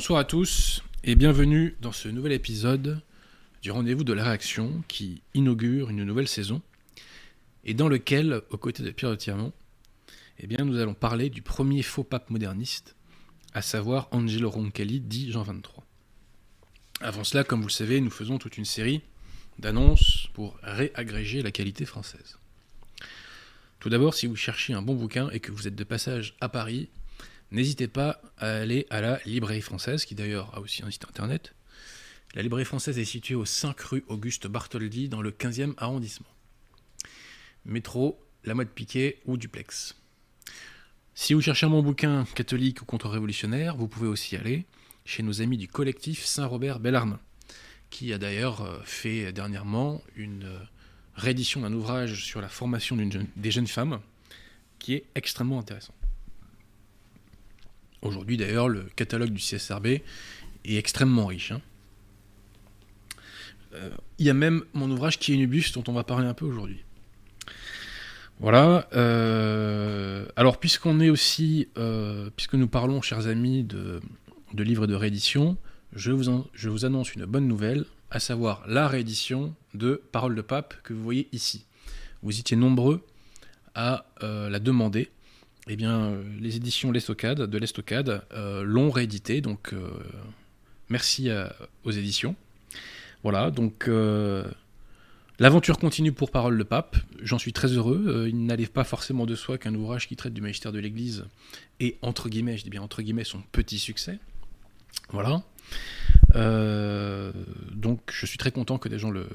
Bonsoir 0.00 0.20
à 0.20 0.24
tous 0.24 0.82
et 1.04 1.14
bienvenue 1.14 1.76
dans 1.82 1.92
ce 1.92 2.08
nouvel 2.08 2.32
épisode 2.32 3.02
du 3.60 3.70
rendez-vous 3.70 4.02
de 4.02 4.14
la 4.14 4.24
réaction 4.24 4.82
qui 4.88 5.20
inaugure 5.34 5.90
une 5.90 6.04
nouvelle 6.04 6.26
saison 6.26 6.62
et 7.64 7.74
dans 7.74 7.86
lequel, 7.86 8.40
aux 8.48 8.56
côtés 8.56 8.82
de 8.82 8.92
Pierre 8.92 9.10
de 9.10 9.16
Tirmont, 9.16 9.52
eh 10.38 10.46
bien, 10.46 10.64
nous 10.64 10.78
allons 10.78 10.94
parler 10.94 11.28
du 11.28 11.42
premier 11.42 11.82
faux 11.82 12.02
pape 12.02 12.30
moderniste, 12.30 12.96
à 13.52 13.60
savoir 13.60 14.08
Angelo 14.10 14.48
Roncalli, 14.48 15.00
dit 15.00 15.30
Jean 15.30 15.42
23. 15.42 15.84
Avant 17.02 17.22
cela, 17.22 17.44
comme 17.44 17.60
vous 17.60 17.68
le 17.68 17.70
savez, 17.70 18.00
nous 18.00 18.10
faisons 18.10 18.38
toute 18.38 18.56
une 18.56 18.64
série 18.64 19.02
d'annonces 19.58 20.30
pour 20.32 20.56
réagréger 20.62 21.42
la 21.42 21.50
qualité 21.50 21.84
française. 21.84 22.38
Tout 23.80 23.90
d'abord, 23.90 24.14
si 24.14 24.26
vous 24.26 24.36
cherchez 24.36 24.72
un 24.72 24.80
bon 24.80 24.94
bouquin 24.94 25.28
et 25.28 25.40
que 25.40 25.52
vous 25.52 25.68
êtes 25.68 25.76
de 25.76 25.84
passage 25.84 26.36
à 26.40 26.48
Paris, 26.48 26.88
n'hésitez 27.50 27.88
pas 27.88 28.20
à 28.38 28.56
aller 28.56 28.86
à 28.90 29.00
la 29.00 29.20
Librairie 29.24 29.60
française, 29.60 30.04
qui 30.04 30.14
d'ailleurs 30.14 30.54
a 30.56 30.60
aussi 30.60 30.82
un 30.82 30.90
site 30.90 31.04
internet. 31.08 31.54
La 32.34 32.42
Librairie 32.42 32.64
française 32.64 32.98
est 32.98 33.04
située 33.04 33.34
au 33.34 33.44
5 33.44 33.80
rue 33.80 34.04
Auguste 34.08 34.46
Bartholdi, 34.46 35.08
dans 35.08 35.22
le 35.22 35.30
15e 35.30 35.74
arrondissement. 35.78 36.28
Métro, 37.64 38.20
La 38.44 38.54
Mode 38.54 38.68
Piquet 38.68 39.20
ou 39.26 39.36
Duplex. 39.36 39.96
Si 41.14 41.34
vous 41.34 41.40
cherchez 41.40 41.66
bon 41.66 41.82
bouquin 41.82 42.24
catholique 42.34 42.82
ou 42.82 42.84
contre-révolutionnaire, 42.84 43.76
vous 43.76 43.88
pouvez 43.88 44.06
aussi 44.06 44.36
aller 44.36 44.64
chez 45.04 45.22
nos 45.22 45.42
amis 45.42 45.58
du 45.58 45.68
collectif 45.68 46.24
Saint-Robert 46.24 46.78
Bellarmin, 46.78 47.20
qui 47.90 48.12
a 48.12 48.18
d'ailleurs 48.18 48.62
euh, 48.62 48.78
fait 48.84 49.32
dernièrement 49.32 50.00
une 50.14 50.44
euh, 50.44 50.58
réédition 51.16 51.60
d'un 51.62 51.72
ouvrage 51.72 52.24
sur 52.24 52.40
la 52.40 52.48
formation 52.48 52.96
des 52.96 53.50
jeunes 53.50 53.66
femmes, 53.66 54.00
qui 54.78 54.94
est 54.94 55.04
extrêmement 55.14 55.58
intéressant. 55.58 55.94
Aujourd'hui 58.02 58.36
d'ailleurs, 58.36 58.68
le 58.68 58.84
catalogue 58.96 59.30
du 59.30 59.40
CSRB 59.40 59.86
est 59.86 60.02
extrêmement 60.64 61.26
riche. 61.26 61.52
Hein. 61.52 61.60
Euh, 63.74 63.90
il 64.18 64.26
y 64.26 64.30
a 64.30 64.34
même 64.34 64.64
mon 64.72 64.90
ouvrage 64.90 65.18
qui 65.18 65.32
est 65.32 65.36
Nubus 65.36 65.72
dont 65.74 65.84
on 65.86 65.92
va 65.92 66.04
parler 66.04 66.26
un 66.26 66.34
peu 66.34 66.44
aujourd'hui. 66.44 66.82
Voilà. 68.40 68.88
Euh, 68.94 70.26
alors 70.36 70.58
puisqu'on 70.58 71.00
est 71.00 71.10
aussi, 71.10 71.68
euh, 71.76 72.30
puisque 72.34 72.54
nous 72.54 72.68
parlons, 72.68 73.02
chers 73.02 73.26
amis, 73.26 73.64
de, 73.64 74.00
livres 74.54 74.86
de 74.86 74.94
réédition, 74.94 75.56
je 75.94 76.10
vous, 76.10 76.46
je 76.54 76.68
vous 76.68 76.84
annonce 76.84 77.14
une 77.14 77.26
bonne 77.26 77.46
nouvelle, 77.46 77.84
à 78.10 78.18
savoir 78.18 78.64
la 78.66 78.88
réédition 78.88 79.54
de 79.74 80.02
Paroles 80.10 80.34
de 80.34 80.42
Pape 80.42 80.74
que 80.82 80.94
vous 80.94 81.02
voyez 81.02 81.28
ici. 81.32 81.66
Vous 82.22 82.38
étiez 82.38 82.56
nombreux 82.56 83.04
à 83.74 84.06
la 84.20 84.58
demander 84.58 85.10
eh 85.72 85.76
bien, 85.76 86.00
euh, 86.00 86.22
les 86.40 86.56
éditions 86.56 86.90
L'Estocade, 86.90 87.42
de 87.42 87.58
l'Estocade 87.58 88.24
euh, 88.32 88.64
l'ont 88.64 88.90
réédité. 88.90 89.40
Donc, 89.40 89.72
euh, 89.72 89.88
merci 90.88 91.30
aux 91.84 91.92
éditions. 91.92 92.34
Voilà, 93.22 93.52
donc 93.52 93.88
l'aventure 95.38 95.78
continue 95.78 96.10
pour 96.10 96.32
Parole 96.32 96.58
de 96.58 96.62
Pape. 96.64 96.96
J'en 97.22 97.38
suis 97.38 97.52
très 97.52 97.68
heureux. 97.68 98.26
il 98.28 98.46
n'allait 98.46 98.66
pas 98.66 98.82
forcément 98.82 99.26
de 99.26 99.36
soi 99.36 99.58
qu'un 99.58 99.74
ouvrage 99.74 100.08
qui 100.08 100.16
traite 100.16 100.32
du 100.32 100.40
magistère 100.40 100.72
de 100.72 100.80
l'Église 100.80 101.24
et 101.78 101.98
entre 102.02 102.28
guillemets, 102.28 102.56
je 102.56 102.64
dis 102.64 102.70
bien 102.70 102.82
entre 102.82 103.02
guillemets, 103.02 103.24
son 103.24 103.42
petit 103.52 103.78
succès. 103.78 104.18
Voilà. 105.10 105.42
donc, 106.34 108.00
je 108.10 108.26
suis 108.26 108.38
très 108.38 108.50
content 108.50 108.78
que 108.78 108.88
des 108.88 108.98
gens 108.98 109.10
le, 109.10 109.28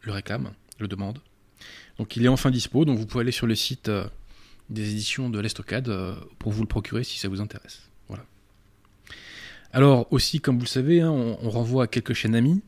le 0.00 0.12
réclament, 0.12 0.52
le 0.78 0.88
demandent. 0.88 1.20
Donc, 1.98 2.16
il 2.16 2.24
est 2.24 2.28
enfin 2.28 2.50
dispo. 2.50 2.84
Donc, 2.84 2.96
vous 2.96 3.06
pouvez 3.06 3.22
aller 3.22 3.32
sur 3.32 3.46
le 3.46 3.54
site 3.54 3.90
des 4.72 4.90
éditions 4.90 5.30
de 5.30 5.38
l'Estocade 5.38 5.88
euh, 5.88 6.14
pour 6.38 6.52
vous 6.52 6.62
le 6.62 6.68
procurer 6.68 7.04
si 7.04 7.18
ça 7.18 7.28
vous 7.28 7.40
intéresse. 7.40 7.82
Voilà. 8.08 8.24
Alors 9.72 10.12
aussi, 10.12 10.40
comme 10.40 10.56
vous 10.56 10.64
le 10.64 10.68
savez, 10.68 11.00
hein, 11.00 11.10
on, 11.10 11.50
renvoie 11.50 11.84
à 11.84 11.86
quelques 11.86 12.14
chaînes 12.14 12.34
amies. 12.34 12.60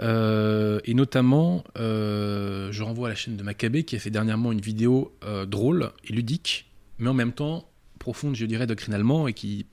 Euh, 0.00 0.80
et 0.84 0.94
notamment, 0.94 1.64
euh, 1.78 2.72
je 2.72 2.82
renvoie 2.82 3.08
à 3.08 3.10
la 3.10 3.14
chaîne 3.14 3.36
de 3.36 3.42
Maccabée 3.42 3.84
qui 3.84 3.94
a 3.94 3.98
fait 3.98 4.10
dernièrement 4.10 4.52
une 4.52 4.60
vidéo 4.60 5.12
drôle 5.46 5.92
et 6.04 6.12
ludique, 6.12 6.70
mais 6.98 7.08
en 7.08 7.14
même 7.14 7.32
temps 7.32 7.68
profonde, 7.98 8.34
je 8.34 8.44
dirais, 8.44 8.66
doctrinalement 8.66 9.28
et 9.28 9.32
qui 9.32 9.66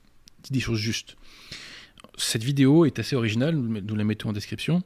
dit 0.43 0.51
des 0.51 0.59
choses 0.59 0.79
justes. 0.79 1.15
Cette 2.17 2.43
vidéo 2.43 2.85
est 2.85 2.99
assez 2.99 3.15
originale, 3.15 3.55
nous 3.55 3.95
la 3.95 4.03
mettons 4.03 4.29
en 4.29 4.33
description. 4.33 4.83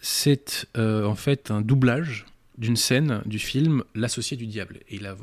c'est 0.00 0.66
en 0.76 1.14
fait 1.14 1.50
un 1.50 1.60
doublage 1.60 2.24
d'une 2.58 2.76
scène 2.76 3.22
du 3.24 3.38
film 3.38 3.84
L'associé 3.94 4.36
du 4.36 4.46
diable. 4.46 4.80
Et 4.88 4.98
la, 4.98 5.16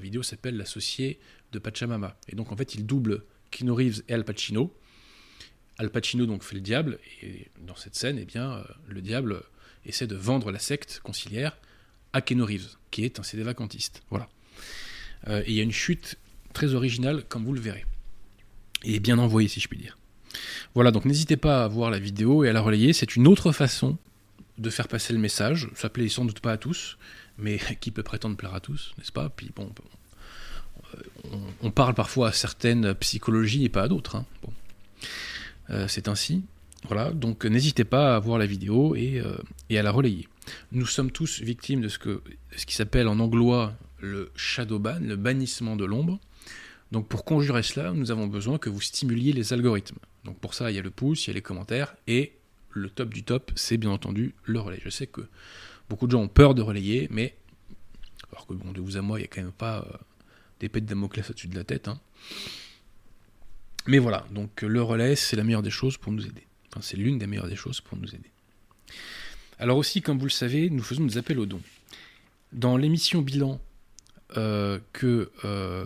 vidéo 0.00 0.22
s'appelle 0.22 0.56
L'associé 0.56 1.18
de 1.52 1.58
Pachamama. 1.58 2.16
Et 2.28 2.36
donc 2.36 2.52
en 2.52 2.56
fait, 2.56 2.74
il 2.74 2.86
double 2.86 3.24
Kino 3.50 3.74
Reeves 3.74 4.02
et 4.08 4.14
Al 4.14 4.24
Pacino. 4.24 4.72
Al 5.78 5.90
Pacino 5.90 6.26
donc 6.26 6.42
fait 6.42 6.54
le 6.54 6.60
diable, 6.60 6.98
et 7.22 7.48
dans 7.66 7.76
cette 7.76 7.96
scène, 7.96 8.18
eh 8.18 8.24
bien, 8.24 8.52
euh, 8.52 8.64
le 8.88 9.02
diable 9.02 9.42
essaie 9.84 10.06
de 10.06 10.16
vendre 10.16 10.50
la 10.50 10.58
secte 10.58 11.00
conciliaire 11.02 11.58
à 12.12 12.20
Keno 12.20 12.46
Reeves, 12.46 12.76
qui 12.90 13.04
est 13.04 13.18
un 13.18 13.22
CD 13.22 13.42
vacantiste. 13.42 14.02
Voilà. 14.10 14.28
Euh, 15.28 15.42
et 15.44 15.50
il 15.50 15.54
y 15.54 15.60
a 15.60 15.62
une 15.62 15.72
chute 15.72 16.16
très 16.52 16.74
originale, 16.74 17.24
comme 17.28 17.44
vous 17.44 17.52
le 17.52 17.60
verrez. 17.60 17.84
Et 18.84 19.00
bien 19.00 19.18
envoyée, 19.18 19.48
si 19.48 19.60
je 19.60 19.68
puis 19.68 19.78
dire. 19.78 19.98
Voilà, 20.74 20.90
donc 20.90 21.04
n'hésitez 21.04 21.36
pas 21.36 21.64
à 21.64 21.68
voir 21.68 21.90
la 21.90 21.98
vidéo 21.98 22.44
et 22.44 22.48
à 22.48 22.52
la 22.52 22.60
relayer. 22.60 22.92
C'est 22.92 23.16
une 23.16 23.26
autre 23.26 23.52
façon 23.52 23.98
de 24.58 24.70
faire 24.70 24.88
passer 24.88 25.12
le 25.12 25.18
message. 25.18 25.68
Ça 25.74 25.88
plaît 25.88 26.08
sans 26.08 26.24
doute 26.24 26.40
pas 26.40 26.52
à 26.52 26.56
tous, 26.56 26.98
mais 27.38 27.58
qui 27.80 27.90
peut 27.90 28.02
prétendre 28.02 28.36
plaire 28.36 28.54
à 28.54 28.60
tous, 28.60 28.92
n'est-ce 28.98 29.12
pas? 29.12 29.28
Puis 29.28 29.50
bon, 29.54 29.72
on, 31.62 31.70
parle 31.70 31.94
parfois 31.94 32.28
à 32.28 32.32
certaines 32.32 32.94
psychologies 32.94 33.64
et 33.64 33.68
pas 33.68 33.82
à 33.82 33.88
d'autres. 33.88 34.16
Hein. 34.16 34.26
Bon. 34.42 34.52
Euh, 35.70 35.88
c'est 35.88 36.08
ainsi. 36.08 36.44
Voilà, 36.86 37.10
donc 37.10 37.44
n'hésitez 37.44 37.84
pas 37.84 38.14
à 38.14 38.18
voir 38.18 38.38
la 38.38 38.46
vidéo 38.46 38.94
et, 38.94 39.18
euh, 39.18 39.36
à 39.70 39.82
la 39.82 39.90
relayer. 39.90 40.28
Nous 40.70 40.86
sommes 40.86 41.10
tous 41.10 41.40
victimes 41.40 41.80
de 41.80 41.88
ce, 41.88 41.98
que, 41.98 42.22
ce 42.56 42.64
qui 42.64 42.74
s'appelle 42.74 43.08
en 43.08 43.18
anglois 43.18 43.74
le 43.98 44.30
shadow 44.36 44.78
ban, 44.78 45.00
le 45.00 45.16
bannissement 45.16 45.74
de 45.74 45.84
l'ombre. 45.84 46.20
Donc 46.92 47.08
pour 47.08 47.24
conjurer 47.24 47.64
cela, 47.64 47.92
nous 47.92 48.12
avons 48.12 48.28
besoin 48.28 48.58
que 48.58 48.70
vous 48.70 48.80
stimuliez 48.80 49.32
les 49.32 49.52
algorithmes. 49.52 49.98
Donc 50.24 50.38
pour 50.38 50.54
ça, 50.54 50.70
il 50.70 50.76
y 50.76 50.78
a 50.78 50.82
le 50.82 50.90
pouce, 50.90 51.26
il 51.26 51.28
y 51.28 51.30
a 51.30 51.34
les 51.34 51.42
commentaires 51.42 51.96
et 52.06 52.35
le 52.76 52.90
top 52.90 53.12
du 53.12 53.22
top, 53.22 53.50
c'est 53.54 53.76
bien 53.76 53.90
entendu 53.90 54.34
le 54.44 54.60
relais. 54.60 54.80
Je 54.84 54.90
sais 54.90 55.06
que 55.06 55.22
beaucoup 55.88 56.06
de 56.06 56.12
gens 56.12 56.20
ont 56.20 56.28
peur 56.28 56.54
de 56.54 56.62
relayer, 56.62 57.08
mais 57.10 57.36
alors 58.32 58.46
que 58.46 58.54
bon, 58.54 58.72
de 58.72 58.80
vous 58.80 58.96
à 58.96 59.02
moi, 59.02 59.18
il 59.18 59.22
n'y 59.22 59.24
a 59.24 59.28
quand 59.28 59.42
même 59.42 59.52
pas 59.52 59.78
euh, 59.78 59.96
d'épée 60.60 60.80
de 60.80 60.86
Damoclès 60.86 61.28
au-dessus 61.28 61.48
de 61.48 61.56
la 61.56 61.64
tête. 61.64 61.88
Hein. 61.88 61.98
Mais 63.86 63.98
voilà, 63.98 64.26
donc 64.30 64.62
le 64.62 64.82
relais, 64.82 65.16
c'est 65.16 65.36
la 65.36 65.44
meilleure 65.44 65.62
des 65.62 65.70
choses 65.70 65.96
pour 65.96 66.12
nous 66.12 66.26
aider. 66.26 66.46
Enfin, 66.68 66.80
c'est 66.82 66.96
l'une 66.96 67.18
des 67.18 67.26
meilleures 67.26 67.48
des 67.48 67.56
choses 67.56 67.80
pour 67.80 67.96
nous 67.96 68.14
aider. 68.14 68.30
Alors 69.58 69.78
aussi, 69.78 70.02
comme 70.02 70.18
vous 70.18 70.26
le 70.26 70.30
savez, 70.30 70.68
nous 70.68 70.82
faisons 70.82 71.04
des 71.04 71.18
appels 71.18 71.38
aux 71.38 71.46
dons. 71.46 71.62
Dans 72.52 72.76
l'émission 72.76 73.22
bilan 73.22 73.60
euh, 74.36 74.78
que, 74.92 75.30
euh, 75.44 75.84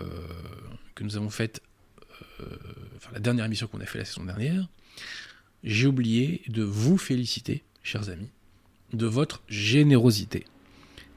que 0.95 1.05
nous 1.05 1.17
avons 1.17 1.31
faite, 1.31 1.63
enfin 2.97 3.11
la 3.13 3.21
dernière 3.21 3.45
émission 3.45 3.67
qu'on 3.67 3.81
a 3.81 3.87
fait 3.87 3.99
la 3.99 4.05
saison 4.05 4.25
dernière, 4.25 4.67
j'ai 5.65 5.87
oublié 5.87 6.43
de 6.49 6.63
vous 6.63 6.99
féliciter, 6.99 7.63
chers 7.83 8.09
amis, 8.09 8.31
de 8.93 9.07
votre 9.07 9.43
générosité. 9.49 10.45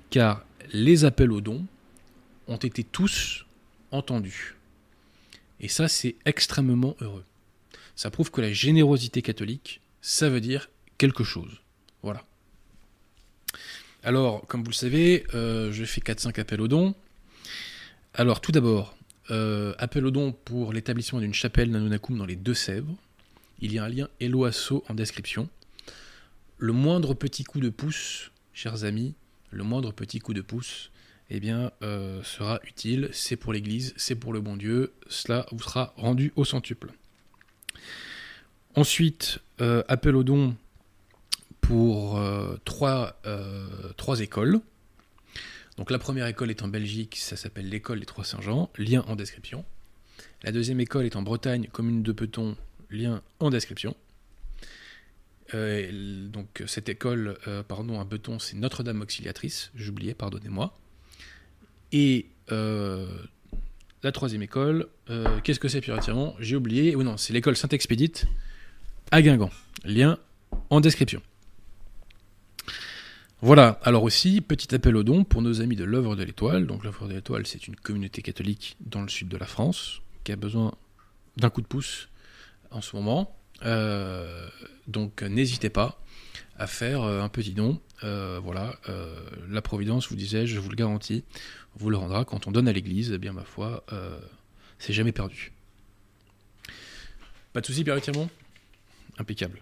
Car 0.10 0.46
les 0.72 1.06
appels 1.06 1.32
aux 1.32 1.42
dons 1.42 1.66
ont 2.48 2.58
été 2.58 2.84
tous 2.84 3.46
entendus. 3.92 4.56
Et 5.60 5.68
ça, 5.68 5.88
c'est 5.88 6.16
extrêmement 6.26 6.96
heureux. 7.02 7.24
Ça 7.96 8.12
prouve 8.12 8.32
que 8.32 8.42
la 8.42 8.52
générosité 8.52 9.22
catholique, 9.22 9.82
ça 10.02 10.30
veut 10.30 10.42
dire 10.42 10.70
quelque 10.98 11.24
chose. 11.24 11.62
Voilà. 12.02 12.26
Alors, 14.04 14.46
comme 14.48 14.64
vous 14.64 14.72
le 14.72 14.76
savez, 14.76 15.26
euh, 15.34 15.72
je 15.72 15.86
fais 15.86 16.02
4-5 16.02 16.40
appels 16.40 16.60
aux 16.60 16.68
dons. 16.68 16.94
Alors, 18.14 18.42
tout 18.42 18.52
d'abord, 18.52 18.96
euh, 19.32 19.74
appel 19.78 20.06
aux 20.06 20.12
dons 20.12 20.34
pour 20.34 20.74
l'établissement 20.74 21.20
d'une 21.20 21.34
chapelle 21.34 21.72
Nanonakum 21.72 22.18
dans 22.18 22.26
les 22.26 22.36
Deux-Sèvres 22.36 22.96
il 23.64 23.74
y 23.74 23.80
a 23.80 23.86
un 23.86 23.90
lien 23.90 24.10
Eloasso 24.20 24.84
en 24.90 24.94
description. 24.94 25.48
Le 26.58 26.74
moindre 26.74 27.14
petit 27.14 27.46
coup 27.46 27.62
de 27.62 27.70
pouce, 27.70 28.32
chers 28.54 28.84
amis, 28.84 29.16
le 29.52 29.64
moindre 29.64 29.94
petit 29.94 30.20
coup 30.20 30.34
de 30.34 30.42
pouce, 30.42 30.92
eh 31.30 31.40
bien, 31.40 31.72
euh, 31.82 32.22
sera 32.24 32.60
utile. 32.68 33.10
C'est 33.14 33.38
pour 33.38 33.54
l'Église, 33.54 33.94
c'est 33.96 34.16
pour 34.16 34.34
le 34.34 34.42
bon 34.42 34.58
Dieu. 34.58 34.92
Cela 35.08 35.46
vous 35.54 35.64
sera 35.64 35.94
rendu 35.96 36.34
au 36.36 36.44
centuple. 36.44 36.92
Ensuite, 38.76 39.40
euh, 39.62 39.82
appel 39.88 40.18
au 40.18 40.24
don 40.24 40.58
pour 41.62 42.18
euh, 42.18 42.58
trois, 42.66 43.22
trois, 43.96 44.20
écoles. 44.20 44.60
Donc 45.78 45.90
la 45.90 46.00
première 46.00 46.28
école 46.28 46.50
est 46.50 46.64
en 46.64 46.68
Belgique, 46.68 47.16
ça 47.16 47.38
s'appelle 47.38 47.70
l'école 47.70 48.02
des 48.02 48.06
Trois 48.06 48.26
Saint-Jean, 48.26 48.70
lien 48.78 49.06
en 49.08 49.16
description. 49.16 49.64
La 50.44 50.52
deuxième 50.52 50.82
école 50.82 51.06
est 51.06 51.16
en 51.16 51.22
Bretagne, 51.22 51.70
commune 51.72 52.04
de 52.04 52.12
Peton, 52.12 52.58
lien 52.94 53.22
en 53.40 53.50
description. 53.50 53.96
Euh, 55.54 56.28
donc 56.30 56.64
cette 56.66 56.90
école, 56.90 57.38
euh, 57.48 57.64
pardon, 57.64 58.00
à 58.00 58.06
Beton, 58.06 58.40
c'est 58.40 58.56
Notre-Dame 58.56 59.02
Auxiliatrice, 59.02 59.72
j'oubliais, 59.76 60.14
pardonnez-moi. 60.14 60.78
Et 61.92 62.28
euh, 62.52 63.08
la 64.02 64.12
troisième 64.12 64.42
école. 64.42 64.88
Qu'est-ce 65.44 65.60
que 65.60 65.68
c'est 65.68 65.82
Tirement 65.82 66.36
J'ai 66.40 66.56
oublié. 66.56 66.96
Ou 66.96 67.04
non, 67.04 67.18
c'est 67.18 67.34
l'école 67.34 67.56
Saint-Expédite 67.56 68.26
à 69.12 69.22
Guingamp. 69.22 69.52
Lien 69.86 70.18
en 70.70 70.82
description. 70.82 71.22
Voilà, 73.42 73.80
alors 73.84 74.04
aussi, 74.04 74.40
petit 74.42 74.74
appel 74.74 74.96
au 74.96 75.04
don 75.04 75.26
pour 75.26 75.42
nos 75.42 75.62
amis 75.62 75.76
de 75.76 75.84
l'œuvre 75.84 76.16
de 76.16 76.24
l'étoile. 76.24 76.66
Donc 76.66 76.84
l'œuvre 76.84 77.08
de 77.08 77.14
l'étoile, 77.14 77.46
c'est 77.46 77.68
une 77.68 77.76
communauté 77.76 78.22
catholique 78.22 78.78
dans 78.80 79.02
le 79.02 79.10
sud 79.10 79.28
de 79.28 79.38
la 79.38 79.46
France 79.46 80.02
qui 80.24 80.32
a 80.32 80.38
besoin 80.38 80.74
d'un 81.38 81.50
coup 81.50 81.62
de 81.62 81.68
pouce 81.68 82.08
en 82.74 82.82
ce 82.82 82.96
moment. 82.96 83.36
Euh, 83.66 84.48
donc 84.88 85.22
n'hésitez 85.22 85.70
pas 85.70 86.00
à 86.58 86.68
faire 86.68 87.04
euh, 87.04 87.22
un 87.22 87.30
petit 87.30 87.52
don. 87.52 87.80
Euh, 88.04 88.40
voilà, 88.44 88.76
la 89.50 89.62
Providence, 89.62 90.10
vous 90.10 90.18
disais, 90.18 90.46
je 90.46 90.60
vous 90.60 90.70
le 90.70 90.76
garantis, 90.76 91.24
vous 91.76 91.90
le 91.90 91.96
rendra 91.96 92.26
quand 92.26 92.48
on 92.48 92.52
donne 92.52 92.68
à 92.68 92.74
l'Église. 92.74 93.12
Eh 93.14 93.18
bien, 93.18 93.32
ma 93.32 93.46
foi, 93.46 93.86
c'est 94.78 94.92
jamais 94.92 95.14
perdu. 95.14 95.54
Pas 97.54 97.62
de 97.62 97.66
souci, 97.66 97.86
Pierre 97.86 98.00
Impeccable. 99.18 99.62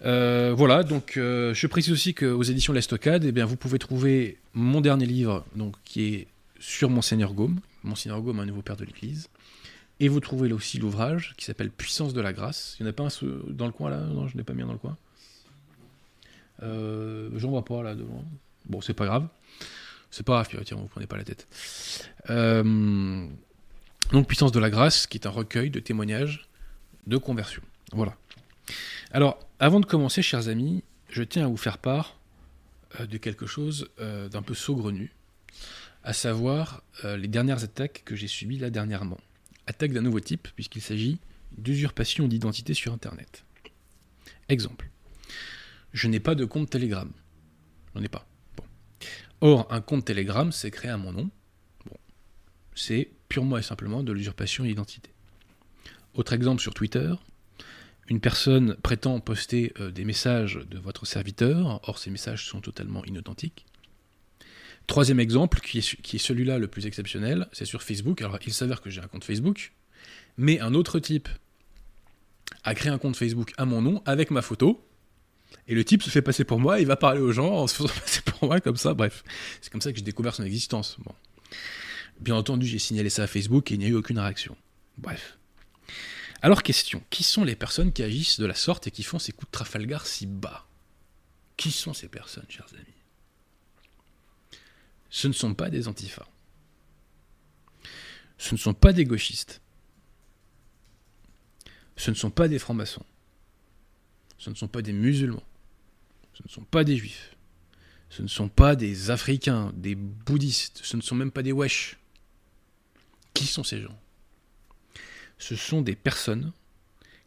voilà, 0.00 0.82
donc 0.82 1.12
je 1.16 1.66
précise 1.66 1.92
aussi 1.92 2.14
qu'aux 2.14 2.42
éditions 2.42 2.72
L'Estocade, 2.72 3.26
eh 3.26 3.32
bien, 3.32 3.44
vous 3.44 3.56
pouvez 3.56 3.78
trouver 3.78 4.38
mon 4.54 4.80
dernier 4.80 5.04
livre, 5.04 5.44
donc, 5.54 5.74
qui 5.84 6.14
est 6.14 6.26
sur 6.58 6.88
Monseigneur 6.88 7.34
Gaume. 7.34 7.60
Monseigneur 7.84 8.22
Gaume, 8.22 8.40
un 8.40 8.46
nouveau 8.46 8.62
père 8.62 8.76
de 8.78 8.86
l'Église. 8.86 9.28
Et 9.98 10.08
vous 10.08 10.20
trouvez 10.20 10.52
aussi 10.52 10.78
l'ouvrage 10.78 11.34
qui 11.36 11.44
s'appelle 11.46 11.70
Puissance 11.70 12.12
de 12.12 12.20
la 12.20 12.32
grâce. 12.32 12.76
Il 12.78 12.82
n'y 12.82 12.88
en 12.88 12.90
a 12.90 12.92
pas 12.92 13.04
un 13.04 13.08
dans 13.48 13.66
le 13.66 13.72
coin 13.72 13.88
là? 13.88 14.00
Non, 14.00 14.28
je 14.28 14.34
ne 14.34 14.38
l'ai 14.38 14.44
pas 14.44 14.52
mis 14.52 14.62
dans 14.62 14.72
le 14.72 14.78
coin. 14.78 14.96
Euh, 16.62 17.30
J'en 17.36 17.50
vois 17.50 17.64
pas 17.64 17.82
là 17.82 17.94
devant. 17.94 18.24
Bon, 18.66 18.80
c'est 18.80 18.94
pas 18.94 19.06
grave. 19.06 19.26
C'est 20.10 20.24
pas 20.24 20.44
grave, 20.44 20.64
tiens, 20.64 20.76
vous 20.76 20.86
prenez 20.86 21.06
pas 21.06 21.16
la 21.16 21.24
tête. 21.24 21.48
Euh, 22.30 23.26
donc, 24.12 24.26
Puissance 24.26 24.52
de 24.52 24.60
la 24.60 24.70
grâce, 24.70 25.06
qui 25.06 25.18
est 25.18 25.26
un 25.26 25.30
recueil 25.30 25.70
de 25.70 25.80
témoignages 25.80 26.48
de 27.06 27.16
conversion. 27.16 27.62
Voilà. 27.92 28.16
Alors, 29.12 29.38
avant 29.60 29.80
de 29.80 29.86
commencer, 29.86 30.22
chers 30.22 30.48
amis, 30.48 30.82
je 31.08 31.22
tiens 31.22 31.44
à 31.44 31.48
vous 31.48 31.56
faire 31.56 31.78
part 31.78 32.18
euh, 33.00 33.06
de 33.06 33.16
quelque 33.16 33.46
chose 33.46 33.88
d'un 33.98 34.42
peu 34.42 34.54
saugrenu, 34.54 35.12
à 36.04 36.12
savoir 36.12 36.82
les 37.02 37.28
dernières 37.28 37.64
attaques 37.64 38.02
que 38.04 38.14
j'ai 38.14 38.28
subies 38.28 38.58
là 38.58 38.70
dernièrement 38.70 39.18
attaque 39.66 39.92
d'un 39.92 40.02
nouveau 40.02 40.20
type, 40.20 40.48
puisqu'il 40.54 40.82
s'agit 40.82 41.18
d'usurpation 41.56 42.28
d'identité 42.28 42.74
sur 42.74 42.92
Internet. 42.92 43.44
Exemple. 44.48 44.90
Je 45.92 46.08
n'ai 46.08 46.20
pas 46.20 46.34
de 46.34 46.44
compte 46.44 46.70
Telegram. 46.70 47.10
J'en 47.94 48.02
ai 48.02 48.08
pas. 48.08 48.28
Or, 49.40 49.66
un 49.70 49.80
compte 49.80 50.04
Telegram, 50.04 50.50
c'est 50.52 50.70
créé 50.70 50.90
à 50.90 50.96
mon 50.96 51.12
nom. 51.12 51.30
Bon. 51.86 51.96
C'est 52.74 53.10
purement 53.28 53.58
et 53.58 53.62
simplement 53.62 54.02
de 54.02 54.12
l'usurpation 54.12 54.64
d'identité. 54.64 55.10
Autre 56.14 56.32
exemple 56.32 56.62
sur 56.62 56.74
Twitter. 56.74 57.14
Une 58.08 58.20
personne 58.20 58.76
prétend 58.76 59.18
poster 59.20 59.72
euh, 59.80 59.90
des 59.90 60.04
messages 60.04 60.60
de 60.70 60.78
votre 60.78 61.06
serviteur, 61.06 61.80
or 61.88 61.98
ces 61.98 62.10
messages 62.10 62.46
sont 62.46 62.60
totalement 62.60 63.04
inauthentiques. 63.04 63.66
Troisième 64.86 65.18
exemple, 65.18 65.60
qui 65.60 65.78
est, 65.78 66.18
celui-là 66.18 66.58
le 66.58 66.68
plus 66.68 66.86
exceptionnel, 66.86 67.48
c'est 67.52 67.64
sur 67.64 67.82
Facebook. 67.82 68.22
Alors, 68.22 68.38
il 68.46 68.52
s'avère 68.52 68.80
que 68.80 68.88
j'ai 68.88 69.00
un 69.00 69.08
compte 69.08 69.24
Facebook, 69.24 69.72
mais 70.36 70.60
un 70.60 70.74
autre 70.74 71.00
type 71.00 71.28
a 72.62 72.74
créé 72.74 72.92
un 72.92 72.98
compte 72.98 73.16
Facebook 73.16 73.52
à 73.56 73.64
mon 73.64 73.82
nom 73.82 74.02
avec 74.06 74.30
ma 74.30 74.42
photo. 74.42 74.86
Et 75.68 75.74
le 75.74 75.84
type 75.84 76.02
se 76.02 76.10
fait 76.10 76.22
passer 76.22 76.44
pour 76.44 76.60
moi, 76.60 76.80
il 76.80 76.86
va 76.86 76.96
parler 76.96 77.20
aux 77.20 77.32
gens 77.32 77.52
en 77.52 77.66
se 77.66 77.74
faisant 77.74 77.88
passer 78.00 78.20
pour 78.22 78.48
moi 78.48 78.60
comme 78.60 78.76
ça, 78.76 78.94
bref. 78.94 79.24
C'est 79.60 79.70
comme 79.70 79.80
ça 79.80 79.90
que 79.90 79.98
j'ai 79.98 80.04
découvert 80.04 80.34
son 80.34 80.44
existence. 80.44 80.96
Bon. 81.00 81.14
Bien 82.20 82.36
entendu, 82.36 82.66
j'ai 82.66 82.78
signalé 82.78 83.10
ça 83.10 83.24
à 83.24 83.26
Facebook 83.26 83.70
et 83.70 83.74
il 83.74 83.78
n'y 83.80 83.86
a 83.86 83.88
eu 83.88 83.94
aucune 83.94 84.18
réaction. 84.18 84.56
Bref. 84.98 85.38
Alors 86.42 86.62
question, 86.62 87.02
qui 87.10 87.24
sont 87.24 87.44
les 87.44 87.56
personnes 87.56 87.92
qui 87.92 88.02
agissent 88.02 88.38
de 88.38 88.46
la 88.46 88.54
sorte 88.54 88.86
et 88.86 88.90
qui 88.90 89.02
font 89.02 89.18
ces 89.18 89.32
coups 89.32 89.48
de 89.48 89.52
Trafalgar 89.52 90.06
si 90.06 90.26
bas? 90.26 90.66
Qui 91.56 91.72
sont 91.72 91.94
ces 91.94 92.08
personnes, 92.08 92.46
chers 92.48 92.68
amis? 92.74 92.95
Ce 95.10 95.28
ne 95.28 95.32
sont 95.32 95.54
pas 95.54 95.70
des 95.70 95.88
antifas. 95.88 96.28
Ce 98.38 98.54
ne 98.54 98.58
sont 98.58 98.74
pas 98.74 98.92
des 98.92 99.04
gauchistes. 99.04 99.60
Ce 101.96 102.10
ne 102.10 102.16
sont 102.16 102.30
pas 102.30 102.48
des 102.48 102.58
francs-maçons. 102.58 103.04
Ce 104.38 104.50
ne 104.50 104.54
sont 104.54 104.68
pas 104.68 104.82
des 104.82 104.92
musulmans. 104.92 105.42
Ce 106.34 106.42
ne 106.44 106.48
sont 106.48 106.64
pas 106.64 106.84
des 106.84 106.96
juifs. 106.96 107.36
Ce 108.10 108.22
ne 108.22 108.28
sont 108.28 108.48
pas 108.48 108.76
des 108.76 109.10
africains, 109.10 109.72
des 109.74 109.94
bouddhistes. 109.94 110.80
Ce 110.82 110.96
ne 110.96 111.02
sont 111.02 111.14
même 111.14 111.30
pas 111.30 111.42
des 111.42 111.52
wesh. 111.52 111.98
Qui 113.32 113.46
sont 113.46 113.64
ces 113.64 113.80
gens? 113.80 113.98
Ce 115.38 115.56
sont 115.56 115.82
des 115.82 115.96
personnes 115.96 116.52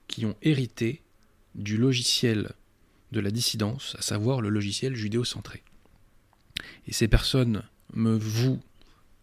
qui 0.08 0.26
ont 0.26 0.36
hérité 0.42 1.02
du 1.56 1.78
logiciel 1.78 2.52
de 3.12 3.20
la 3.20 3.32
dissidence, 3.32 3.96
à 3.98 4.02
savoir 4.02 4.42
le 4.42 4.50
logiciel 4.50 4.96
judéo-centré. 4.96 5.64
Et 6.88 6.94
ces 6.94 7.08
personnes 7.08 7.64
me 7.94 8.16
vouent 8.16 8.62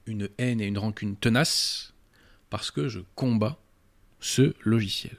une 0.07 0.29
haine 0.39 0.61
et 0.61 0.67
une 0.67 0.79
rancune 0.79 1.17
tenace 1.17 1.93
parce 2.51 2.71
que 2.71 2.89
je 2.89 3.01
combats 3.15 3.59
ce 4.21 4.55
logiciel. 4.65 5.19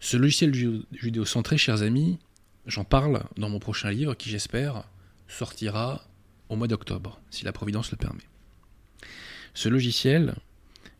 Ce 0.00 0.16
logiciel 0.16 0.52
judéo-centré, 0.92 1.56
chers 1.56 1.82
amis, 1.82 2.18
j'en 2.66 2.84
parle 2.84 3.24
dans 3.36 3.48
mon 3.48 3.60
prochain 3.60 3.90
livre 3.90 4.14
qui, 4.14 4.30
j'espère, 4.30 4.84
sortira 5.28 6.04
au 6.48 6.56
mois 6.56 6.68
d'octobre, 6.68 7.20
si 7.30 7.44
la 7.44 7.52
Providence 7.52 7.90
le 7.92 7.96
permet. 7.96 8.24
Ce 9.54 9.68
logiciel, 9.68 10.34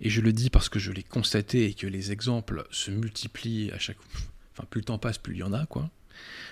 et 0.00 0.08
je 0.08 0.20
le 0.20 0.32
dis 0.32 0.50
parce 0.50 0.68
que 0.68 0.78
je 0.78 0.92
l'ai 0.92 1.02
constaté 1.02 1.66
et 1.66 1.74
que 1.74 1.86
les 1.86 2.12
exemples 2.12 2.64
se 2.70 2.90
multiplient 2.90 3.72
à 3.72 3.78
chaque 3.78 4.00
fois, 4.00 4.20
enfin 4.52 4.66
plus 4.70 4.80
le 4.80 4.84
temps 4.84 4.98
passe, 4.98 5.18
plus 5.18 5.34
il 5.34 5.38
y 5.38 5.42
en 5.42 5.52
a, 5.52 5.66
quoi. 5.66 5.90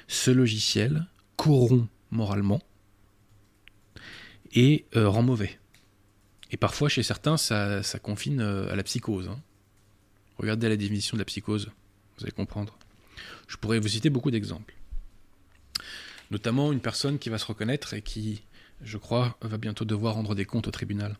Ce 0.09 0.31
logiciel 0.31 1.07
corrompt 1.37 1.89
moralement, 2.11 2.61
et 4.53 4.87
euh, 4.97 5.09
rend 5.09 5.23
mauvais. 5.23 5.59
Et 6.51 6.57
parfois, 6.57 6.89
chez 6.89 7.03
certains, 7.03 7.37
ça, 7.37 7.83
confine 8.03 8.41
euh, 8.41 8.73
à 8.73 8.77
la 8.77 8.83
psychose. 8.83 9.29
Hein. 9.29 9.41
Regardez 10.39 10.69
la 10.69 10.77
définition 10.77 11.17
de 11.17 11.21
la 11.21 11.25
psychose, 11.25 11.71
vous 12.17 12.25
allez 12.25 12.33
comprendre. 12.33 12.77
Je 13.47 13.57
pourrais 13.57 13.79
vous 13.79 13.89
citer 13.89 14.11
beaucoup 14.11 14.31
d'exemples. 14.31 14.75
Notamment 16.31 16.73
une 16.73 16.81
personne 16.81 17.19
qui 17.19 17.29
va 17.29 17.39
se 17.39 17.47
reconnaître 17.47 17.95
et 17.95 18.03
qui, 18.03 18.43
je 18.83 18.97
crois, 18.97 19.37
va 19.43 19.59
bientôt 19.59 19.85
devoir 19.85 20.15
rendre 20.15 20.35
des 20.35 20.45
comptes 20.45 20.69
au 20.69 20.71
tribunal. 20.71 21.17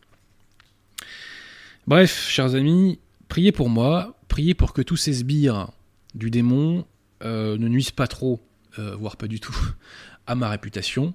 Bref, 1.87 2.29
chers 2.29 2.55
amis, 2.55 2.99
priez 3.27 3.51
pour 3.51 3.69
moi, 3.69 4.17
priez 4.27 4.53
pour 4.53 4.73
que 4.73 4.81
tous 4.81 4.97
ces 4.97 5.13
sbires 5.13 5.71
du 6.15 6.29
démon 6.29 6.85
euh, 7.23 7.57
ne 7.57 7.67
nuisent 7.67 7.91
pas 7.91 8.07
trop, 8.07 8.41
voire 8.77 9.17
pas 9.17 9.27
du 9.27 9.39
tout, 9.39 9.55
à 10.27 10.35
ma 10.35 10.49
réputation, 10.49 11.13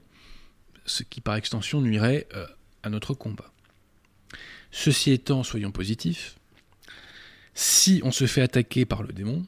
ce 0.87 1.03
qui 1.03 1.21
par 1.21 1.35
extension 1.35 1.81
nuirait 1.81 2.27
euh, 2.35 2.47
à 2.83 2.91
notre 2.91 3.15
combat. 3.15 3.53
Ceci 4.71 5.11
étant, 5.11 5.43
soyons 5.43 5.73
positifs, 5.73 6.37
si 7.55 8.01
on 8.05 8.13
se 8.13 8.27
fait 8.27 8.43
attaquer 8.43 8.85
par 8.85 9.03
le 9.03 9.13
démon, 9.13 9.47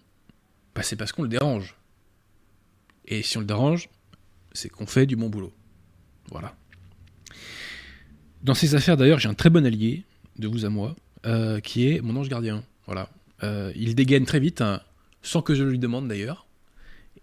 bah, 0.75 0.83
c'est 0.83 0.97
parce 0.97 1.13
qu'on 1.13 1.23
le 1.23 1.29
dérange. 1.29 1.77
Et 3.07 3.23
si 3.23 3.37
on 3.37 3.41
le 3.41 3.47
dérange, 3.47 3.89
c'est 4.53 4.69
qu'on 4.69 4.87
fait 4.87 5.07
du 5.07 5.17
bon 5.17 5.29
boulot. 5.29 5.53
Voilà. 6.31 6.57
Dans 8.43 8.55
ces 8.55 8.75
affaires, 8.75 8.97
d'ailleurs, 8.97 9.19
j'ai 9.19 9.29
un 9.29 9.35
très 9.35 9.51
bon 9.51 9.65
allié, 9.67 10.05
de 10.37 10.47
vous 10.47 10.65
à 10.65 10.69
moi, 10.69 10.95
euh, 11.27 11.61
qui 11.61 11.89
est 11.89 12.01
mon 12.01 12.17
ange 12.17 12.29
gardien. 12.29 12.63
Voilà. 12.87 13.09
Euh, 13.43 13.73
il 13.77 13.95
dégaine 13.95 14.25
très 14.25 14.41
vite, 14.41 14.61
hein, 14.61 14.83
sans 15.23 15.43
que 15.43 15.55
je 15.55 15.65
lui 15.65 15.79
demande 15.79 16.09
d'ailleurs, 16.09 16.47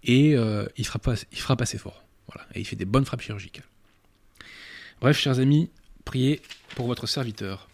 et 0.03 0.36
il, 0.77 0.86
frappe, 0.86 1.10
il 1.31 1.39
frappe 1.39 1.62
assez 1.62 1.79
fort. 1.79 2.05
Voilà. 2.27 2.48
Et 2.53 2.60
il 2.60 2.65
fait 2.65 2.75
des 2.75 2.86
bonnes 2.86 3.05
frappes 3.05 3.22
chirurgicales. 3.22 3.65
Bref, 5.05 5.19
chers 5.19 5.38
amis, 5.38 5.69
priez 6.03 6.41
pour 6.74 6.88
votre 6.88 7.05
serviteur. 7.05 7.69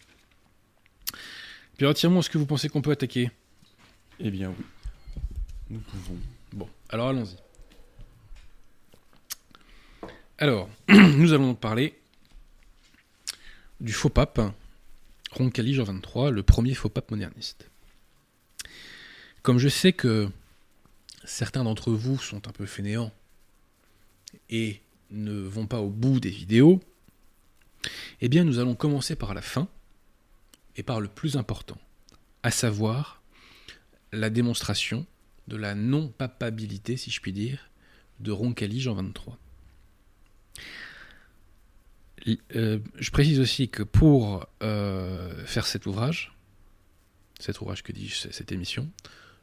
Puis 1.78 1.86
retirez-moi, 1.86 2.20
est-ce 2.20 2.28
que 2.28 2.36
vous 2.36 2.44
pensez 2.44 2.68
qu'on 2.68 2.82
peut 2.82 2.90
attaquer? 2.90 3.30
Eh 4.20 4.30
bien 4.30 4.50
oui. 4.50 4.64
Nous 5.70 5.80
pouvons. 5.80 6.18
Bon, 6.52 6.68
alors 6.90 7.08
allons-y. 7.08 7.36
Alors, 10.36 10.68
nous 10.90 11.32
allons 11.32 11.46
donc 11.46 11.58
parler 11.58 11.98
du 13.80 13.94
faux 13.94 14.10
pape, 14.10 14.42
Roncalli 15.30 15.72
Jean 15.72 15.84
23, 15.84 16.32
le 16.32 16.42
premier 16.42 16.74
faux 16.74 16.90
pape 16.90 17.10
moderniste. 17.10 17.70
Comme 19.40 19.56
je 19.56 19.70
sais 19.70 19.94
que 19.94 20.28
certains 21.24 21.64
d'entre 21.64 21.92
vous 21.92 22.18
sont 22.18 22.46
un 22.46 22.52
peu 22.52 22.66
fainéants 22.66 23.10
et 24.50 24.82
ne 25.10 25.32
vont 25.32 25.66
pas 25.66 25.80
au 25.80 25.88
bout 25.88 26.20
des 26.20 26.28
vidéos, 26.28 26.78
eh 28.20 28.28
bien, 28.28 28.44
nous 28.44 28.58
allons 28.58 28.74
commencer 28.74 29.16
par 29.16 29.34
la 29.34 29.42
fin 29.42 29.68
et 30.76 30.82
par 30.82 31.00
le 31.00 31.08
plus 31.08 31.36
important, 31.36 31.78
à 32.42 32.50
savoir 32.50 33.22
la 34.12 34.30
démonstration 34.30 35.06
de 35.48 35.56
la 35.56 35.74
non-papabilité, 35.74 36.96
si 36.96 37.10
je 37.10 37.20
puis 37.20 37.32
dire, 37.32 37.70
de 38.20 38.30
Roncalli 38.30 38.80
Jean 38.80 38.94
23. 38.94 39.38
Euh, 42.54 42.78
je 42.98 43.10
précise 43.10 43.40
aussi 43.40 43.68
que 43.68 43.82
pour 43.82 44.46
euh, 44.62 45.44
faire 45.44 45.66
cet 45.66 45.86
ouvrage, 45.86 46.32
cet 47.40 47.60
ouvrage 47.60 47.82
que 47.82 47.90
dis-je, 47.90 48.28
cette 48.30 48.52
émission, 48.52 48.88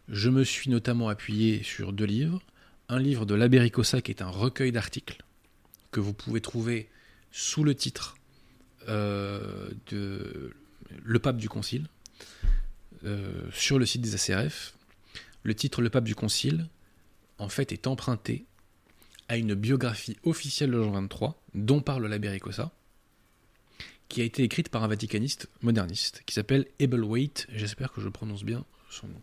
je 0.07 0.29
me 0.29 0.43
suis 0.43 0.69
notamment 0.69 1.09
appuyé 1.09 1.61
sur 1.63 1.91
deux 1.91 2.05
livres. 2.05 2.41
Un 2.87 2.99
livre 2.99 3.25
de 3.25 3.35
l'Abéricosa 3.35 4.01
qui 4.01 4.11
est 4.11 4.21
un 4.21 4.29
recueil 4.29 4.71
d'articles 4.71 5.23
que 5.91 5.99
vous 5.99 6.13
pouvez 6.13 6.41
trouver 6.41 6.89
sous 7.31 7.63
le 7.63 7.75
titre 7.75 8.15
de 8.87 10.53
Le 11.03 11.19
pape 11.19 11.37
du 11.37 11.49
concile 11.49 11.87
sur 13.51 13.79
le 13.79 13.85
site 13.85 14.01
des 14.01 14.15
ACRF. 14.15 14.73
Le 15.43 15.55
titre 15.55 15.81
Le 15.81 15.89
pape 15.89 16.03
du 16.03 16.15
concile, 16.15 16.67
en 17.37 17.49
fait, 17.49 17.71
est 17.71 17.87
emprunté 17.87 18.45
à 19.29 19.37
une 19.37 19.53
biographie 19.53 20.17
officielle 20.23 20.71
de 20.71 20.81
Jean 20.81 20.91
23, 20.91 21.41
dont 21.53 21.81
parle 21.81 22.07
l'Abéricosa, 22.07 22.71
qui 24.09 24.21
a 24.21 24.23
été 24.23 24.43
écrite 24.43 24.69
par 24.69 24.83
un 24.83 24.87
vaticaniste 24.87 25.47
moderniste, 25.61 26.23
qui 26.25 26.33
s'appelle 26.33 26.65
Waite, 26.79 27.47
j'espère 27.53 27.91
que 27.91 28.01
je 28.01 28.09
prononce 28.09 28.43
bien 28.43 28.65
son 28.89 29.07
nom. 29.07 29.21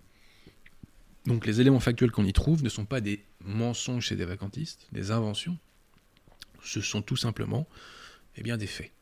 Donc 1.26 1.44
les 1.44 1.60
éléments 1.60 1.80
factuels 1.80 2.12
qu'on 2.12 2.24
y 2.24 2.32
trouve 2.32 2.62
ne 2.62 2.68
sont 2.68 2.84
pas 2.84 3.00
des 3.00 3.24
mensonges 3.40 4.06
chez 4.06 4.14
des 4.14 4.24
vacantistes, 4.24 4.86
des 4.92 5.10
inventions, 5.10 5.58
ce 6.62 6.80
sont 6.80 7.02
tout 7.02 7.16
simplement 7.16 7.66
eh 8.36 8.42
bien, 8.42 8.56
des 8.56 8.68
faits. 8.68 8.92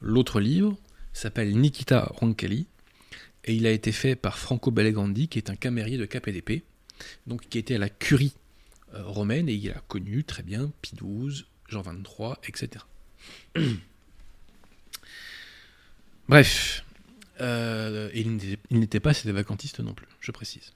L'autre 0.00 0.40
livre 0.40 0.76
s'appelle 1.12 1.56
Nikita 1.56 2.10
Roncalli, 2.14 2.66
et 3.44 3.54
il 3.54 3.66
a 3.66 3.70
été 3.70 3.92
fait 3.92 4.16
par 4.16 4.38
Franco 4.38 4.70
Bellegrandi, 4.70 5.28
qui 5.28 5.38
est 5.38 5.50
un 5.50 5.56
camérier 5.56 5.98
de 5.98 6.04
KPDP, 6.04 6.64
donc 7.26 7.48
qui 7.48 7.58
était 7.58 7.76
à 7.76 7.78
la 7.78 7.88
curie 7.88 8.34
euh, 8.94 9.02
romaine 9.04 9.48
et 9.48 9.54
il 9.54 9.70
a 9.70 9.82
connu 9.88 10.24
très 10.24 10.42
bien 10.42 10.70
Pie 10.82 10.96
XII, 10.96 11.44
Jean 11.68 11.82
XXIII, 11.82 12.34
etc. 12.46 12.84
Bref, 16.28 16.84
euh, 17.40 18.10
il 18.14 18.36
n'était 18.70 19.00
pas 19.00 19.12
des 19.12 19.32
vacantistes 19.32 19.80
non 19.80 19.94
plus, 19.94 20.08
je 20.20 20.32
précise. 20.32 20.72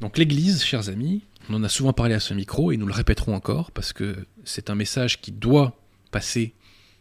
Donc 0.00 0.18
l'Église, 0.18 0.62
chers 0.62 0.88
amis, 0.88 1.22
on 1.48 1.54
en 1.54 1.64
a 1.64 1.68
souvent 1.68 1.92
parlé 1.92 2.14
à 2.14 2.20
ce 2.20 2.34
micro 2.34 2.70
et 2.70 2.76
nous 2.76 2.86
le 2.86 2.92
répéterons 2.92 3.34
encore 3.34 3.70
parce 3.70 3.92
que 3.92 4.26
c'est 4.44 4.70
un 4.70 4.74
message 4.74 5.20
qui 5.20 5.32
doit 5.32 5.78
passer 6.10 6.52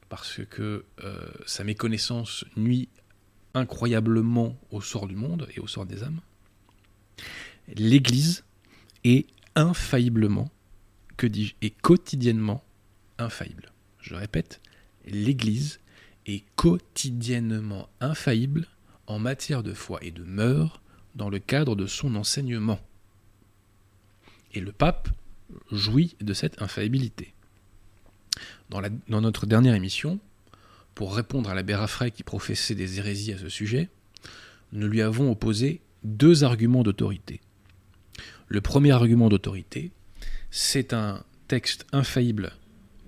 parce 0.09 0.41
que 0.49 0.85
euh, 1.03 1.27
sa 1.45 1.63
méconnaissance 1.63 2.45
nuit 2.57 2.89
incroyablement 3.53 4.57
au 4.71 4.81
sort 4.81 5.07
du 5.07 5.15
monde 5.15 5.47
et 5.55 5.59
au 5.59 5.67
sort 5.67 5.85
des 5.85 6.03
âmes. 6.03 6.19
L'Église 7.75 8.43
est 9.03 9.27
infailliblement, 9.55 10.51
que 11.17 11.27
dis-je, 11.27 11.55
et 11.61 11.69
quotidiennement 11.69 12.63
infaillible. 13.17 13.71
Je 13.99 14.13
répète, 14.13 14.61
l'Église 15.05 15.79
est 16.25 16.43
quotidiennement 16.55 17.89
infaillible 18.01 18.67
en 19.07 19.19
matière 19.19 19.63
de 19.63 19.73
foi 19.73 19.99
et 20.03 20.11
de 20.11 20.23
mœurs 20.23 20.81
dans 21.15 21.29
le 21.29 21.39
cadre 21.39 21.75
de 21.75 21.87
son 21.87 22.15
enseignement. 22.15 22.79
Et 24.53 24.59
le 24.59 24.71
pape 24.71 25.09
jouit 25.71 26.15
de 26.19 26.33
cette 26.33 26.61
infaillibilité. 26.61 27.34
Dans, 28.69 29.21
notre 29.21 29.45
dernière 29.45 29.75
émission, 29.75 30.19
pour 30.95 31.15
répondre 31.15 31.49
à 31.49 31.55
la 31.55 31.63
Bérafray 31.63 32.11
qui 32.11 32.23
professait 32.23 32.75
des 32.75 32.97
hérésies 32.97 33.33
à 33.33 33.37
ce 33.37 33.49
sujet, 33.49 33.89
nous 34.71 34.87
lui 34.87 35.01
avons 35.01 35.31
opposé 35.31 35.81
deux 36.03 36.43
arguments 36.43 36.83
d'autorité. 36.83 37.41
Le 38.47 38.61
premier 38.61 38.91
argument 38.91 39.29
d'autorité, 39.29 39.91
c'est 40.51 40.93
un 40.93 41.23
texte 41.47 41.85
infaillible 41.91 42.53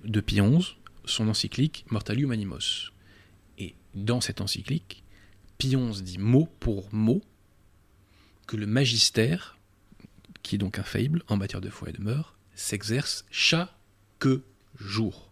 de 0.03 0.19
Pie 0.21 0.41
XI, 0.41 0.75
son 1.05 1.27
encyclique 1.27 1.85
Mortalium 1.89 2.31
Animos. 2.31 2.91
Et 3.57 3.75
dans 3.95 4.21
cette 4.21 4.41
encyclique, 4.41 5.03
Pie 5.57 5.75
XI 5.75 6.03
dit 6.03 6.19
mot 6.19 6.47
pour 6.59 6.93
mot 6.93 7.21
que 8.45 8.57
le 8.57 8.67
magistère, 8.67 9.57
qui 10.43 10.55
est 10.55 10.59
donc 10.59 10.79
infaillible 10.79 11.23
en 11.27 11.37
matière 11.37 11.61
de 11.61 11.69
foi 11.69 11.89
et 11.89 11.93
de 11.93 12.01
mœurs, 12.01 12.35
s'exerce 12.55 13.25
chaque 13.31 13.69
jour. 14.79 15.26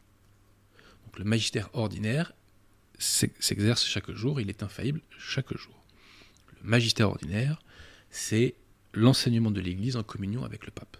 Le 1.17 1.23
magistère 1.23 1.69
ordinaire 1.73 2.33
s'exerce 2.97 3.85
chaque 3.85 4.11
jour, 4.11 4.39
il 4.39 4.49
est 4.49 4.63
infaillible 4.63 5.01
chaque 5.17 5.55
jour. 5.57 5.83
Le 6.61 6.69
magistère 6.69 7.09
ordinaire, 7.09 7.61
c'est 8.09 8.55
l'enseignement 8.93 9.51
de 9.51 9.61
l'Église 9.61 9.97
en 9.97 10.03
communion 10.03 10.43
avec 10.43 10.65
le 10.65 10.71
pape. 10.71 10.97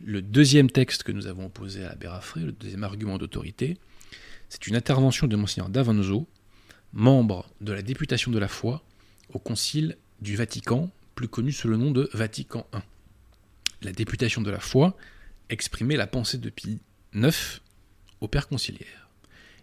Le 0.00 0.22
deuxième 0.22 0.70
texte 0.70 1.02
que 1.02 1.12
nous 1.12 1.26
avons 1.26 1.46
opposé 1.46 1.84
à 1.84 1.94
Bérafré, 1.96 2.40
le 2.40 2.52
deuxième 2.52 2.84
argument 2.84 3.18
d'autorité, 3.18 3.76
c'est 4.48 4.66
une 4.66 4.76
intervention 4.76 5.26
de 5.26 5.36
Monseigneur 5.36 5.68
Davanzo, 5.68 6.26
membre 6.92 7.50
de 7.60 7.72
la 7.72 7.82
députation 7.82 8.30
de 8.30 8.38
la 8.38 8.48
foi 8.48 8.82
au 9.32 9.38
Concile 9.38 9.98
du 10.22 10.36
Vatican, 10.36 10.90
plus 11.14 11.28
connu 11.28 11.52
sous 11.52 11.68
le 11.68 11.76
nom 11.76 11.90
de 11.90 12.08
Vatican 12.14 12.66
I. 12.72 12.78
La 13.82 13.92
députation 13.92 14.40
de 14.40 14.50
la 14.50 14.60
foi 14.60 14.96
exprimait 15.50 15.96
la 15.96 16.06
pensée 16.06 16.38
de 16.38 16.48
Pie 16.48 16.80
IX 17.14 17.60
au 18.20 18.28
Père 18.28 18.48
conciliaire. 18.48 19.08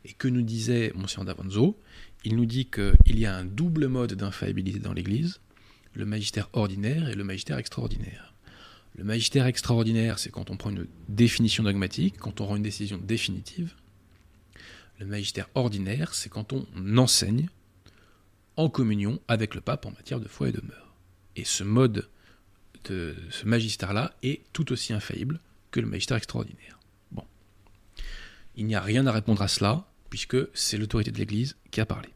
Et 0.04 0.14
que 0.14 0.28
nous 0.28 0.42
disait 0.42 0.92
Monseigneur 0.96 1.26
Davanzo? 1.26 1.78
Il 2.24 2.36
nous 2.36 2.46
dit 2.46 2.66
qu'il 2.66 3.20
y 3.20 3.26
a 3.26 3.36
un 3.36 3.46
double 3.46 3.88
mode 3.88 4.14
d'infaillibilité 4.14 4.80
dans 4.80 4.94
l'Église, 4.94 5.40
le 5.94 6.06
magistère 6.06 6.50
ordinaire 6.54 7.10
et 7.10 7.16
le 7.16 7.24
magistère 7.24 7.58
extraordinaire. 7.58 8.34
Le 8.98 9.04
magistère 9.04 9.46
extraordinaire, 9.46 10.20
c'est 10.20 10.32
quand 10.32 10.50
on 10.50 10.58
prend 10.58 10.70
une 10.70 10.88
définition 11.10 11.64
dogmatique, 11.64 12.18
quand 12.18 12.40
on 12.42 12.46
rend 12.46 12.56
une 12.56 12.64
décision 12.64 12.98
définitive. 12.98 13.74
Le 15.00 15.06
magistère 15.06 15.50
ordinaire, 15.54 16.14
c'est 16.14 16.30
quand 16.30 16.54
on 16.54 16.66
enseigne 16.98 17.50
en 18.56 18.70
communion 18.70 19.20
avec 19.28 19.54
le 19.54 19.62
pape 19.62 19.86
en 19.86 19.92
matière 19.92 20.20
de 20.20 20.28
foi 20.28 20.50
et 20.50 20.52
de 20.54 20.62
mœurs. 20.62 20.94
Et 21.36 21.44
ce 21.44 21.64
mode 21.64 22.08
de 22.86 23.16
ce 23.30 23.46
magistère-là 23.46 24.14
est 24.24 24.42
tout 24.54 24.72
aussi 24.72 24.94
infaillible 24.94 25.40
que 25.72 25.82
le 25.82 25.88
magistère 25.88 26.18
extraordinaire. 26.18 26.80
Il 28.56 28.66
n'y 28.66 28.76
a 28.76 28.82
rien 28.82 29.06
à 29.08 29.12
répondre 29.12 29.42
à 29.42 29.48
cela, 29.48 29.86
puisque 30.10 30.38
c'est 30.54 30.78
l'autorité 30.78 31.12
de 31.12 31.18
l'Église 31.18 31.56
qui 31.72 31.82
a 31.82 31.86
parlé. 31.86 32.10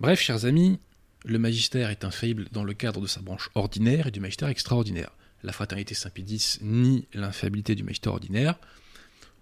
Bref, 0.00 0.20
chers 0.20 0.44
amis, 0.44 0.78
le 1.24 1.38
magistère 1.38 1.90
est 1.90 2.04
infaillible 2.04 2.48
dans 2.52 2.64
le 2.64 2.74
cadre 2.74 3.00
de 3.00 3.06
sa 3.06 3.20
branche 3.20 3.50
ordinaire 3.54 4.06
et 4.06 4.10
du 4.10 4.20
magistère 4.20 4.48
extraordinaire. 4.48 5.10
La 5.42 5.52
fraternité 5.52 5.94
Saint-Pédis 5.94 6.58
nie 6.62 7.06
l'infaillibilité 7.14 7.74
du 7.74 7.82
magistère 7.82 8.12
ordinaire, 8.12 8.58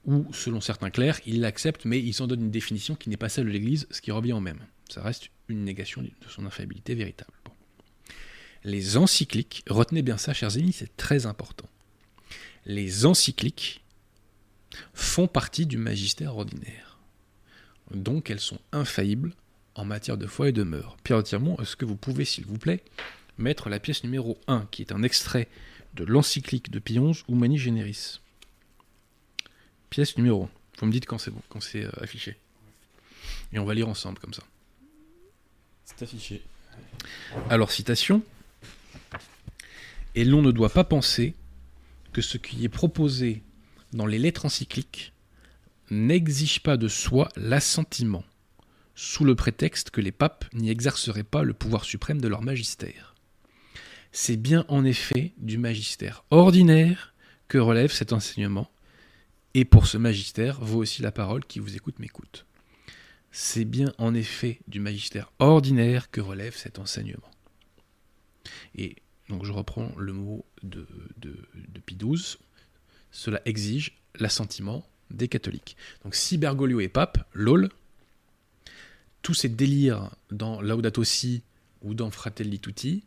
ou, 0.04 0.32
selon 0.32 0.60
certains 0.60 0.90
clercs, 0.90 1.20
il 1.26 1.40
l'accepte, 1.40 1.84
mais 1.84 1.98
il 1.98 2.14
s'en 2.14 2.28
donne 2.28 2.42
une 2.42 2.50
définition 2.50 2.94
qui 2.94 3.08
n'est 3.10 3.16
pas 3.16 3.28
celle 3.28 3.46
de 3.46 3.50
l'Église, 3.50 3.88
ce 3.90 4.00
qui 4.00 4.12
revient 4.12 4.34
au 4.34 4.40
même. 4.40 4.60
Ça 4.88 5.02
reste 5.02 5.30
une 5.48 5.64
négation 5.64 6.02
de 6.02 6.10
son 6.28 6.46
infaillibilité 6.46 6.94
véritable. 6.94 7.32
Les 8.62 8.96
encycliques, 8.96 9.64
retenez 9.68 10.02
bien 10.02 10.16
ça, 10.16 10.32
chers 10.32 10.56
amis, 10.56 10.72
c'est 10.72 10.96
très 10.96 11.26
important. 11.26 11.68
Les 12.66 13.04
encycliques 13.04 13.82
font 14.94 15.28
partie 15.28 15.66
du 15.66 15.78
magistère 15.78 16.36
ordinaire. 16.36 16.98
Donc 17.94 18.30
elles 18.30 18.40
sont 18.40 18.58
infaillibles 18.72 19.32
en 19.74 19.84
matière 19.84 20.16
de 20.16 20.26
foi 20.26 20.48
et 20.48 20.52
de 20.52 20.62
mœurs. 20.62 20.96
Pierre 21.04 21.22
Tirmont, 21.22 21.56
est-ce 21.60 21.76
que 21.76 21.84
vous 21.84 21.96
pouvez, 21.96 22.24
s'il 22.24 22.46
vous 22.46 22.58
plaît, 22.58 22.82
mettre 23.38 23.68
la 23.68 23.78
pièce 23.78 24.04
numéro 24.04 24.38
1, 24.48 24.66
qui 24.70 24.82
est 24.82 24.92
un 24.92 25.02
extrait 25.02 25.48
de 25.94 26.04
l'encyclique 26.04 26.70
de 26.70 26.78
Pie 26.78 26.98
XI, 26.98 27.22
Humani 27.28 27.58
Generis? 27.58 28.20
Pièce 29.90 30.16
numéro 30.16 30.44
1. 30.44 30.50
Vous 30.78 30.86
me 30.86 30.92
dites 30.92 31.06
quand 31.06 31.18
c'est 31.18 31.30
bon, 31.30 31.42
quand 31.48 31.60
c'est 31.60 31.84
euh, 31.84 31.90
affiché. 32.00 32.36
Et 33.52 33.58
on 33.58 33.64
va 33.64 33.74
lire 33.74 33.88
ensemble 33.88 34.18
comme 34.18 34.34
ça. 34.34 34.42
C'est 35.84 36.02
affiché. 36.02 36.42
Alors, 37.48 37.70
citation. 37.70 38.22
Et 40.14 40.24
l'on 40.24 40.42
ne 40.42 40.50
doit 40.50 40.70
pas 40.70 40.84
penser 40.84 41.34
que 42.12 42.22
ce 42.22 42.38
qui 42.38 42.64
est 42.64 42.70
proposé 42.70 43.42
dans 43.92 44.06
les 44.06 44.18
lettres 44.18 44.46
encycliques 44.46 45.12
n'exige 45.90 46.60
pas 46.60 46.76
de 46.76 46.88
soi 46.88 47.28
l'assentiment 47.36 48.24
sous 48.94 49.24
le 49.24 49.34
prétexte 49.34 49.90
que 49.90 50.00
les 50.00 50.12
papes 50.12 50.46
n'y 50.54 50.70
exerceraient 50.70 51.22
pas 51.22 51.42
le 51.42 51.52
pouvoir 51.52 51.84
suprême 51.84 52.20
de 52.20 52.28
leur 52.28 52.42
magistère. 52.42 53.14
C'est 54.10 54.38
bien 54.38 54.64
en 54.68 54.84
effet 54.84 55.34
du 55.36 55.58
magistère 55.58 56.24
ordinaire 56.30 57.14
que 57.48 57.58
relève 57.58 57.92
cet 57.92 58.12
enseignement, 58.12 58.70
et 59.54 59.64
pour 59.64 59.86
ce 59.86 59.98
magistère 59.98 60.60
vaut 60.60 60.78
aussi 60.78 61.02
la 61.02 61.12
parole 61.12 61.44
qui 61.44 61.60
vous 61.60 61.76
écoute 61.76 61.98
m'écoute. 61.98 62.46
C'est 63.30 63.66
bien 63.66 63.92
en 63.98 64.14
effet 64.14 64.60
du 64.66 64.80
magistère 64.80 65.30
ordinaire 65.38 66.10
que 66.10 66.22
relève 66.22 66.56
cet 66.56 66.78
enseignement. 66.78 67.30
Et 68.74 68.96
donc 69.28 69.44
je 69.44 69.52
reprends 69.52 69.92
le 69.98 70.12
mot 70.12 70.44
de, 70.62 70.86
de, 71.18 71.36
Pie 71.84 71.96
XII, 71.96 72.38
cela 73.16 73.40
exige 73.46 73.96
l'assentiment 74.18 74.86
des 75.10 75.26
catholiques. 75.26 75.76
Donc 76.04 76.14
si 76.14 76.36
Bergoglio 76.36 76.80
est 76.80 76.88
pape, 76.88 77.26
lol, 77.32 77.70
tous 79.22 79.34
ces 79.34 79.48
délires 79.48 80.10
dans 80.30 80.60
Laudato 80.60 81.02
Si 81.02 81.42
ou 81.82 81.94
dans 81.94 82.10
Fratelli 82.10 82.60
Tutti 82.60 83.04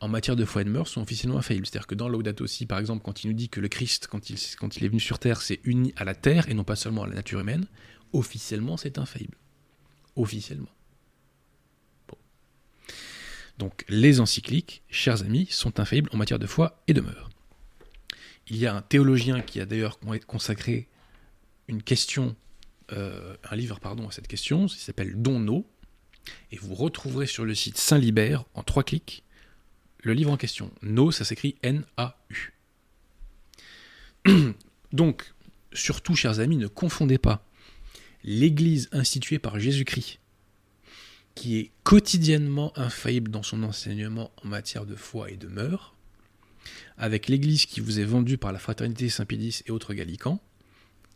en 0.00 0.08
matière 0.08 0.34
de 0.34 0.46
foi 0.46 0.62
et 0.62 0.64
de 0.64 0.70
mœurs, 0.70 0.88
sont 0.88 1.02
officiellement 1.02 1.38
infaillibles. 1.38 1.66
C'est-à-dire 1.66 1.86
que 1.86 1.94
dans 1.94 2.08
Laudato 2.08 2.46
Si, 2.46 2.64
par 2.64 2.78
exemple, 2.78 3.02
quand 3.04 3.22
il 3.22 3.28
nous 3.28 3.34
dit 3.34 3.50
que 3.50 3.60
le 3.60 3.68
Christ, 3.68 4.06
quand 4.06 4.30
il, 4.30 4.36
est 4.36 4.88
venu 4.88 4.98
sur 4.98 5.18
Terre, 5.18 5.42
s'est 5.42 5.60
uni 5.64 5.92
à 5.96 6.04
la 6.04 6.14
Terre 6.14 6.48
et 6.48 6.54
non 6.54 6.64
pas 6.64 6.74
seulement 6.74 7.02
à 7.02 7.06
la 7.06 7.14
nature 7.14 7.40
humaine, 7.40 7.66
officiellement, 8.14 8.78
c'est 8.78 8.96
infaillible. 8.96 9.36
Officiellement. 10.16 10.70
Donc, 13.58 13.84
les 13.90 14.20
encycliques, 14.20 14.82
chers 14.88 15.22
amis, 15.22 15.46
sont 15.50 15.78
infaillibles 15.80 16.08
en 16.14 16.16
matière 16.16 16.38
de 16.38 16.46
foi 16.46 16.82
et 16.88 16.94
de 16.94 17.02
mœurs. 17.02 17.29
Il 18.50 18.56
y 18.56 18.66
a 18.66 18.74
un 18.74 18.82
théologien 18.82 19.40
qui 19.40 19.60
a 19.60 19.64
d'ailleurs 19.64 19.98
consacré 20.26 20.88
une 21.68 21.82
question, 21.82 22.34
euh, 22.92 23.36
un 23.48 23.54
livre 23.54 23.78
pardon, 23.78 24.08
à 24.08 24.10
cette 24.10 24.26
question, 24.26 24.66
il 24.66 24.78
s'appelle 24.78 25.22
Donno, 25.22 25.64
et 26.50 26.56
vous 26.56 26.74
retrouverez 26.74 27.26
sur 27.26 27.44
le 27.44 27.54
site 27.54 27.78
Saint-Libert, 27.78 28.44
en 28.54 28.64
trois 28.64 28.82
clics, 28.82 29.22
le 30.02 30.14
livre 30.14 30.32
en 30.32 30.36
question. 30.36 30.72
No, 30.82 31.12
ça 31.12 31.24
s'écrit 31.24 31.56
N-A-U. 31.62 32.52
Donc, 34.92 35.32
surtout, 35.72 36.16
chers 36.16 36.40
amis, 36.40 36.56
ne 36.56 36.66
confondez 36.66 37.18
pas 37.18 37.46
l'Église 38.24 38.88
instituée 38.90 39.38
par 39.38 39.60
Jésus-Christ, 39.60 40.18
qui 41.36 41.58
est 41.58 41.70
quotidiennement 41.84 42.76
infaillible 42.76 43.30
dans 43.30 43.44
son 43.44 43.62
enseignement 43.62 44.32
en 44.42 44.48
matière 44.48 44.86
de 44.86 44.96
foi 44.96 45.30
et 45.30 45.36
de 45.36 45.46
mœurs, 45.46 45.94
avec 46.96 47.28
l'Église 47.28 47.66
qui 47.66 47.80
vous 47.80 47.98
est 47.98 48.04
vendue 48.04 48.38
par 48.38 48.52
la 48.52 48.58
Fraternité 48.58 49.08
Saint-Pédis 49.08 49.62
et 49.66 49.70
autres 49.70 49.94
gallicans, 49.94 50.40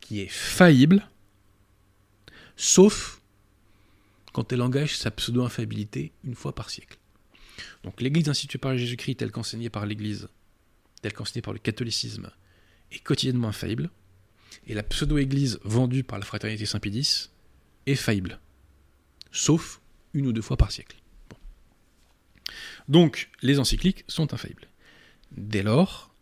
qui 0.01 0.21
est 0.21 0.31
faillible, 0.31 1.09
sauf 2.57 3.21
quand 4.33 4.53
elle 4.53 4.63
engage 4.63 4.97
sa 4.97 5.11
pseudo-infaillibilité 5.11 6.13
une 6.25 6.35
fois 6.35 6.55
par 6.55 6.71
siècle. 6.71 6.99
Donc 7.85 8.01
l'Église 8.01 8.29
instituée 8.29 8.59
par 8.59 8.77
Jésus-Christ, 8.77 9.17
telle 9.17 9.31
qu'enseignée 9.31 9.71
par 9.71 9.87
l'Église, 9.87 10.29
telle 11.03 11.13
qu'enseignée 11.13 11.43
par 11.43 11.53
le 11.53 11.61
catholicisme, 11.61 12.31
est 12.91 12.99
quotidiennement 12.99 13.49
infaillible, 13.49 13.91
et 14.67 14.75
la 14.75 14.83
pseudo-Église 14.83 15.61
vendue 15.65 16.05
par 16.05 16.19
la 16.19 16.25
Fraternité 16.25 16.67
Saint-Pédis 16.67 17.31
est 17.87 17.95
faillible, 17.95 18.41
sauf 19.31 19.81
une 20.15 20.27
ou 20.27 20.33
deux 20.33 20.43
fois 20.43 20.57
par 20.57 20.73
siècle. 20.73 20.97
Donc 22.89 23.31
les 23.43 23.59
encycliques 23.59 24.05
sont 24.09 24.33
infaillibles. 24.33 24.69
Dès 25.37 25.63
lors, 25.63 26.15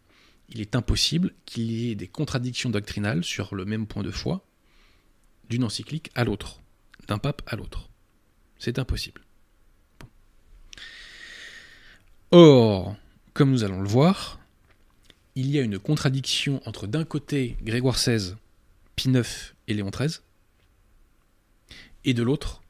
il 0.49 0.61
est 0.61 0.76
impossible 0.76 1.35
qu'il 1.47 1.71
y 1.71 1.90
ait 1.90 1.95
des 1.95 2.09
contradictions 2.09 2.71
doctrinales 2.71 3.25
sur 3.25 3.54
le 3.54 3.64
même 3.64 3.87
point 3.87 4.02
de 4.02 4.11
foi 4.11 4.45
d'une 5.49 5.64
encyclique 5.64 6.11
à 6.14 6.25
l'autre, 6.25 6.61
d'un 7.09 7.19
pape 7.19 7.42
à 7.47 7.57
l'autre. 7.57 7.88
C'est 8.59 8.78
impossible. 8.78 9.23
Or, 12.31 12.97
comme 13.35 13.50
nous 13.50 13.64
allons 13.64 13.83
le 13.83 13.88
voir, 13.88 14.40
il 15.35 15.50
y 15.50 15.59
a 15.59 15.62
une 15.62 15.78
contradiction 15.78 16.62
entre 16.66 16.87
d'un 16.87 17.04
côté 17.04 17.57
Grégoire 17.62 17.97
XVI, 17.97 18.35
Pie 18.97 19.11
IX 19.11 19.54
et 19.69 19.75
Léon 19.75 19.90
XIII, 19.90 20.21
et 22.04 22.14
de 22.14 22.23
l'autre 22.23 22.62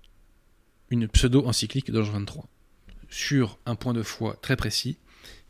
une 0.90 1.08
pseudo-encyclique 1.08 1.90
de 1.90 2.00
XXIII, 2.00 2.42
sur 3.08 3.58
un 3.66 3.75
point 3.76 3.94
de 3.94 4.02
foi 4.02 4.37
très 4.42 4.56
précis, 4.56 4.99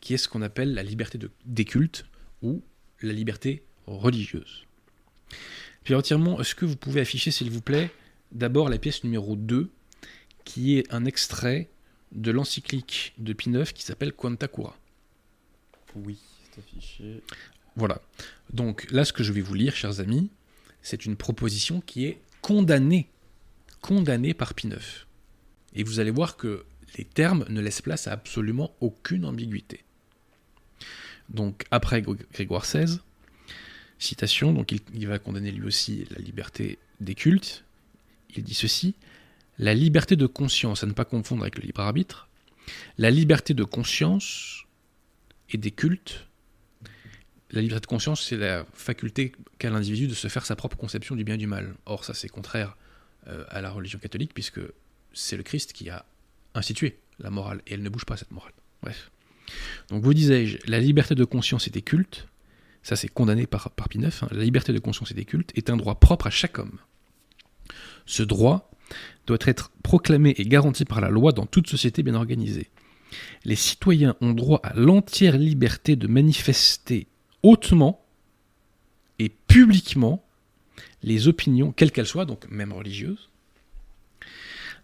qui 0.03 0.13
est 0.13 0.17
ce 0.17 0.27
qu'on 0.27 0.41
appelle 0.41 0.73
la 0.73 0.83
liberté 0.83 1.17
de, 1.17 1.31
des 1.45 1.63
cultes 1.63 2.05
ou 2.41 2.61
la 3.01 3.13
liberté 3.13 3.63
religieuse. 3.87 4.65
Puis 5.85 5.95
entièrement, 5.95 6.41
est-ce 6.41 6.55
que 6.55 6.65
vous 6.65 6.75
pouvez 6.75 6.99
afficher, 6.99 7.31
s'il 7.31 7.49
vous 7.49 7.61
plaît, 7.61 7.89
d'abord 8.33 8.67
la 8.67 8.77
pièce 8.77 9.05
numéro 9.05 9.37
2 9.37 9.71
qui 10.43 10.77
est 10.77 10.93
un 10.93 11.05
extrait 11.05 11.69
de 12.11 12.31
l'encyclique 12.31 13.13
de 13.17 13.31
Pie 13.31 13.49
IX 13.49 13.71
qui 13.71 13.81
s'appelle 13.81 14.11
Quanta 14.11 14.49
Cura. 14.49 14.77
Oui, 15.95 16.19
c'est 16.51 16.59
affiché. 16.59 17.21
Voilà. 17.77 18.01
Donc 18.51 18.91
là, 18.91 19.05
ce 19.05 19.13
que 19.13 19.23
je 19.23 19.31
vais 19.31 19.39
vous 19.39 19.53
lire, 19.53 19.73
chers 19.73 20.01
amis, 20.01 20.29
c'est 20.81 21.05
une 21.05 21.15
proposition 21.15 21.79
qui 21.79 22.07
est 22.07 22.19
condamnée, 22.41 23.07
condamnée 23.79 24.33
par 24.33 24.53
Pie 24.53 24.67
IX. 24.67 25.05
Et 25.75 25.83
vous 25.83 26.01
allez 26.01 26.11
voir 26.11 26.35
que 26.35 26.65
les 26.97 27.05
termes 27.05 27.45
ne 27.47 27.61
laissent 27.61 27.81
place 27.81 28.07
à 28.07 28.11
absolument 28.11 28.75
aucune 28.81 29.23
ambiguïté. 29.23 29.85
Donc 31.29 31.65
après 31.71 32.01
Grégoire 32.01 32.63
XVI, 32.63 32.99
citation, 33.99 34.53
donc 34.53 34.71
il, 34.71 34.79
il 34.93 35.07
va 35.07 35.19
condamner 35.19 35.51
lui 35.51 35.65
aussi 35.65 36.05
la 36.11 36.21
liberté 36.21 36.77
des 36.99 37.15
cultes. 37.15 37.63
Il 38.35 38.43
dit 38.43 38.53
ceci 38.53 38.95
la 39.59 39.73
liberté 39.73 40.15
de 40.15 40.25
conscience, 40.25 40.83
à 40.83 40.87
ne 40.87 40.93
pas 40.93 41.05
confondre 41.05 41.43
avec 41.43 41.57
le 41.57 41.63
libre 41.63 41.81
arbitre, 41.81 42.27
la 42.97 43.11
liberté 43.11 43.53
de 43.53 43.63
conscience 43.63 44.63
et 45.49 45.57
des 45.57 45.71
cultes. 45.71 46.27
La 47.51 47.61
liberté 47.61 47.81
de 47.81 47.87
conscience, 47.87 48.25
c'est 48.25 48.37
la 48.37 48.65
faculté 48.73 49.33
qu'a 49.59 49.69
l'individu 49.69 50.07
de 50.07 50.15
se 50.15 50.27
faire 50.27 50.45
sa 50.45 50.55
propre 50.55 50.75
conception 50.75 51.15
du 51.15 51.23
bien 51.23 51.35
et 51.35 51.37
du 51.37 51.45
mal. 51.45 51.75
Or, 51.85 52.03
ça, 52.03 52.15
c'est 52.15 52.29
contraire 52.29 52.75
euh, 53.27 53.45
à 53.49 53.61
la 53.61 53.69
religion 53.69 53.99
catholique, 53.99 54.33
puisque 54.33 54.59
c'est 55.13 55.37
le 55.37 55.43
Christ 55.43 55.73
qui 55.73 55.89
a 55.89 56.05
institué 56.55 56.97
la 57.19 57.29
morale, 57.29 57.61
et 57.67 57.75
elle 57.75 57.83
ne 57.83 57.89
bouge 57.89 58.05
pas, 58.05 58.17
cette 58.17 58.31
morale. 58.31 58.53
Bref. 58.81 59.11
Donc, 59.89 60.03
vous 60.03 60.13
disais-je, 60.13 60.57
la 60.67 60.79
liberté 60.79 61.15
de 61.15 61.25
conscience 61.25 61.67
et 61.67 61.71
des 61.71 61.81
cultes, 61.81 62.27
ça 62.81 62.95
c'est 62.95 63.07
condamné 63.07 63.47
par, 63.47 63.71
par 63.71 63.89
Pie 63.89 63.99
hein, 64.03 64.27
la 64.31 64.43
liberté 64.43 64.73
de 64.73 64.79
conscience 64.79 65.11
et 65.11 65.15
des 65.15 65.25
cultes 65.25 65.51
est 65.55 65.69
un 65.69 65.77
droit 65.77 65.95
propre 65.95 66.27
à 66.27 66.29
chaque 66.29 66.59
homme. 66.59 66.79
Ce 68.05 68.23
droit 68.23 68.71
doit 69.25 69.39
être 69.45 69.71
proclamé 69.81 70.35
et 70.37 70.45
garanti 70.45 70.85
par 70.85 71.01
la 71.01 71.09
loi 71.09 71.31
dans 71.31 71.45
toute 71.45 71.67
société 71.67 72.03
bien 72.03 72.15
organisée. 72.15 72.69
Les 73.45 73.55
citoyens 73.55 74.15
ont 74.21 74.33
droit 74.33 74.59
à 74.63 74.73
l'entière 74.73 75.37
liberté 75.37 75.95
de 75.95 76.07
manifester 76.07 77.07
hautement 77.41 78.03
et 79.19 79.29
publiquement 79.29 80.25
les 81.03 81.27
opinions, 81.27 81.71
quelles 81.71 81.91
qu'elles 81.91 82.07
soient, 82.07 82.25
donc 82.25 82.49
même 82.49 82.73
religieuses, 82.73 83.29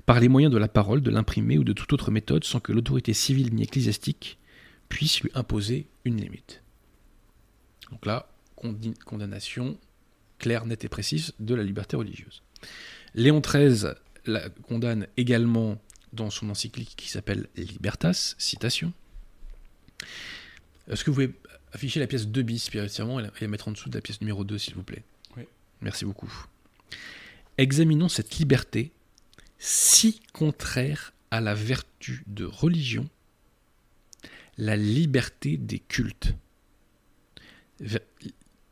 par 0.06 0.20
les 0.20 0.28
moyens 0.28 0.54
de 0.54 0.58
la 0.58 0.68
parole, 0.68 1.02
de 1.02 1.10
l'imprimer 1.10 1.58
ou 1.58 1.64
de 1.64 1.74
toute 1.74 1.94
autre 1.94 2.12
méthode 2.12 2.44
sans 2.44 2.60
que 2.60 2.72
l'autorité 2.72 3.14
civile 3.14 3.54
ni 3.54 3.64
ecclésiastique 3.64 4.38
puisse 4.90 5.22
lui 5.22 5.32
imposer 5.36 5.88
une 6.04 6.20
limite. 6.20 6.62
Donc 7.92 8.06
là, 8.06 8.30
condamnation 9.06 9.78
claire, 10.38 10.66
nette 10.66 10.84
et 10.84 10.90
précise 10.90 11.34
de 11.40 11.56
la 11.56 11.64
liberté 11.64 11.96
religieuse. 11.96 12.42
Léon 13.14 13.40
XIII 13.40 13.94
la 14.26 14.50
condamne 14.50 15.08
également 15.18 15.82
dans 16.14 16.30
son 16.30 16.50
encyclique 16.50 16.94
qui 16.98 17.10
s'appelle 17.10 17.48
Libertas, 17.56 18.36
citation. 18.38 18.94
Est-ce 20.90 21.04
que 21.04 21.12
vous 21.12 21.16
pouvez 21.16 21.34
afficher 21.72 22.00
la 22.00 22.08
pièce 22.08 22.28
2 22.28 22.42
bis 22.42 22.64
spirituellement 22.64 23.20
et 23.20 23.30
la 23.40 23.48
mettre 23.48 23.68
en 23.68 23.72
dessous 23.72 23.90
de 23.90 23.96
la 23.96 24.02
pièce 24.02 24.22
numéro 24.22 24.44
2, 24.44 24.58
s'il 24.58 24.76
vous 24.76 24.84
plaît? 24.84 25.04
Oui. 25.38 25.44
Merci 25.82 26.06
beaucoup. 26.06 26.32
Examinons 27.58 28.10
cette 28.10 28.38
liberté 28.38 28.92
si 29.60 30.22
contraire 30.34 31.14
à 31.32 31.42
la 31.42 31.54
vertu 31.54 32.24
de 32.28 32.46
religion, 32.46 33.08
la 34.60 34.76
liberté 34.76 35.58
des 35.58 35.80
cultes. 35.80 36.36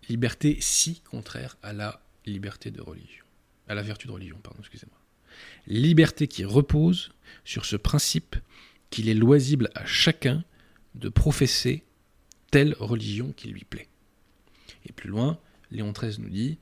Liberté 0.10 0.58
si 0.60 1.02
contraire 1.02 1.58
à 1.64 1.74
la 1.74 2.02
liberté 2.26 2.72
de 2.72 2.82
religion 2.82 3.28
à 3.68 3.76
la 3.76 3.82
vertu 3.82 4.08
de 4.08 4.12
religion, 4.12 4.38
pardon, 4.42 4.60
excusez-moi. 4.60 4.98
Liberté 5.68 6.28
qui 6.28 6.46
repose 6.46 7.12
sur 7.44 7.66
ce 7.66 7.76
principe 7.76 8.36
qu'il 8.90 9.10
est 9.10 9.14
loisible 9.14 9.70
à 9.76 9.86
chacun 9.86 10.44
de 10.96 11.10
professer 11.10 11.84
telle 12.50 12.76
religion 12.80 13.34
qui 13.34 13.50
lui 13.50 13.66
plaît. 13.66 13.88
Et 14.86 14.94
plus 14.94 15.10
loin, 15.10 15.38
Léon 15.72 15.92
XIII 15.92 16.20
nous 16.20 16.30
dit 16.30 16.58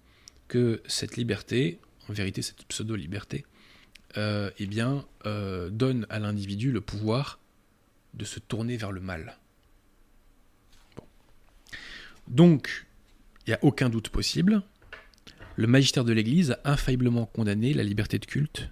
que 0.48 0.82
cette 0.88 1.16
liberté, 1.16 1.80
en 2.10 2.14
vérité 2.14 2.42
cette 2.42 2.66
pseudo-liberté, 2.66 3.46
euh, 4.18 4.50
eh 4.58 4.68
euh, 5.26 5.70
donne 5.70 6.08
à 6.10 6.20
l'individu 6.20 6.72
le 6.72 6.82
pouvoir 6.82 7.40
de 8.16 8.26
se 8.26 8.40
tourner 8.40 8.78
vers 8.78 8.92
le 8.92 9.02
mal. 9.02 9.38
Donc, 12.28 12.86
il 13.46 13.52
n'y 13.52 13.54
a 13.54 13.64
aucun 13.64 13.90
doute 13.90 14.10
possible, 14.10 14.64
le 15.58 15.68
magistère 15.68 16.04
de 16.04 16.12
l'Église 16.12 16.52
a 16.52 16.72
infailliblement 16.72 17.28
condamné 17.28 17.74
la 17.74 17.84
liberté 17.84 18.20
de 18.20 18.26
culte, 18.26 18.70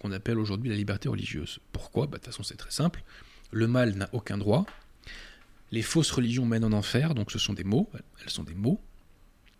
qu'on 0.00 0.10
appelle 0.10 0.38
aujourd'hui 0.38 0.68
la 0.68 0.76
liberté 0.76 1.08
religieuse. 1.08 1.60
Pourquoi? 1.72 2.06
Bah, 2.06 2.12
De 2.12 2.16
toute 2.16 2.26
façon, 2.26 2.42
c'est 2.42 2.56
très 2.56 2.72
simple. 2.72 3.04
Le 3.52 3.68
mal 3.68 3.94
n'a 3.94 4.08
aucun 4.12 4.36
droit. 4.36 4.66
Les 5.70 5.82
fausses 5.82 6.10
religions 6.10 6.46
mènent 6.46 6.64
en 6.64 6.72
enfer, 6.72 7.14
donc 7.14 7.30
ce 7.30 7.38
sont 7.38 7.52
des 7.52 7.64
mots, 7.64 7.88
elles 8.22 8.30
sont 8.30 8.42
des 8.42 8.54
mots, 8.54 8.80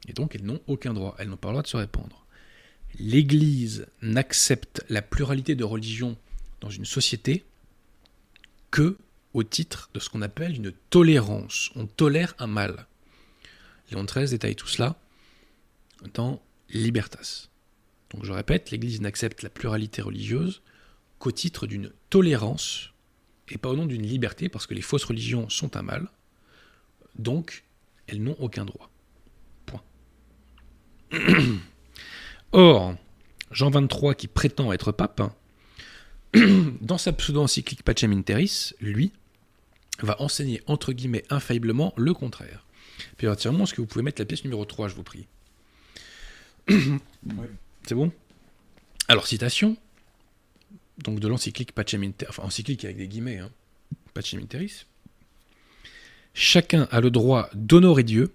et 0.09 0.13
donc 0.13 0.35
elles 0.35 0.45
n'ont 0.45 0.61
aucun 0.67 0.93
droit, 0.93 1.15
elles 1.19 1.29
n'ont 1.29 1.37
pas 1.37 1.49
le 1.49 1.55
droit 1.55 1.63
de 1.63 1.69
se 1.69 1.77
répandre. 1.77 2.27
L'Église 2.99 3.87
n'accepte 4.03 4.85
la 4.89 5.03
pluralité 5.03 5.55
de 5.55 5.65
religions 5.65 6.17
dans 6.61 6.71
une 6.71 6.85
société 6.85 7.45
que 8.75 8.99
au 9.35 9.45
titre 9.45 9.89
de 9.95 10.01
ce 10.01 10.11
qu'on 10.11 10.21
appelle 10.21 10.57
une 10.57 10.73
tolérance. 10.91 11.71
On 11.77 11.87
tolère 11.87 12.35
un 12.41 12.49
mal. 12.49 12.89
Léon 13.89 14.03
XIII 14.03 14.29
détaille 14.29 14.57
tout 14.57 14.67
cela 14.67 14.97
dans 16.13 16.43
Libertas. 16.71 17.51
Donc 18.11 18.25
je 18.25 18.33
répète, 18.33 18.73
l'Église 18.73 19.01
n'accepte 19.01 19.45
la 19.45 19.49
pluralité 19.49 20.03
religieuse 20.03 20.61
qu'au 21.21 21.31
titre 21.31 21.69
d'une 21.69 21.93
tolérance 22.11 22.91
et 23.47 23.59
pas 23.59 23.69
au 23.69 23.77
nom 23.77 23.87
d'une 23.87 24.03
liberté, 24.03 24.49
parce 24.49 24.67
que 24.67 24.75
les 24.75 24.83
fausses 24.83 25.05
religions 25.05 25.49
sont 25.49 25.77
un 25.77 25.83
mal, 25.83 26.09
donc 27.17 27.63
elles 28.09 28.23
n'ont 28.23 28.37
aucun 28.41 28.65
droit. 28.65 28.91
Point. 29.67 29.83
Or, 32.53 32.97
Jean 33.53 33.71
XXIII, 33.71 34.17
qui 34.17 34.27
prétend 34.27 34.73
être 34.73 34.91
pape, 34.91 35.33
dans 36.81 36.99
sa 36.99 37.13
pseudo-encyclique 37.13 37.83
Pacem 37.83 38.13
Interis, 38.13 38.73
lui, 38.81 39.13
va 40.01 40.21
enseigner 40.21 40.63
entre 40.67 40.93
guillemets 40.93 41.25
infailliblement 41.31 41.95
le 41.97 42.13
contraire. 42.15 42.67
Puis 43.17 43.29
entièrement, 43.29 43.65
est-ce 43.65 43.75
que 43.75 43.81
vous 43.81 43.87
pouvez 43.87 44.03
mettre 44.03 44.21
la 44.21 44.27
pièce 44.27 44.45
numéro 44.45 44.65
3, 44.65 44.89
je 44.89 44.95
vous 44.95 45.03
prie 45.03 45.27
C'est 47.87 47.95
bon? 47.95 48.13
Alors, 49.09 49.27
citation, 49.27 49.77
donc 50.99 51.21
de 51.21 51.29
l'encyclique 51.29 51.73
Pacem 51.73 52.03
Interis, 52.03 52.31
enfin 52.31 52.43
encyclique 52.45 52.85
avec 52.85 52.97
des 52.97 53.09
guillemets, 53.09 53.39
hein, 53.39 53.51
Pacem 54.15 54.41
Interis. 54.41 54.87
Chacun 56.33 56.89
a 56.91 57.01
le 57.01 57.11
droit 57.11 57.49
d'honorer 57.55 58.03
Dieu 58.03 58.33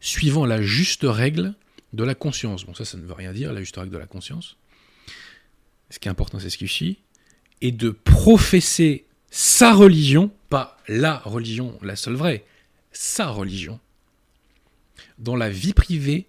suivant 0.00 0.46
la 0.46 0.62
juste 0.62 1.04
règle 1.04 1.54
de 1.92 2.04
la 2.04 2.14
conscience. 2.14 2.64
Bon, 2.64 2.74
ça, 2.74 2.84
ça 2.84 2.98
ne 2.98 3.02
veut 3.04 3.12
rien 3.12 3.32
dire, 3.32 3.52
la 3.52 3.60
juste 3.60 3.76
règle 3.76 3.92
de 3.92 3.98
la 3.98 4.06
conscience. 4.06 4.56
Ce 5.92 5.98
qui 5.98 6.08
est 6.08 6.10
important, 6.10 6.38
c'est 6.38 6.48
ce 6.48 6.56
qui 6.56 6.68
suit. 6.68 7.00
Et 7.60 7.70
de 7.70 7.90
professer 7.90 9.04
sa 9.30 9.74
religion, 9.74 10.32
pas 10.48 10.78
la 10.88 11.18
religion, 11.18 11.78
la 11.82 11.96
seule 11.96 12.14
vraie, 12.14 12.46
sa 12.92 13.28
religion, 13.28 13.78
dans 15.18 15.36
la 15.36 15.50
vie 15.50 15.74
privée 15.74 16.28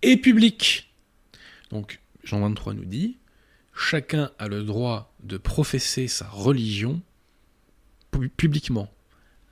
et 0.00 0.16
publique. 0.16 0.90
Donc, 1.70 2.00
Jean 2.22 2.40
23 2.40 2.72
nous 2.72 2.86
dit, 2.86 3.18
chacun 3.74 4.30
a 4.38 4.48
le 4.48 4.62
droit 4.62 5.14
de 5.22 5.36
professer 5.36 6.08
sa 6.08 6.26
religion 6.26 7.02
publiquement, 8.38 8.90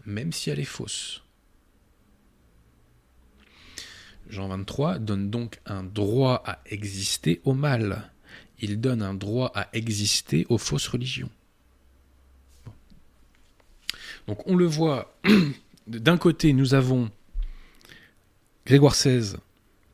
même 0.07 0.33
si 0.33 0.49
elle 0.49 0.61
est 0.61 0.65
fausse. 0.65 1.25
Jean 4.31 4.49
23 4.49 4.99
donne 4.99 5.29
donc 5.29 5.61
un 5.67 5.83
droit 5.83 6.43
à 6.47 6.62
exister 6.65 7.43
au 7.45 7.53
mal. 7.53 8.12
Il 8.62 8.81
donne 8.81 9.03
un 9.03 9.12
droit 9.12 9.53
à 9.55 9.68
exister 9.75 10.46
aux 10.48 10.59
fausses 10.59 10.88
religions. 10.88 11.31
Donc 14.27 14.46
on 14.46 14.57
le 14.57 14.64
voit, 14.64 15.14
d'un 15.87 16.16
côté 16.16 16.53
nous 16.53 16.75
avons 16.75 17.11
Grégoire 18.64 18.94
XVI, 18.94 19.35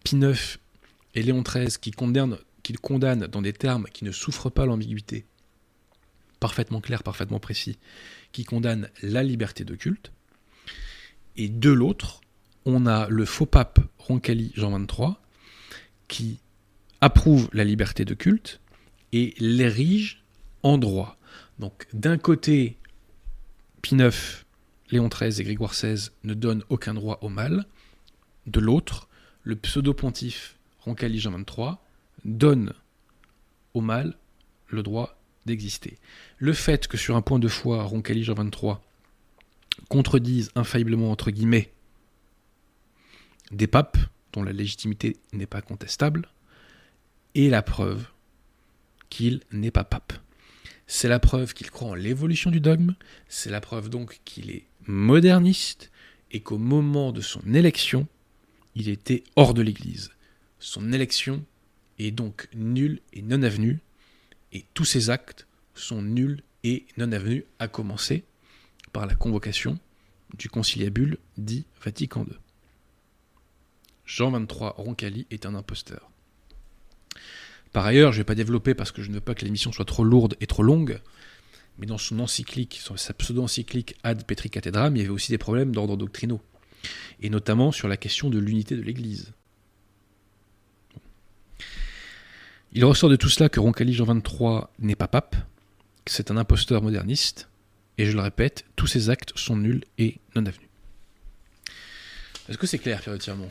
Pie 0.05 0.17
IX 0.17 0.59
et 1.15 1.23
Léon 1.23 1.43
XIII 1.43 1.79
qui 1.81 1.91
condamnent, 1.91 3.27
dans 3.27 3.43
des 3.43 3.55
termes 3.55 3.87
qui 3.93 4.05
ne 4.05 4.13
souffrent 4.13 4.51
pas 4.51 4.67
l'ambiguïté, 4.67 5.25
parfaitement 6.39 6.83
clairs, 6.83 7.03
parfaitement 7.03 7.41
précis, 7.41 7.79
qui 8.33 8.45
condamnent 8.45 8.91
la 9.03 9.23
liberté 9.23 9.65
de 9.65 9.75
culte. 9.75 10.13
Et 11.37 11.49
de 11.49 11.71
l'autre, 11.71 12.21
on 12.67 12.87
a 12.87 13.09
le 13.09 13.25
faux 13.25 13.47
pape 13.47 13.81
Roncalli 13.99 14.53
Jean 14.55 14.79
XXIII 14.79 15.15
qui 16.09 16.39
approuve 17.01 17.49
la 17.53 17.65
liberté 17.65 18.05
de 18.05 18.15
culte 18.15 18.61
et 19.13 19.35
l'érige 19.39 20.25
en 20.63 20.79
droit. 20.79 21.17
Donc 21.59 21.87
d'un 21.93 22.19
côté, 22.19 22.77
Pie 23.83 23.97
IX, 23.97 24.45
Léon 24.91 25.09
XIII 25.09 25.41
et 25.41 25.45
Grégoire 25.45 25.73
XVI 25.73 26.11
ne 26.25 26.35
donnent 26.35 26.65
aucun 26.69 26.95
droit 26.95 27.19
au 27.23 27.29
mal. 27.29 27.67
De 28.47 28.61
l'autre, 28.61 29.09
le 29.43 29.57
pseudo-pontife 29.57 30.57
Roncalli 30.81 31.19
Jean 31.21 31.39
XXIII 31.39 31.77
donne 32.25 32.73
au 33.75 33.81
mal 33.81 34.17
le 34.69 34.83
droit 34.83 35.19
d'exister. 35.47 35.99
Le 36.39 36.53
fait 36.53 36.87
que 36.89 36.97
sur 36.97 37.17
un 37.17 37.23
point 37.23 37.39
de 37.39 37.49
foi, 37.49 37.83
Roncalli 37.85 38.25
Jean 38.25 38.35
XXIII 38.35 38.77
contredise 39.89 40.51
infailliblement 40.55 41.11
entre 41.11 41.31
guillemets 41.31 41.73
des 43.51 43.67
papes, 43.67 43.99
dont 44.33 44.43
la 44.43 44.53
légitimité 44.53 45.17
n'est 45.33 45.47
pas 45.47 45.63
contestable, 45.63 46.29
et 47.35 47.49
la 47.51 47.63
preuve 47.63 48.07
qu'il 49.11 49.41
n'est 49.53 49.71
pas 49.71 49.85
pape. 49.85 50.13
C'est 50.87 51.09
la 51.09 51.19
preuve 51.19 51.55
qu'il 51.55 51.71
croit 51.71 51.91
en 51.91 51.95
l'évolution 51.95 52.51
du 52.51 52.61
dogme, 52.61 52.95
c'est 53.29 53.51
la 53.51 53.61
preuve 53.61 53.91
donc 53.91 54.21
qu'il 54.25 54.51
est 54.51 54.65
moderniste, 54.87 55.91
et 56.31 56.41
qu'au 56.41 56.59
moment 56.59 57.13
de 57.13 57.21
son 57.21 57.55
élection, 57.55 58.07
il 58.75 58.89
était 58.89 59.25
hors 59.37 59.55
de 59.55 59.63
l'Église. 59.63 60.11
Son 60.59 60.93
élection 60.93 61.45
est 61.99 62.11
donc 62.11 62.49
nulle 62.55 63.01
et 63.13 63.23
non 63.23 63.43
avenue, 63.43 63.81
et 64.53 64.65
tous 64.75 64.85
ses 64.85 65.11
actes 65.11 65.47
sont 65.75 66.03
nuls 66.03 66.43
et 66.65 66.87
non 66.97 67.13
avenus, 67.13 67.45
à 67.59 67.69
commencer 67.69 68.25
par 68.93 69.07
la 69.07 69.15
convocation 69.15 69.79
du 70.37 70.49
conciliabule 70.49 71.19
dit 71.37 71.65
Vatican 71.83 72.25
II. 72.25 72.37
Jean 74.05 74.31
23 74.31 74.75
Roncalli 74.79 75.27
est 75.31 75.47
un 75.47 75.55
imposteur. 75.55 76.11
Par 77.73 77.87
ailleurs, 77.87 78.13
je 78.13 78.19
ne 78.19 78.21
vais 78.21 78.27
pas 78.27 78.35
développer 78.35 78.75
parce 78.75 78.93
que 78.93 79.03
je 79.03 79.09
ne 79.09 79.15
veux 79.15 79.21
pas 79.21 79.35
que 79.35 79.45
l'émission 79.45 79.73
soit 79.73 79.85
trop 79.85 80.05
lourde 80.05 80.37
et 80.41 80.47
trop 80.47 80.63
longue, 80.63 81.01
mais 81.79 81.87
dans 81.87 81.99
son 81.99 82.19
encyclique, 82.21 82.81
sa 82.97 83.15
pseudo-encyclique 83.15 83.97
Ad 84.03 84.25
Petri 84.25 84.51
Cathedram, 84.51 84.97
il 84.97 85.01
y 85.01 85.03
avait 85.03 85.11
aussi 85.11 85.31
des 85.31 85.39
problèmes 85.39 85.73
d'ordre 85.73 85.97
doctrinaux, 85.97 86.41
et 87.21 87.31
notamment 87.31 87.73
sur 87.73 87.89
la 87.89 87.97
question 87.97 88.31
de 88.31 88.39
l'unité 88.39 88.77
de 88.77 88.83
l'Église. 88.83 89.33
Il 92.73 92.85
ressort 92.85 93.09
de 93.09 93.17
tout 93.17 93.29
cela 93.29 93.49
que 93.49 93.61
Roncalli 93.61 93.95
Jean 93.95 94.05
23 94.05 94.73
n'est 94.79 94.97
pas 94.97 95.09
pape, 95.09 95.37
que 96.05 96.13
c'est 96.13 96.31
un 96.31 96.37
imposteur 96.37 96.83
moderniste, 96.83 97.49
et 97.97 98.07
je 98.07 98.13
le 98.13 98.23
répète, 98.23 98.65
tous 98.77 98.87
ses 98.87 99.11
actes 99.11 99.33
sont 99.37 99.57
nuls 99.57 99.85
et 99.99 100.19
non 100.35 100.47
avenus. 100.47 100.69
Est-ce 102.49 102.59
que 102.59 102.67
c'est 102.67 102.79
clair, 102.79 103.01
Pierre 103.01 103.19
Tirmont 103.19 103.51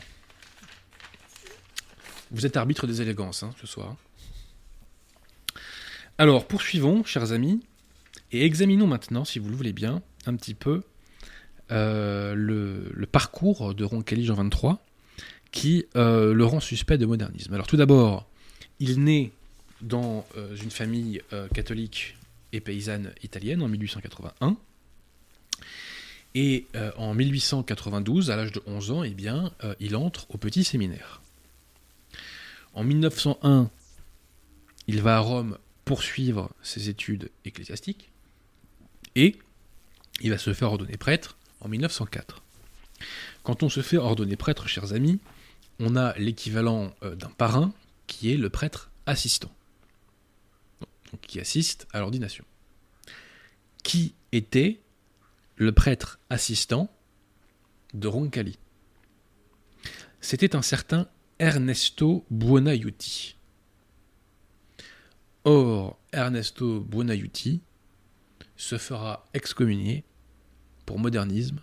vous 2.30 2.44
êtes 2.44 2.56
arbitre 2.56 2.86
des 2.86 3.00
élégances 3.00 3.42
hein, 3.42 3.54
ce 3.60 3.66
soir. 3.66 3.96
Alors, 6.20 6.48
poursuivons, 6.48 7.04
chers 7.04 7.30
amis, 7.30 7.60
et 8.32 8.44
examinons 8.44 8.88
maintenant, 8.88 9.24
si 9.24 9.38
vous 9.38 9.48
le 9.50 9.54
voulez 9.54 9.72
bien, 9.72 10.02
un 10.26 10.34
petit 10.34 10.54
peu 10.54 10.82
euh, 11.70 12.34
le, 12.34 13.06
parcours 13.06 13.72
de 13.72 13.84
Roncalli 13.84 14.24
Jean 14.24 14.34
23, 14.34 14.84
qui 15.52 15.86
euh, 15.94 16.34
le 16.34 16.44
rend 16.44 16.58
suspect 16.58 16.98
de 16.98 17.06
modernisme. 17.06 17.54
Alors, 17.54 17.68
tout 17.68 17.76
d'abord, 17.76 18.26
il 18.80 19.04
naît 19.04 19.30
dans 19.80 20.26
euh, 20.36 20.56
une 20.56 20.72
famille 20.72 21.22
catholique 21.54 22.16
et 22.52 22.60
paysanne 22.60 23.12
italienne 23.22 23.62
en 23.62 23.68
1881. 23.68 24.56
Et 26.34 26.66
en 26.96 27.14
1892, 27.14 28.32
à 28.32 28.36
l'âge 28.36 28.52
de 28.52 28.62
11 28.66 28.90
ans, 28.90 29.02
eh 29.04 29.10
bien, 29.10 29.52
il 29.80 29.96
entre 29.96 30.26
au 30.30 30.38
petit 30.38 30.62
séminaire. 30.62 31.20
En 32.74 32.84
1901, 32.84 33.70
il 34.88 35.00
va 35.00 35.16
à 35.16 35.20
Rome 35.20 35.58
poursuivre 35.88 36.50
ses 36.62 36.90
études 36.90 37.30
ecclésiastiques 37.46 38.12
et 39.14 39.38
il 40.20 40.28
va 40.28 40.36
se 40.36 40.52
faire 40.52 40.68
ordonner 40.70 40.98
prêtre 40.98 41.38
en 41.62 41.68
1904. 41.68 42.42
Quand 43.42 43.62
on 43.62 43.70
se 43.70 43.80
fait 43.80 43.96
ordonner 43.96 44.36
prêtre, 44.36 44.68
chers 44.68 44.92
amis, 44.92 45.18
on 45.80 45.96
a 45.96 46.12
l'équivalent 46.18 46.94
euh, 47.02 47.14
d'un 47.14 47.30
parrain 47.30 47.72
qui 48.06 48.30
est 48.30 48.36
le 48.36 48.50
prêtre 48.50 48.90
assistant, 49.06 49.50
qui 51.22 51.40
assiste 51.40 51.88
à 51.94 52.00
l'ordination. 52.00 52.44
Qui 53.82 54.12
était 54.32 54.82
le 55.56 55.72
prêtre 55.72 56.18
assistant 56.28 56.90
de 57.94 58.08
Roncalli? 58.08 58.58
C'était 60.20 60.54
un 60.54 60.60
certain 60.62 61.08
Ernesto 61.38 62.26
Buonaiuti. 62.30 63.37
Or, 65.50 65.98
Ernesto 66.12 66.80
Buonaiuti 66.80 67.62
se 68.58 68.76
fera 68.76 69.24
excommunier 69.32 70.04
pour 70.84 70.98
modernisme 70.98 71.62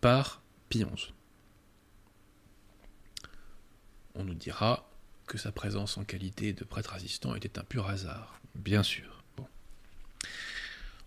par 0.00 0.44
Pie. 0.68 0.84
On 4.14 4.22
nous 4.22 4.34
dira 4.34 4.88
que 5.26 5.38
sa 5.38 5.50
présence 5.50 5.98
en 5.98 6.04
qualité 6.04 6.52
de 6.52 6.62
prêtre 6.62 6.94
assistant 6.94 7.34
était 7.34 7.58
un 7.58 7.64
pur 7.64 7.88
hasard, 7.88 8.40
bien 8.54 8.84
sûr. 8.84 9.24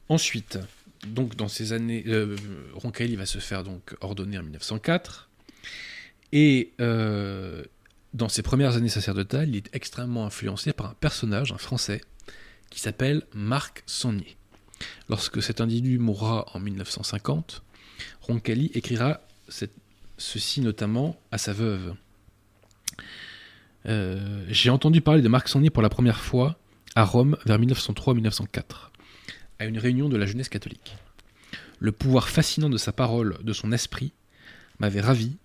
Ensuite, 0.09 0.59
donc 1.05 1.37
dans 1.37 1.47
ces 1.47 1.71
années, 1.71 2.03
euh, 2.07 2.35
va 3.15 3.25
se 3.25 3.39
faire 3.39 3.63
donc 3.63 3.95
ordonner 4.01 4.37
en 4.37 4.43
1904. 4.43 5.29
Et 6.33 6.73
euh, 6.81 7.63
dans 8.13 8.29
ses 8.29 8.41
premières 8.41 8.77
années 8.77 8.89
sacerdotales, 8.89 9.49
il 9.49 9.57
est 9.57 9.69
extrêmement 9.73 10.25
influencé 10.25 10.73
par 10.73 10.87
un 10.87 10.93
personnage, 10.95 11.51
un 11.51 11.57
Français, 11.57 12.01
qui 12.69 12.79
s'appelle 12.79 13.23
Marc 13.33 13.83
Saunier. 13.85 14.37
Lorsque 15.09 15.41
cet 15.41 15.61
individu 15.61 15.99
mourra 15.99 16.45
en 16.53 16.59
1950, 16.59 17.63
Roncalli 18.21 18.71
écrira 18.73 19.21
ceci 20.17 20.61
notamment 20.61 21.19
à 21.31 21.37
sa 21.37 21.53
veuve. 21.53 21.95
Euh, 23.87 24.45
j'ai 24.49 24.69
entendu 24.69 25.01
parler 25.01 25.21
de 25.21 25.29
Marc 25.29 25.47
Saunier 25.47 25.69
pour 25.69 25.81
la 25.81 25.89
première 25.89 26.19
fois 26.19 26.59
à 26.95 27.03
Rome 27.03 27.37
vers 27.45 27.59
1903-1904. 27.59 28.91
à 29.59 29.65
une 29.65 29.79
réunion 29.79 30.07
de 30.07 30.17
la 30.17 30.27
jeunesse 30.27 30.49
catholique. 30.49 30.95
Le 31.79 31.91
pouvoir 31.91 32.29
fascinant 32.29 32.69
de 32.69 32.77
sa 32.77 32.91
parole, 32.91 33.39
de 33.41 33.53
son 33.53 33.71
esprit, 33.71 34.13
m'avait 34.77 35.01
ravi, 35.01 35.37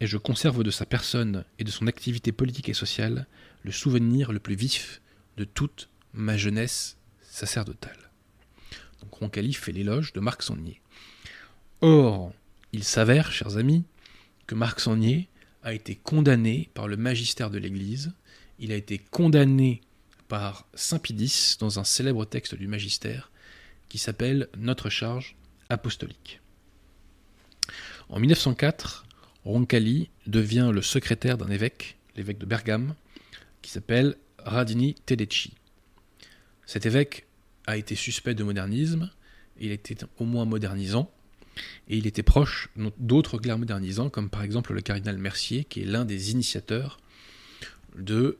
et 0.00 0.06
je 0.06 0.16
conserve 0.16 0.62
de 0.62 0.70
sa 0.70 0.86
personne 0.86 1.44
et 1.58 1.64
de 1.64 1.70
son 1.70 1.86
activité 1.86 2.32
politique 2.32 2.68
et 2.68 2.74
sociale 2.74 3.26
le 3.62 3.72
souvenir 3.72 4.32
le 4.32 4.38
plus 4.38 4.54
vif 4.54 5.00
de 5.36 5.44
toute 5.44 5.88
ma 6.14 6.36
jeunesse 6.36 6.96
sacerdotale. 7.22 8.10
Donc 9.02 9.14
Roncalli 9.14 9.52
fait 9.52 9.72
l'éloge 9.72 10.12
de 10.12 10.20
Marc 10.20 10.42
Sangnier. 10.42 10.80
Or, 11.80 12.32
il 12.72 12.84
s'avère, 12.84 13.32
chers 13.32 13.56
amis, 13.56 13.84
que 14.46 14.54
Marc 14.54 14.80
Sangnier 14.80 15.28
a 15.62 15.74
été 15.74 15.94
condamné 15.94 16.70
par 16.74 16.88
le 16.88 16.96
magistère 16.96 17.50
de 17.50 17.58
l'Église, 17.58 18.12
il 18.58 18.72
a 18.72 18.76
été 18.76 18.98
condamné 18.98 19.80
par 20.28 20.66
Saint 20.74 20.98
Pidis 20.98 21.56
dans 21.58 21.78
un 21.78 21.84
célèbre 21.84 22.24
texte 22.24 22.54
du 22.54 22.68
magistère 22.68 23.30
qui 23.88 23.98
s'appelle 23.98 24.48
Notre 24.56 24.88
charge 24.88 25.36
apostolique. 25.68 26.40
En 28.08 28.18
1904, 28.18 29.06
Roncalli 29.44 30.10
devient 30.26 30.70
le 30.72 30.82
secrétaire 30.82 31.38
d'un 31.38 31.48
évêque, 31.48 31.96
l'évêque 32.16 32.38
de 32.38 32.46
Bergame, 32.46 32.94
qui 33.62 33.70
s'appelle 33.70 34.16
Radini 34.38 34.94
Tedeschi. 35.06 35.54
Cet 36.66 36.86
évêque 36.86 37.26
a 37.66 37.76
été 37.76 37.94
suspect 37.94 38.34
de 38.34 38.44
modernisme, 38.44 39.10
il 39.58 39.72
était 39.72 39.98
au 40.18 40.24
moins 40.24 40.44
modernisant, 40.44 41.10
et 41.88 41.96
il 41.96 42.06
était 42.06 42.22
proche 42.22 42.70
d'autres 42.98 43.38
clercs 43.38 43.58
modernisants, 43.58 44.08
comme 44.08 44.30
par 44.30 44.42
exemple 44.42 44.72
le 44.72 44.80
cardinal 44.80 45.18
Mercier, 45.18 45.64
qui 45.64 45.82
est 45.82 45.84
l'un 45.84 46.04
des 46.04 46.30
initiateurs 46.30 46.98
de 47.96 48.38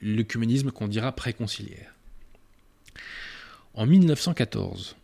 l'œcuménisme 0.00 0.70
qu'on 0.70 0.88
dira 0.88 1.12
préconciliaire. 1.12 1.94
En 3.74 3.86
1914, 3.86 4.96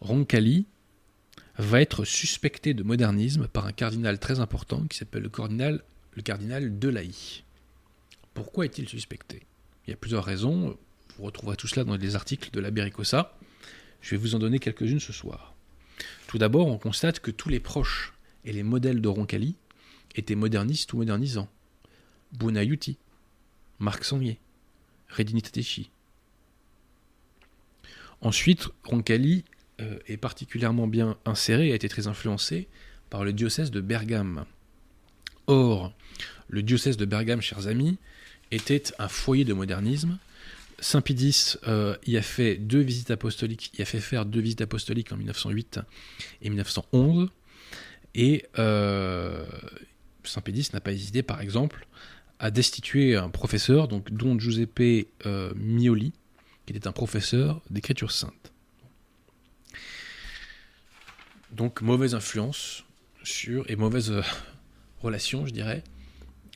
Roncalli 0.00 0.66
va 1.58 1.80
être 1.80 2.04
suspecté 2.04 2.74
de 2.74 2.82
modernisme 2.82 3.46
par 3.46 3.66
un 3.66 3.72
cardinal 3.72 4.18
très 4.18 4.40
important 4.40 4.84
qui 4.86 4.98
s'appelle 4.98 5.22
le 5.22 5.28
cardinal, 5.28 5.82
le. 6.80 7.44
Pourquoi 8.34 8.64
est-il 8.64 8.88
suspecté? 8.88 9.42
Il 9.86 9.90
y 9.90 9.92
a 9.92 9.96
plusieurs 9.96 10.24
raisons. 10.24 10.76
Vous 11.16 11.24
retrouverez 11.24 11.56
tout 11.56 11.68
cela 11.68 11.84
dans 11.84 11.96
les 11.96 12.16
articles 12.16 12.50
de 12.50 12.60
la 12.60 12.70
Bericosa. 12.70 13.36
Je 14.00 14.10
vais 14.10 14.16
vous 14.16 14.34
en 14.34 14.40
donner 14.40 14.58
quelques-unes 14.58 15.00
ce 15.00 15.12
soir. 15.12 15.54
Tout 16.26 16.38
d'abord, 16.38 16.66
on 16.66 16.78
constate 16.78 17.20
que 17.20 17.30
tous 17.30 17.48
les 17.48 17.60
proches 17.60 18.12
et 18.44 18.52
les 18.52 18.64
modèles 18.64 19.00
de 19.00 19.08
Roncalli 19.08 19.54
étaient 20.16 20.34
modernistes 20.34 20.92
ou 20.92 20.96
modernisants. 20.96 21.48
Buonaiuti, 22.32 22.96
Marc 23.78 24.04
Sangnier, 24.04 24.40
Redini 25.08 25.40
Tateshi. 25.40 25.90
Ensuite, 28.20 28.68
Roncalli 28.82 29.44
euh, 29.80 29.98
est 30.06 30.16
particulièrement 30.16 30.86
bien 30.86 31.16
inséré 31.24 31.68
et 31.68 31.72
a 31.72 31.74
été 31.74 31.88
très 31.88 32.06
influencé 32.06 32.68
par 33.10 33.24
le 33.24 33.32
diocèse 33.32 33.72
de 33.72 33.80
Bergame. 33.80 34.44
Or, 35.48 35.92
le 36.48 36.62
diocèse 36.62 36.96
de 36.96 37.04
Bergame, 37.04 37.40
chers 37.40 37.66
amis, 37.66 37.98
était 38.52 38.84
un 39.00 39.08
foyer 39.08 39.44
de 39.44 39.52
modernisme. 39.52 40.18
Saint 40.78 41.00
Pidis 41.00 41.56
euh, 41.66 41.96
y 42.06 42.16
a 42.16 42.22
fait 42.22 42.54
deux 42.56 42.80
visites 42.80 43.10
apostoliques, 43.10 43.72
y 43.76 43.82
a 43.82 43.84
fait 43.84 43.98
faire 43.98 44.26
deux 44.26 44.40
visites 44.40 44.60
apostoliques 44.60 45.10
en 45.10 45.16
1908 45.16 45.80
et 46.42 46.50
1911. 46.50 47.30
Et 48.14 48.44
euh, 48.60 49.44
Saint 50.22 50.40
Pidis 50.40 50.68
n'a 50.72 50.80
pas 50.80 50.92
hésité, 50.92 51.24
par 51.24 51.40
exemple, 51.40 51.88
à 52.38 52.52
destituer 52.52 53.16
un 53.16 53.28
professeur, 53.28 53.88
donc 53.88 54.12
Don 54.12 54.38
Giuseppe 54.38 55.08
Mioli, 55.56 56.12
qui 56.64 56.72
était 56.72 56.86
un 56.86 56.92
professeur 56.92 57.60
d'écriture 57.70 58.12
sainte. 58.12 58.53
Donc 61.54 61.82
mauvaise 61.82 62.16
influence 62.16 62.84
sur 63.22 63.70
et 63.70 63.76
mauvaise 63.76 64.10
euh, 64.10 64.22
relation, 65.00 65.46
je 65.46 65.52
dirais, 65.52 65.84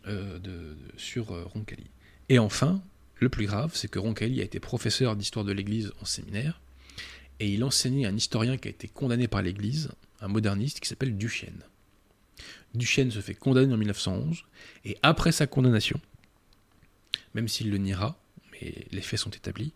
euh, 0.08 0.74
sur 0.96 1.32
euh, 1.32 1.44
Roncalli. 1.44 1.86
Et 2.28 2.40
enfin, 2.40 2.82
le 3.16 3.28
plus 3.28 3.46
grave, 3.46 3.70
c'est 3.74 3.88
que 3.88 4.00
Roncalli 4.00 4.40
a 4.40 4.44
été 4.44 4.58
professeur 4.58 5.14
d'histoire 5.14 5.44
de 5.44 5.52
l'Église 5.52 5.92
en 6.02 6.04
séminaire, 6.04 6.60
et 7.38 7.48
il 7.48 7.62
enseignait 7.62 8.06
un 8.06 8.16
historien 8.16 8.56
qui 8.56 8.66
a 8.66 8.70
été 8.72 8.88
condamné 8.88 9.28
par 9.28 9.40
l'Église, 9.40 9.90
un 10.20 10.28
moderniste 10.28 10.80
qui 10.80 10.88
s'appelle 10.88 11.16
Duchesne. 11.16 11.62
Duchesne 12.74 13.12
se 13.12 13.20
fait 13.20 13.34
condamner 13.34 13.72
en 13.72 13.76
1911, 13.76 14.44
et 14.84 14.98
après 15.02 15.30
sa 15.30 15.46
condamnation, 15.46 16.00
même 17.34 17.46
s'il 17.46 17.70
le 17.70 17.78
niera, 17.78 18.18
mais 18.50 18.86
les 18.90 19.02
faits 19.02 19.20
sont 19.20 19.30
établis, 19.30 19.72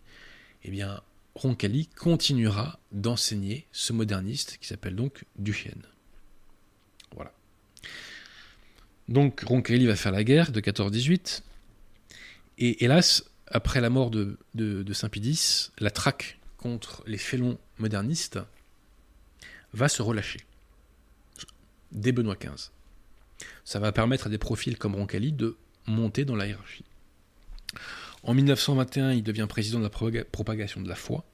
eh 0.65 0.71
bien, 0.71 1.01
Roncalli 1.35 1.87
continuera 1.87 2.79
d'enseigner 2.93 3.67
ce 3.73 3.93
moderniste 3.93 4.59
qui 4.61 4.67
s'appelle 4.67 4.95
donc 4.97 5.25
Duchesne. 5.37 5.83
Voilà. 7.15 7.33
Donc 9.09 9.41
Roncalli 9.41 9.87
va 9.87 9.97
faire 9.97 10.13
la 10.13 10.25
guerre 10.25 10.53
de 10.53 10.61
14-18, 10.61 11.43
et 12.59 12.85
hélas, 12.85 13.25
après 13.49 13.81
la 13.81 13.91
mort 13.91 14.11
de, 14.11 14.39
Saint-Pidis, 14.93 15.71
la 15.79 15.91
traque 15.91 16.39
contre 16.59 17.03
les 17.07 17.19
félons 17.19 17.59
modernistes 17.79 18.39
va 19.73 19.89
se 19.89 20.03
relâcher 20.03 20.41
dès 21.91 22.13
Benoît 22.13 22.37
XV. 22.37 22.71
Ça 23.65 23.79
va 23.81 23.93
permettre 23.93 24.29
à 24.29 24.31
des 24.31 24.39
profils 24.39 24.79
comme 24.79 24.95
Roncalli 24.95 25.33
de 25.33 25.57
monter 25.87 26.25
dans 26.25 26.37
la 26.37 26.47
hiérarchie. 26.47 26.85
En 28.25 28.35
1921, 28.35 29.13
il 29.13 29.23
devient 29.23 29.47
président 29.49 29.79
de 29.79 29.85
la 29.85 30.25
propagation 30.25 30.81
de 30.81 30.89
la 30.89 30.95
foi. 30.95 31.25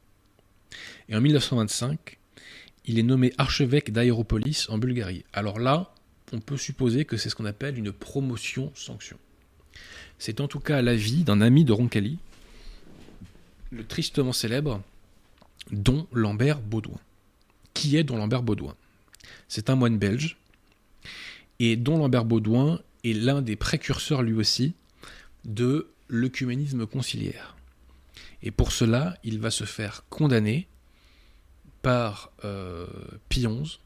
Et 1.08 1.16
en 1.16 1.20
1925, 1.20 2.18
il 2.86 2.98
est 2.98 3.02
nommé 3.02 3.32
archevêque 3.36 3.92
d'Aéropolis 3.92 4.68
en 4.70 4.78
Bulgarie. 4.78 5.24
Alors 5.32 5.58
là, 5.58 5.92
on 6.32 6.40
peut 6.40 6.56
supposer 6.56 7.04
que 7.04 7.16
c'est 7.16 7.30
ce 7.30 7.34
qu'on 7.34 7.44
appelle 7.44 7.78
une 7.78 7.92
promotion-sanction. 7.92 9.18
C'est 10.18 10.40
en 10.40 10.48
tout 10.48 10.60
cas 10.60 10.82
l'avis 10.82 11.24
d'un 11.24 11.40
ami 11.40 11.64
de 11.64 11.72
Roncalli, 11.72 12.18
le 13.70 13.84
tristement 13.86 14.32
célèbre 14.32 14.82
Don 15.70 16.06
Lambert 16.12 16.60
Baudouin. 16.60 16.98
Qui 17.74 17.96
est 17.96 18.04
Don 18.04 18.16
Lambert 18.16 18.42
Baudouin? 18.42 18.74
C'est 19.46 19.70
un 19.70 19.76
moine 19.76 19.98
belge, 19.98 20.38
et 21.58 21.76
Don 21.76 21.98
Lambert 21.98 22.24
Baudouin 22.24 22.80
est 23.04 23.12
l'un 23.12 23.42
des 23.42 23.56
précurseurs 23.56 24.22
lui 24.22 24.34
aussi 24.34 24.74
de 25.44 25.90
l'œcuménisme 26.08 26.86
conciliaire. 26.86 27.56
Et 28.42 28.50
pour 28.50 28.72
cela, 28.72 29.16
il 29.24 29.38
va 29.38 29.50
se 29.50 29.64
faire 29.64 30.04
condamner 30.08 30.68
par 31.82 32.32
euh, 32.44 32.86
Pie 33.28 33.46
XI 33.46 33.80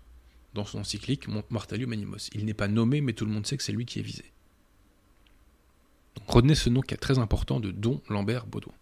dans 0.54 0.64
son 0.64 0.80
encyclique 0.80 1.28
Mortalium 1.50 1.92
Animos. 1.92 2.28
Il 2.34 2.44
n'est 2.44 2.54
pas 2.54 2.68
nommé, 2.68 3.00
mais 3.00 3.12
tout 3.12 3.24
le 3.24 3.32
monde 3.32 3.46
sait 3.46 3.56
que 3.56 3.62
c'est 3.62 3.72
lui 3.72 3.86
qui 3.86 3.98
est 3.98 4.02
visé. 4.02 4.24
retenez 6.26 6.54
ce 6.54 6.68
nom 6.68 6.80
qui 6.80 6.94
est 6.94 6.98
très 6.98 7.18
important 7.18 7.60
de 7.60 7.70
Don 7.70 8.00
Lambert 8.08 8.46
Baudouin. 8.46 8.74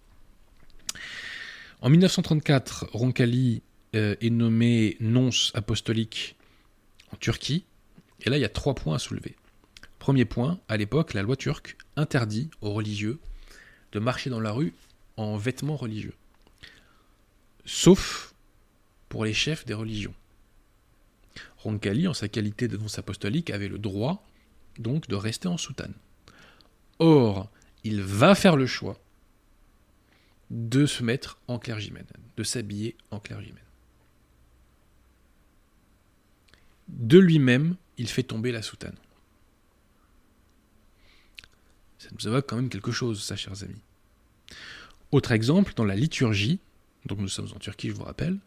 En 1.81 1.89
1934, 1.89 2.89
Roncalli 2.93 3.63
euh, 3.95 4.17
est 4.21 4.31
nommé 4.31 4.97
nonce 5.01 5.53
apostolique 5.55 6.37
en 7.13 7.17
Turquie. 7.17 7.65
Et 8.23 8.31
là, 8.31 8.37
il 8.37 8.41
y 8.41 8.45
a 8.45 8.51
trois 8.51 8.75
points 8.75 8.97
à 8.97 8.99
soulever. 8.99 9.37
Premier 10.01 10.25
point, 10.25 10.59
à 10.67 10.79
l'époque, 10.79 11.13
la 11.13 11.23
loi 11.23 11.37
turque 11.37 11.77
interdit 11.95 12.51
aux 12.63 12.73
religieux 12.73 13.21
de 13.93 14.01
marcher 14.01 14.31
dans 14.31 14.41
la 14.41 14.51
rue 14.51 14.73
en 15.19 15.37
vêtements 15.37 15.77
religieux. 15.77 16.15
Sauf 17.67 18.35
pour 19.11 19.27
les 19.27 19.35
chefs 19.35 19.67
des 19.67 19.75
religions. 19.75 20.15
Roncalli, 21.59 22.09
en 22.09 22.15
sa 22.15 22.29
qualité 22.29 22.67
de 22.67 22.79
nonce 22.79 22.99
apostolique, 22.99 23.51
avait 23.51 23.69
le 23.69 23.79
droit 23.79 24.27
donc 24.79 25.07
de 25.07 25.15
rester 25.15 25.49
en 25.49 25.59
soutane. 25.59 25.95
Or, 26.99 27.51
il 27.85 28.01
va 28.01 28.35
faire 28.35 28.57
le 28.57 28.67
choix 28.67 28.99
de 30.49 30.87
se 30.87 31.03
mettre 31.03 31.39
en 31.47 31.59
clergymène, 31.59 32.07
de 32.39 32.43
s'habiller 32.43 32.97
en 33.11 33.21
clergymène. 33.21 33.59
De 36.89 37.19
lui-même, 37.19 37.77
il 37.99 38.09
fait 38.09 38.23
tomber 38.23 38.51
la 38.51 38.63
soutane. 38.63 38.97
Ça 42.01 42.09
nous 42.19 42.29
évoque 42.29 42.49
quand 42.49 42.57
même 42.57 42.71
quelque 42.71 42.93
chose, 42.93 43.23
ça, 43.23 43.37
chers 43.37 43.63
amis. 43.63 43.83
Autre 45.13 45.33
exemple, 45.33 45.75
dans 45.77 45.85
la 45.85 45.95
liturgie, 45.95 46.59
donc 47.05 47.19
nous 47.19 47.29
sommes 47.29 47.51
en 47.55 47.59
Turquie, 47.59 47.89
je 47.89 47.93
vous 47.93 48.05
rappelle, 48.05 48.39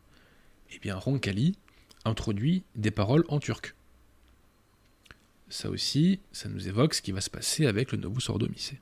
eh 0.72 0.80
bien 0.80 0.96
Roncalli 0.96 1.56
introduit 2.04 2.64
des 2.74 2.90
paroles 2.90 3.24
en 3.28 3.40
turc. 3.40 3.76
Ça 5.50 5.70
aussi, 5.70 6.20
ça 6.32 6.50
nous 6.50 6.68
évoque 6.68 6.96
ce 6.96 7.04
qui 7.04 7.12
va 7.12 7.22
se 7.22 7.30
passer 7.30 7.68
avec 7.68 7.92
le 7.92 8.00
Novus 8.00 8.28
Ordomicé. 8.28 8.80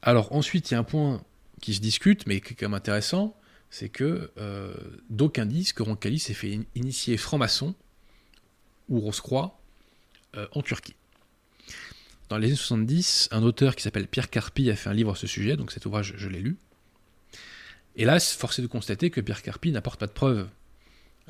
Alors 0.00 0.32
ensuite, 0.32 0.70
il 0.70 0.74
y 0.74 0.76
a 0.76 0.78
un 0.78 0.84
point 0.84 1.24
qui 1.60 1.74
se 1.74 1.80
discute, 1.80 2.28
mais 2.28 2.40
qui 2.40 2.52
est 2.52 2.56
quand 2.56 2.68
même 2.68 2.74
intéressant, 2.74 3.36
c'est 3.70 3.88
que 3.88 4.30
euh, 4.38 4.72
d'aucuns 5.08 5.46
disent 5.46 5.72
que 5.72 5.82
Roncalli 5.82 6.20
s'est 6.20 6.34
fait 6.34 6.60
initier 6.76 7.16
franc-maçon 7.16 7.74
ou 8.88 9.00
Rose-Croix 9.00 9.60
euh, 10.36 10.46
en 10.52 10.62
Turquie. 10.62 10.94
Dans 12.30 12.38
les 12.38 12.46
années 12.46 12.56
70, 12.56 13.28
un 13.32 13.42
auteur 13.42 13.74
qui 13.74 13.82
s'appelle 13.82 14.06
Pierre 14.06 14.30
Carpi 14.30 14.70
a 14.70 14.76
fait 14.76 14.88
un 14.88 14.94
livre 14.94 15.10
à 15.10 15.16
ce 15.16 15.26
sujet, 15.26 15.56
donc 15.56 15.72
cet 15.72 15.84
ouvrage, 15.84 16.14
je 16.16 16.28
l'ai 16.28 16.38
lu. 16.38 16.56
Hélas, 17.96 18.32
force 18.32 18.60
est 18.60 18.62
de 18.62 18.68
constater 18.68 19.10
que 19.10 19.20
Pierre 19.20 19.42
Carpi 19.42 19.72
n'apporte 19.72 19.98
pas 19.98 20.06
de 20.06 20.12
preuves 20.12 20.48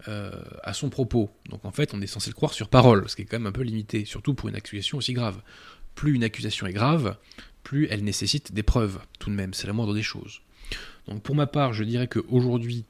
euh, 0.09 0.31
à 0.63 0.75
son 0.75 0.91
propos. 0.91 1.31
Donc 1.49 1.65
en 1.65 1.71
fait, 1.71 1.95
on 1.95 2.03
est 2.03 2.07
censé 2.07 2.29
le 2.29 2.35
croire 2.35 2.53
sur 2.53 2.69
parole, 2.69 3.09
ce 3.09 3.17
qui 3.17 3.23
est 3.23 3.25
quand 3.25 3.39
même 3.39 3.47
un 3.47 3.53
peu 3.53 3.63
limité, 3.63 4.05
surtout 4.05 4.35
pour 4.35 4.51
une 4.51 4.55
accusation 4.55 4.99
aussi 4.99 5.15
grave. 5.15 5.41
Plus 5.95 6.15
une 6.15 6.23
accusation 6.23 6.67
est 6.67 6.75
grave, 6.75 7.17
plus 7.63 7.89
elle 7.91 8.05
nécessite 8.05 8.53
des 8.53 8.63
preuves, 8.63 9.01
tout 9.19 9.31
de 9.31 9.35
même, 9.35 9.55
c'est 9.55 9.67
la 9.67 9.73
moindre 9.73 9.95
des 9.95 10.03
choses. 10.03 10.43
Donc 11.09 11.23
pour 11.23 11.35
ma 11.35 11.47
part, 11.47 11.73
je 11.73 11.85
dirais 11.85 12.09
qu'aujourd'hui, 12.09 12.85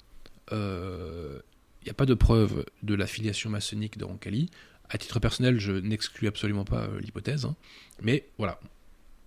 euh, 0.51 1.38
il 1.83 1.85
n'y 1.85 1.90
a 1.90 1.94
pas 1.94 2.07
de 2.07 2.14
preuve 2.14 2.64
de 2.83 2.94
la 2.94 3.07
filiation 3.07 3.51
maçonnique 3.51 3.99
de 3.99 4.05
Roncalli. 4.05 4.51
À 4.90 4.98
titre 4.98 5.20
personnel, 5.20 5.59
je 5.59 5.72
n'exclus 5.72 6.26
absolument 6.26 6.64
pas 6.64 6.83
euh, 6.83 7.00
l'hypothèse, 7.00 7.44
hein. 7.44 7.55
mais 8.03 8.26
voilà, 8.38 8.61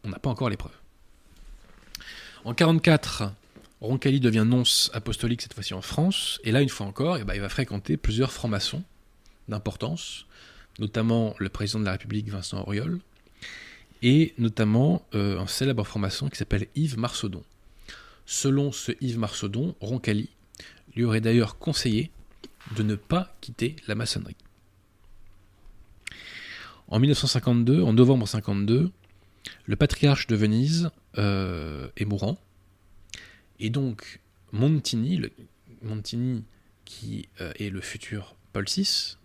on 0.03 0.09
n'a 0.09 0.19
pas 0.19 0.29
encore 0.29 0.49
les 0.49 0.57
preuves. 0.57 0.77
En 2.43 2.53
44, 2.53 3.31
Roncalli 3.79 4.19
devient 4.19 4.43
nonce 4.45 4.91
apostolique 4.93 5.41
cette 5.41 5.53
fois-ci 5.53 5.73
en 5.73 5.81
France, 5.81 6.41
et 6.43 6.51
là, 6.51 6.61
une 6.61 6.69
fois 6.69 6.85
encore, 6.85 7.17
eh 7.17 7.23
ben, 7.23 7.33
il 7.33 7.39
va 7.39 7.47
fréquenter 7.47 7.95
plusieurs 7.95 8.33
francs-maçons 8.33 8.83
d'importance, 9.47 10.25
notamment 10.79 11.33
le 11.37 11.47
président 11.47 11.79
de 11.79 11.85
la 11.85 11.91
République 11.93 12.29
Vincent 12.29 12.61
Auriol, 12.61 12.99
et 14.01 14.33
notamment 14.37 15.05
euh, 15.15 15.39
un 15.39 15.47
célèbre 15.47 15.85
franc-maçon 15.85 16.27
qui 16.27 16.37
s'appelle 16.37 16.67
Yves 16.75 16.97
Marsaudon. 16.97 17.43
Selon 18.25 18.73
ce 18.73 18.91
Yves 18.99 19.19
Marsaudon, 19.19 19.75
Roncalli 19.79 20.29
lui 20.95 21.05
aurait 21.05 21.21
d'ailleurs 21.21 21.57
conseillé 21.57 22.11
de 22.75 22.83
ne 22.83 22.95
pas 22.95 23.35
quitter 23.39 23.77
la 23.87 23.95
maçonnerie. 23.95 24.35
En 26.93 26.99
1952, 26.99 27.81
en 27.81 27.91
novembre 27.91 28.27
52, 28.27 28.91
le 29.65 29.75
patriarche 29.75 30.27
de 30.27 30.35
Venise 30.35 30.91
euh, 31.17 31.89
est 31.97 32.05
mourant, 32.05 32.37
et 33.59 33.71
donc 33.71 34.21
Montini, 34.51 35.19
qui 36.85 37.29
euh, 37.41 37.51
est 37.57 37.71
le 37.71 37.81
futur 37.81 38.35
Paul 38.51 38.65
VI, 38.65 39.17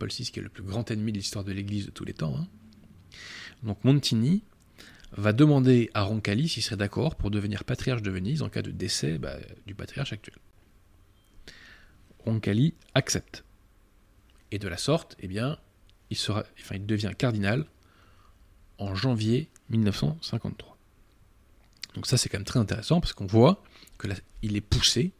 Paul 0.00 0.08
VI 0.08 0.32
qui 0.32 0.40
est 0.40 0.42
le 0.42 0.48
plus 0.48 0.64
grand 0.64 0.90
ennemi 0.90 1.12
de 1.12 1.18
l'histoire 1.18 1.44
de 1.44 1.52
l'Église 1.52 1.86
de 1.86 1.92
tous 1.92 2.04
les 2.04 2.12
temps, 2.12 2.34
hein. 2.36 2.48
donc 3.62 3.84
Montini 3.84 4.42
va 5.12 5.32
demander 5.32 5.92
à 5.94 6.02
Roncalli 6.02 6.48
s'il 6.48 6.64
serait 6.64 6.76
d'accord 6.76 7.14
pour 7.14 7.30
devenir 7.30 7.62
patriarche 7.62 8.02
de 8.02 8.10
Venise 8.10 8.42
en 8.42 8.48
cas 8.48 8.62
de 8.62 8.72
décès 8.72 9.18
bah, 9.18 9.36
du 9.68 9.76
patriarche 9.76 10.12
actuel. 10.12 10.34
Roncalli 12.24 12.74
accepte. 12.94 13.44
Et 14.50 14.58
de 14.58 14.66
la 14.66 14.76
sorte, 14.76 15.16
eh 15.20 15.28
bien, 15.28 15.56
il, 16.12 16.16
sera, 16.16 16.44
enfin, 16.60 16.76
il 16.76 16.84
devient 16.84 17.12
cardinal 17.16 17.64
en 18.78 18.94
janvier 18.94 19.48
1953. 19.70 20.76
Donc 21.94 22.06
ça, 22.06 22.18
c'est 22.18 22.28
quand 22.28 22.38
même 22.38 22.44
très 22.44 22.60
intéressant 22.60 23.00
parce 23.00 23.14
qu'on 23.14 23.26
voit 23.26 23.62
qu'il 23.98 24.56
est 24.56 24.60
poussé 24.60 25.12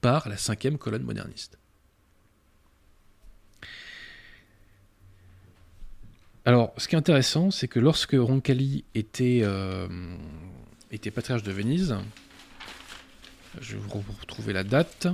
par 0.00 0.28
la 0.28 0.36
cinquième 0.36 0.78
colonne 0.78 1.02
moderniste. 1.02 1.58
Alors, 6.46 6.72
ce 6.76 6.88
qui 6.88 6.94
est 6.94 6.98
intéressant, 6.98 7.50
c'est 7.50 7.68
que 7.68 7.80
lorsque 7.80 8.14
Roncalli 8.14 8.84
était, 8.94 9.40
euh, 9.42 10.16
était 10.90 11.10
patriarche 11.10 11.42
de 11.42 11.52
Venise, 11.52 11.96
je 13.60 13.76
vais 13.76 13.82
vous 13.82 14.04
retrouver 14.20 14.52
la 14.52 14.64
date, 14.64 15.06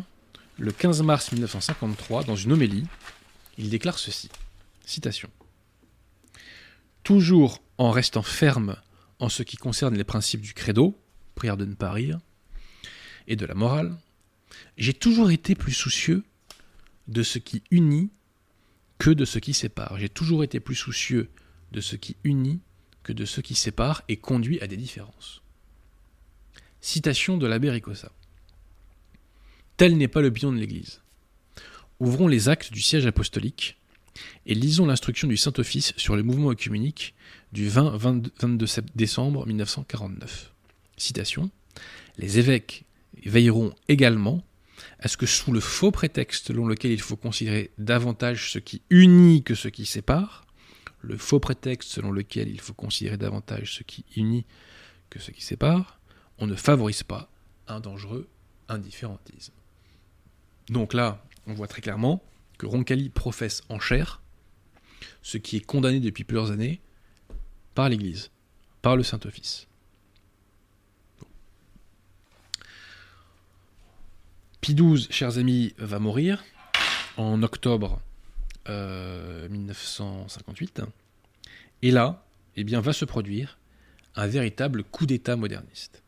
le 0.58 0.72
15 0.72 1.02
mars 1.02 1.32
1953, 1.32 2.24
dans 2.24 2.36
une 2.36 2.52
homélie, 2.52 2.86
il 3.58 3.70
déclare 3.70 3.98
ceci. 3.98 4.28
Citation. 4.84 5.30
Toujours 7.02 7.62
en 7.78 7.90
restant 7.90 8.22
ferme 8.22 8.76
en 9.18 9.28
ce 9.28 9.42
qui 9.42 9.56
concerne 9.56 9.96
les 9.96 10.04
principes 10.04 10.40
du 10.40 10.54
credo, 10.54 10.98
prière 11.34 11.56
de 11.56 11.64
ne 11.64 11.74
pas 11.74 11.92
rire, 11.92 12.18
et 13.26 13.36
de 13.36 13.46
la 13.46 13.54
morale, 13.54 13.96
j'ai 14.76 14.94
toujours 14.94 15.30
été 15.30 15.54
plus 15.54 15.72
soucieux 15.72 16.24
de 17.08 17.22
ce 17.22 17.38
qui 17.38 17.62
unit 17.70 18.10
que 18.98 19.10
de 19.10 19.24
ce 19.24 19.38
qui 19.38 19.54
sépare. 19.54 19.98
J'ai 19.98 20.08
toujours 20.08 20.44
été 20.44 20.60
plus 20.60 20.74
soucieux 20.74 21.30
de 21.72 21.80
ce 21.80 21.96
qui 21.96 22.16
unit 22.24 22.60
que 23.02 23.12
de 23.12 23.24
ce 23.24 23.40
qui 23.40 23.54
sépare 23.54 24.02
et 24.08 24.16
conduit 24.16 24.60
à 24.60 24.66
des 24.66 24.76
différences. 24.76 25.42
Citation 26.80 27.36
de 27.36 27.46
l'abbé 27.46 27.70
Ricossa. 27.70 28.12
Tel 29.76 29.96
n'est 29.96 30.08
pas 30.08 30.20
l'opinion 30.20 30.52
de 30.52 30.58
l'Église. 30.58 31.00
Ouvrons 31.98 32.28
les 32.28 32.48
actes 32.48 32.72
du 32.72 32.82
siège 32.82 33.06
apostolique 33.06 33.79
et 34.46 34.54
lisons 34.54 34.86
l'instruction 34.86 35.28
du 35.28 35.36
Saint-Office 35.36 35.92
sur 35.96 36.16
le 36.16 36.22
mouvement 36.22 36.50
œcuménique 36.50 37.14
du 37.52 37.68
20-22 37.68 38.82
décembre 38.94 39.46
1949. 39.46 40.52
Citation 40.96 41.50
Les 42.18 42.38
évêques 42.38 42.84
veilleront 43.24 43.74
également 43.88 44.42
à 44.98 45.08
ce 45.08 45.16
que 45.16 45.26
sous 45.26 45.52
le 45.52 45.60
faux 45.60 45.90
prétexte 45.90 46.48
selon 46.48 46.66
lequel 46.66 46.92
il 46.92 47.00
faut 47.00 47.16
considérer 47.16 47.70
davantage 47.78 48.52
ce 48.52 48.58
qui 48.58 48.82
unit 48.90 49.42
que 49.42 49.54
ce 49.54 49.68
qui 49.68 49.86
sépare, 49.86 50.46
le 51.00 51.16
faux 51.16 51.40
prétexte 51.40 51.90
selon 51.90 52.12
lequel 52.12 52.48
il 52.48 52.60
faut 52.60 52.74
considérer 52.74 53.16
davantage 53.16 53.74
ce 53.74 53.82
qui 53.82 54.04
unit 54.16 54.44
que 55.08 55.18
ce 55.18 55.30
qui 55.30 55.42
sépare, 55.42 56.00
on 56.38 56.46
ne 56.46 56.54
favorise 56.54 57.02
pas 57.02 57.30
un 57.68 57.80
dangereux 57.80 58.28
indifférentisme. 58.68 59.52
Donc 60.68 60.94
là, 60.94 61.24
on 61.46 61.54
voit 61.54 61.66
très 61.66 61.80
clairement 61.80 62.22
que 62.60 62.66
Roncalli 62.66 63.08
professe 63.08 63.62
en 63.70 63.80
chair 63.80 64.20
ce 65.22 65.38
qui 65.38 65.56
est 65.56 65.64
condamné 65.64 65.98
depuis 65.98 66.24
plusieurs 66.24 66.50
années 66.50 66.82
par 67.74 67.88
l'Église, 67.88 68.30
par 68.82 68.96
le 68.96 69.02
Saint-Office. 69.02 69.66
Pie 74.60 74.74
XII, 74.74 75.06
chers 75.10 75.38
amis, 75.38 75.72
va 75.78 75.98
mourir 76.00 76.44
en 77.16 77.42
octobre 77.42 78.02
1958. 78.68 80.80
Euh, 80.80 80.86
Et 81.80 81.90
là, 81.90 82.26
eh 82.56 82.64
bien, 82.64 82.82
va 82.82 82.92
se 82.92 83.06
produire 83.06 83.58
un 84.16 84.26
véritable 84.26 84.84
coup 84.84 85.06
d'État 85.06 85.36
moderniste. 85.36 86.02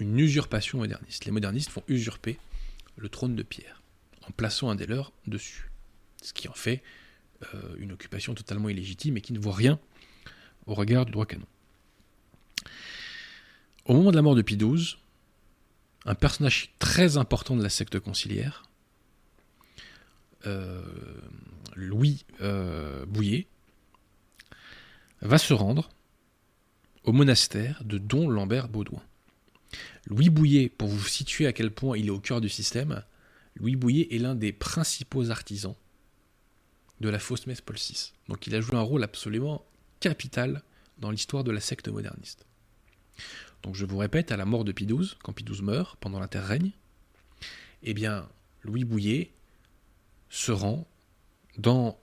Une 0.00 0.18
usurpation 0.18 0.78
moderniste. 0.78 1.24
Les 1.24 1.30
modernistes 1.30 1.70
vont 1.70 1.84
usurper 1.86 2.36
le 2.96 3.08
trône 3.08 3.36
de 3.36 3.44
pierre, 3.44 3.80
en 4.28 4.32
plaçant 4.32 4.70
un 4.70 4.74
des 4.74 4.86
leurs 4.86 5.12
dessus. 5.26 5.70
Ce 6.22 6.32
qui 6.32 6.48
en 6.48 6.54
fait 6.54 6.82
euh, 7.54 7.76
une 7.78 7.92
occupation 7.92 8.34
totalement 8.34 8.68
illégitime 8.68 9.16
et 9.16 9.20
qui 9.20 9.32
ne 9.32 9.38
vaut 9.38 9.50
rien 9.50 9.78
au 10.66 10.74
regard 10.74 11.04
du 11.04 11.12
droit 11.12 11.26
canon. 11.26 11.46
Au 13.84 13.94
moment 13.94 14.10
de 14.10 14.16
la 14.16 14.22
mort 14.22 14.34
de 14.34 14.42
Pie 14.42 14.56
XII, 14.56 14.96
un 16.06 16.14
personnage 16.14 16.72
très 16.78 17.16
important 17.16 17.56
de 17.56 17.62
la 17.62 17.68
secte 17.68 17.98
conciliaire, 18.00 18.64
euh, 20.46 20.82
Louis 21.74 22.24
euh, 22.40 23.04
Bouillet, 23.06 23.46
va 25.20 25.38
se 25.38 25.54
rendre 25.54 25.88
au 27.04 27.12
monastère 27.12 27.82
de 27.84 27.98
Don 27.98 28.28
Lambert 28.28 28.68
Baudouin. 28.68 29.02
Louis 30.06 30.30
Bouillet, 30.30 30.68
pour 30.68 30.88
vous 30.88 31.06
situer 31.06 31.46
à 31.46 31.52
quel 31.52 31.70
point 31.70 31.96
il 31.96 32.06
est 32.06 32.10
au 32.10 32.20
cœur 32.20 32.40
du 32.40 32.48
système, 32.48 33.02
Louis 33.56 33.76
Bouillet 33.76 34.14
est 34.14 34.18
l'un 34.18 34.34
des 34.34 34.52
principaux 34.52 35.30
artisans 35.30 35.74
de 37.00 37.08
la 37.08 37.18
fausse 37.18 37.46
messe 37.46 37.60
Paul 37.60 37.76
VI. 37.76 38.12
Donc 38.28 38.46
il 38.46 38.54
a 38.54 38.60
joué 38.60 38.76
un 38.76 38.82
rôle 38.82 39.02
absolument 39.02 39.64
capital 40.00 40.62
dans 40.98 41.10
l'histoire 41.10 41.44
de 41.44 41.50
la 41.50 41.60
secte 41.60 41.88
moderniste. 41.88 42.46
Donc 43.62 43.74
je 43.74 43.84
vous 43.84 43.98
répète, 43.98 44.32
à 44.32 44.36
la 44.36 44.44
mort 44.44 44.64
de 44.64 44.72
Pie 44.72 44.86
XII, 44.86 45.14
quand 45.22 45.32
Pie 45.32 45.44
XII 45.44 45.62
meurt, 45.62 45.98
pendant 45.98 46.20
l'interrègne, 46.20 46.72
eh 47.82 47.94
bien, 47.94 48.28
Louis 48.62 48.84
Bouillet 48.84 49.32
se 50.28 50.52
rend, 50.52 50.86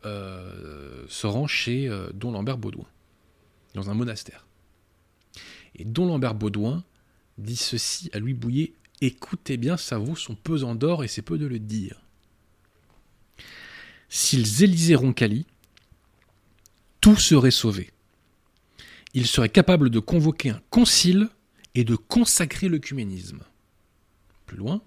euh, 0.05 1.05
chez 1.47 1.87
euh, 1.87 2.11
Don 2.13 2.31
Lambert 2.31 2.57
Baudouin, 2.57 2.87
dans 3.75 3.89
un 3.89 3.93
monastère. 3.93 4.47
Et 5.75 5.85
Don 5.85 6.07
Lambert 6.07 6.35
Baudouin 6.35 6.83
dit 7.37 7.55
ceci 7.55 8.09
à 8.13 8.19
Louis 8.19 8.33
Bouillet 8.33 8.73
Écoutez 9.01 9.57
bien, 9.57 9.77
ça 9.77 9.97
vaut 9.97 10.15
son 10.15 10.35
pesant 10.35 10.75
d'or 10.75 11.03
et 11.03 11.07
c'est 11.07 11.21
peu 11.21 11.37
de 11.37 11.45
le 11.45 11.59
dire. 11.59 12.01
S'ils 14.09 14.63
élisaient 14.63 14.95
Roncalli, 14.95 15.45
tout 17.01 17.15
serait 17.15 17.51
sauvé. 17.51 17.91
Il 19.13 19.27
serait 19.27 19.49
capable 19.49 19.89
de 19.89 19.99
convoquer 19.99 20.51
un 20.51 20.61
concile 20.69 21.29
et 21.75 21.83
de 21.83 21.95
consacrer 21.95 22.69
l'œcuménisme. 22.69 23.43
Plus 24.45 24.57
loin, 24.57 24.81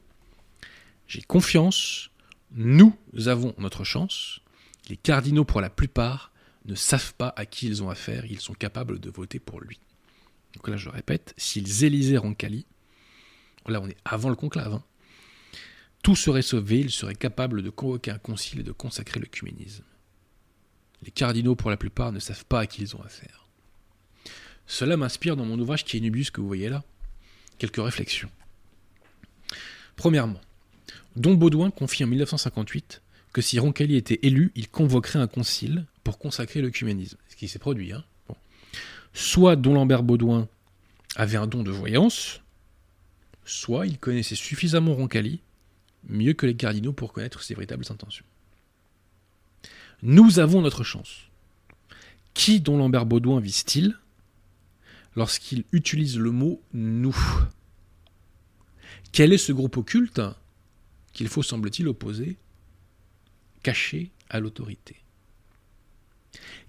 j'ai 1.07 1.23
confiance, 1.23 2.11
nous 2.53 2.97
avons 3.27 3.55
notre 3.59 3.85
chance, 3.85 4.41
les 4.89 4.97
cardinaux 4.97 5.45
pour 5.45 5.61
la 5.61 5.71
plupart 5.71 6.33
ne 6.65 6.75
savent 6.75 7.15
pas 7.15 7.33
à 7.37 7.47
qui 7.47 7.67
ils 7.67 7.83
ont 7.83 7.91
affaire, 7.91 8.25
ils 8.27 8.41
sont 8.41 8.55
capables 8.55 8.99
de 8.99 9.11
voter 9.11 9.39
pour 9.39 9.61
lui. 9.61 9.79
Donc 10.55 10.69
là, 10.69 10.77
je 10.77 10.89
répète, 10.89 11.35
s'ils 11.37 11.85
élisaient 11.85 12.17
Roncalli, 12.17 12.67
là 13.71 13.81
on 13.81 13.89
est 13.89 13.97
avant 14.05 14.29
le 14.29 14.37
conclave, 14.37 14.75
hein, 14.75 14.85
tout 16.03 16.17
serait 16.17 16.43
sauvé, 16.43 16.81
ils 16.81 16.91
seraient 16.91 17.15
capables 17.15 17.63
de 17.63 17.71
convoquer 17.71 18.13
un 18.13 18.19
concile 18.19 18.61
et 18.61 18.63
de 18.63 18.73
consacrer 18.73 19.19
l'œcuménisme. 19.19 19.85
Les 21.03 21.11
cardinaux, 21.11 21.57
pour 21.57 21.71
la 21.71 21.77
plupart, 21.77 22.13
ne 22.13 22.21
savent 22.21 22.45
pas 22.45 22.61
à 22.61 22.67
qui 22.67 22.83
ils 22.83 22.97
ont 22.97 23.03
affaire. 23.03 23.47
Cela 24.67 24.97
m'inspire 24.97 25.37
dans 25.37 25.45
mon 25.45 25.59
ouvrage 25.59 25.85
qui 25.85 25.97
est 25.97 26.01
Nubius 26.01 26.31
que 26.31 26.41
vous 26.41 26.47
voyez 26.47 26.69
là, 26.69 26.85
quelques 27.59 27.83
réflexions. 27.83 28.31
Premièrement, 29.97 30.41
Don 31.17 31.35
Baudouin 31.35 31.71
confie 31.71 32.05
en 32.05 32.09
1958 32.09 33.03
que 33.33 33.43
si 33.43 33.59
Roncalli 33.59 33.97
était 33.97 34.21
élu, 34.23 34.53
il 34.55 34.69
convoquerait 34.69 35.19
un 35.19 35.27
concile 35.27 35.87
pour 36.05 36.19
consacrer 36.19 36.61
l'œcuménisme, 36.61 37.19
ce 37.29 37.37
qui 37.37 37.49
s'est 37.49 37.59
produit. 37.59 37.93
Hein. 37.93 38.05
Soit 39.13 39.57
Don 39.57 39.75
Lambert 39.75 40.03
Baudouin 40.03 40.49
avait 41.17 41.37
un 41.37 41.47
don 41.47 41.63
de 41.63 41.71
voyance, 41.71 42.43
soit 43.47 43.87
il 43.87 43.99
connaissait 43.99 44.35
suffisamment 44.35 44.95
Roncalli, 44.95 45.41
mieux 46.09 46.35
que 46.35 46.47
les 46.47 46.57
cardinaux 46.57 46.93
pour 46.93 47.13
connaître 47.13 47.43
ses 47.43 47.55
véritables 47.55 47.85
intentions. 47.89 48.25
Nous 50.03 50.39
avons 50.39 50.61
notre 50.61 50.85
chance. 50.85 51.23
Qui 52.35 52.61
Don 52.61 52.77
Lambert 52.77 53.07
Baudouin 53.07 53.41
vise-t-il 53.41 53.99
lorsqu'il 55.15 55.65
utilise 55.73 56.19
le 56.19 56.31
mot 56.31 56.61
nous 56.75 57.17
Quel 59.13 59.33
est 59.33 59.39
ce 59.39 59.53
groupe 59.53 59.79
occulte 59.79 60.21
qu'il 61.15 61.29
faut, 61.29 61.43
semble-t-il, 61.43 61.89
opposer, 61.89 62.37
caché 63.63 64.11
à 64.29 64.39
l'autorité? 64.39 64.97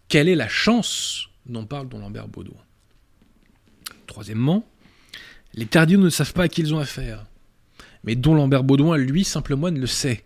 Quelle 0.07 0.29
est 0.29 0.35
la 0.35 0.47
chance 0.47 1.27
dont 1.45 1.65
parle 1.65 1.89
Don 1.89 1.99
Lambert 1.99 2.29
Baudouin? 2.29 2.63
Troisièmement, 4.05 4.65
les 5.57 5.65
cardinaux 5.65 6.03
ne 6.03 6.09
savent 6.11 6.33
pas 6.33 6.43
à 6.43 6.47
qui 6.47 6.61
ils 6.61 6.73
ont 6.73 6.79
affaire. 6.79 7.25
Mais 8.03 8.15
Don 8.15 8.35
Lambert 8.35 8.63
Baudouin, 8.63 8.95
lui, 8.95 9.23
simplement, 9.23 9.69
le 9.69 9.87
sait. 9.87 10.23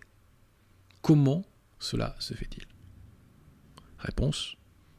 Comment 1.00 1.44
cela 1.78 2.14
se 2.18 2.34
fait-il? 2.34 2.64
Réponse 3.98 4.56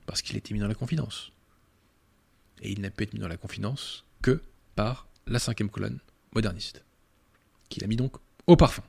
parce 0.07 0.23
qu'il 0.23 0.35
était 0.35 0.53
mis 0.53 0.59
dans 0.59 0.67
la 0.67 0.73
confidence. 0.73 1.31
Et 2.63 2.71
il 2.71 2.81
n'a 2.81 2.89
pu 2.89 3.03
être 3.03 3.13
mis 3.13 3.19
dans 3.19 3.27
la 3.27 3.37
confidence 3.37 4.05
que 4.23 4.41
par 4.75 5.07
la 5.27 5.37
cinquième 5.37 5.69
colonne 5.69 5.99
moderniste, 6.33 6.83
qu'il 7.69 7.83
a 7.83 7.87
mis 7.87 7.95
donc 7.95 8.15
au 8.47 8.57
parfum. 8.57 8.83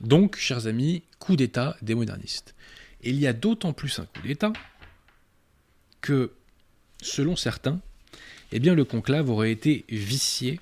Donc, 0.00 0.36
chers 0.36 0.68
amis, 0.68 1.02
coup 1.18 1.34
d'État 1.34 1.76
des 1.82 1.96
modernistes. 1.96 2.54
Il 3.02 3.16
y 3.16 3.26
a 3.26 3.32
d'autant 3.32 3.72
plus 3.72 3.98
un 3.98 4.06
coup 4.06 4.22
d'État 4.22 4.52
que, 6.00 6.32
selon 7.02 7.34
certains, 7.34 7.80
eh 8.52 8.60
bien, 8.60 8.74
le 8.74 8.84
conclave 8.84 9.30
aurait 9.30 9.52
été 9.52 9.84
vicié 9.88 10.60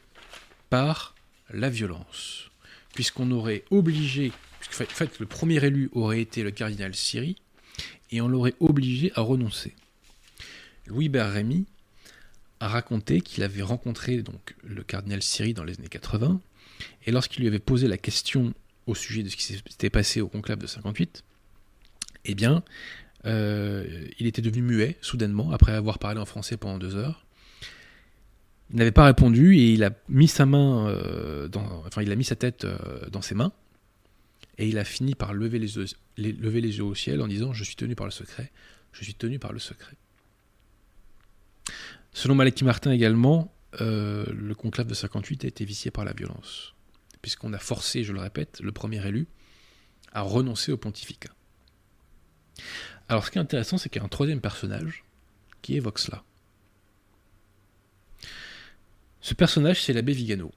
par 0.70 1.14
la 1.50 1.70
violence, 1.70 2.50
puisqu'on 2.94 3.30
aurait 3.30 3.64
obligé, 3.70 4.32
en 4.80 4.84
fait, 4.84 5.18
le 5.20 5.26
premier 5.26 5.64
élu 5.64 5.90
aurait 5.92 6.20
été 6.20 6.42
le 6.42 6.50
cardinal 6.50 6.94
Siri, 6.94 7.36
et 8.10 8.20
on 8.20 8.28
l'aurait 8.28 8.54
obligé 8.60 9.12
à 9.14 9.20
renoncer. 9.20 9.74
Louis 10.86 11.10
Rémy 11.12 11.66
a 12.60 12.68
raconté 12.68 13.20
qu'il 13.20 13.42
avait 13.42 13.62
rencontré 13.62 14.22
donc 14.22 14.54
le 14.64 14.82
cardinal 14.82 15.22
Siri 15.22 15.54
dans 15.54 15.64
les 15.64 15.78
années 15.78 15.88
80, 15.88 16.40
et 17.06 17.12
lorsqu'il 17.12 17.42
lui 17.42 17.48
avait 17.48 17.58
posé 17.58 17.88
la 17.88 17.98
question 17.98 18.54
au 18.86 18.94
sujet 18.94 19.22
de 19.22 19.28
ce 19.28 19.36
qui 19.36 19.42
s'était 19.42 19.90
passé 19.90 20.20
au 20.20 20.28
conclave 20.28 20.58
de 20.58 20.66
58, 20.66 21.24
eh 22.24 22.34
bien, 22.34 22.62
euh, 23.24 24.06
il 24.18 24.26
était 24.26 24.42
devenu 24.42 24.62
muet 24.62 24.96
soudainement 25.00 25.50
après 25.52 25.72
avoir 25.72 25.98
parlé 25.98 26.20
en 26.20 26.26
français 26.26 26.56
pendant 26.56 26.78
deux 26.78 26.96
heures. 26.96 27.25
Il 28.70 28.76
n'avait 28.76 28.92
pas 28.92 29.04
répondu 29.04 29.56
et 29.56 29.72
il 29.72 29.84
a 29.84 29.90
mis 30.08 30.28
sa 30.28 30.44
main, 30.44 30.88
euh, 30.88 31.48
dans, 31.48 31.84
enfin 31.86 32.02
il 32.02 32.10
a 32.10 32.16
mis 32.16 32.24
sa 32.24 32.34
tête 32.34 32.64
euh, 32.64 33.08
dans 33.10 33.22
ses 33.22 33.34
mains 33.34 33.52
et 34.58 34.68
il 34.68 34.78
a 34.78 34.84
fini 34.84 35.14
par 35.14 35.34
lever 35.34 35.58
les, 35.58 35.76
yeux, 35.76 36.84
au 36.84 36.94
ciel 36.94 37.20
en 37.22 37.28
disant 37.28 37.52
Je 37.52 37.62
suis 37.62 37.76
tenu 37.76 37.94
par 37.94 38.06
le 38.06 38.12
secret, 38.12 38.50
je 38.92 39.04
suis 39.04 39.14
tenu 39.14 39.38
par 39.38 39.52
le 39.52 39.58
secret. 39.58 39.94
Selon 42.12 42.34
Malaki 42.34 42.64
Martin 42.64 42.90
également, 42.90 43.52
euh, 43.80 44.24
le 44.32 44.54
conclave 44.54 44.86
de 44.86 44.94
58 44.94 45.44
a 45.44 45.48
été 45.48 45.64
vicié 45.64 45.90
par 45.90 46.04
la 46.04 46.12
violence, 46.12 46.74
puisqu'on 47.22 47.52
a 47.52 47.58
forcé, 47.58 48.04
je 48.04 48.12
le 48.12 48.20
répète, 48.20 48.60
le 48.60 48.72
premier 48.72 49.06
élu 49.06 49.26
à 50.12 50.22
renoncer 50.22 50.72
au 50.72 50.78
pontificat. 50.78 51.30
Alors 53.08 53.24
ce 53.26 53.30
qui 53.30 53.38
est 53.38 53.40
intéressant, 53.40 53.76
c'est 53.76 53.90
qu'il 53.90 54.00
y 54.00 54.02
a 54.02 54.06
un 54.06 54.08
troisième 54.08 54.40
personnage 54.40 55.04
qui 55.60 55.76
évoque 55.76 55.98
cela. 55.98 56.24
Ce 59.26 59.34
personnage, 59.34 59.82
c'est 59.82 59.92
l'abbé 59.92 60.12
Vigano. 60.12 60.52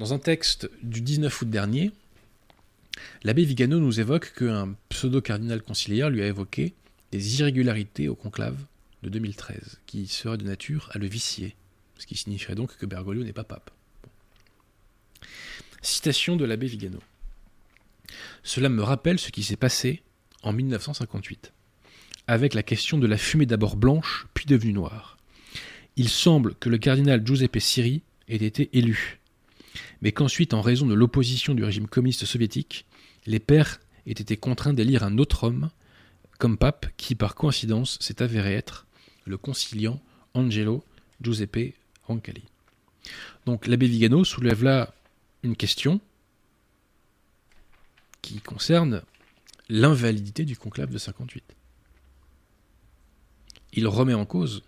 Dans 0.00 0.12
un 0.12 0.18
texte 0.18 0.68
du 0.82 1.00
19 1.00 1.42
août 1.42 1.48
dernier, 1.48 1.92
L'abbé 3.22 3.44
Vigano 3.44 3.78
nous 3.78 4.00
évoque 4.00 4.32
qu'un 4.36 4.74
pseudo-cardinal 4.88 5.62
conciliaire 5.62 6.10
lui 6.10 6.22
a 6.22 6.26
évoqué 6.26 6.74
des 7.12 7.38
irrégularités 7.38 8.08
au 8.08 8.16
conclave 8.16 8.58
de 9.04 9.10
2013, 9.10 9.78
qui 9.86 10.08
seraient 10.08 10.38
de 10.38 10.44
nature 10.44 10.90
à 10.92 10.98
le 10.98 11.06
vicier, 11.06 11.54
ce 11.98 12.06
qui 12.06 12.16
signifierait 12.16 12.56
donc 12.56 12.76
que 12.76 12.84
Bergoglio 12.84 13.22
n'est 13.22 13.32
pas 13.32 13.44
pape. 13.44 13.70
Citation 15.82 16.34
de 16.34 16.44
l'abbé 16.44 16.66
Vigano. 16.66 16.98
Cela 18.42 18.70
me 18.70 18.82
rappelle 18.82 19.20
ce 19.20 19.30
qui 19.30 19.44
s'est 19.44 19.54
passé 19.54 20.02
en 20.42 20.52
1958, 20.52 21.52
avec 22.26 22.54
la 22.54 22.64
question 22.64 22.98
de 22.98 23.06
la 23.06 23.16
fumée 23.16 23.46
d'abord 23.46 23.76
blanche, 23.76 24.26
puis 24.34 24.46
devenue 24.46 24.72
noire. 24.72 25.15
Il 25.96 26.08
semble 26.08 26.54
que 26.56 26.68
le 26.68 26.78
cardinal 26.78 27.26
Giuseppe 27.26 27.58
Siri 27.58 28.02
ait 28.28 28.36
été 28.36 28.68
élu, 28.72 29.20
mais 30.02 30.12
qu'ensuite, 30.12 30.54
en 30.54 30.60
raison 30.60 30.86
de 30.86 30.94
l'opposition 30.94 31.54
du 31.54 31.64
régime 31.64 31.86
communiste 31.86 32.26
soviétique, 32.26 32.86
les 33.26 33.40
pères 33.40 33.80
aient 34.06 34.12
été 34.12 34.36
contraints 34.36 34.74
d'élire 34.74 35.04
un 35.04 35.18
autre 35.18 35.44
homme 35.44 35.70
comme 36.38 36.58
pape 36.58 36.86
qui, 36.96 37.14
par 37.14 37.34
coïncidence, 37.34 37.98
s'est 38.00 38.22
avéré 38.22 38.54
être 38.54 38.86
le 39.24 39.38
conciliant 39.38 40.00
Angelo 40.34 40.84
Giuseppe 41.22 41.74
Roncalli. 42.04 42.44
Donc 43.46 43.66
l'abbé 43.66 43.86
Vigano 43.86 44.24
soulève 44.24 44.62
là 44.62 44.92
une 45.42 45.56
question 45.56 46.00
qui 48.20 48.40
concerne 48.40 49.02
l'invalidité 49.68 50.44
du 50.44 50.56
conclave 50.56 50.90
de 50.90 50.98
58. 50.98 51.42
Il 53.72 53.86
remet 53.88 54.14
en 54.14 54.26
cause 54.26 54.62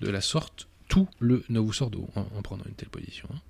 de 0.00 0.10
la 0.10 0.20
sorte 0.20 0.68
tout 0.88 1.08
le 1.18 1.44
Novus 1.48 1.82
Ordo 1.82 2.08
en, 2.14 2.26
en 2.36 2.42
prenant 2.42 2.64
une 2.66 2.74
telle 2.74 2.90
position. 2.90 3.28
Hein. 3.32 3.40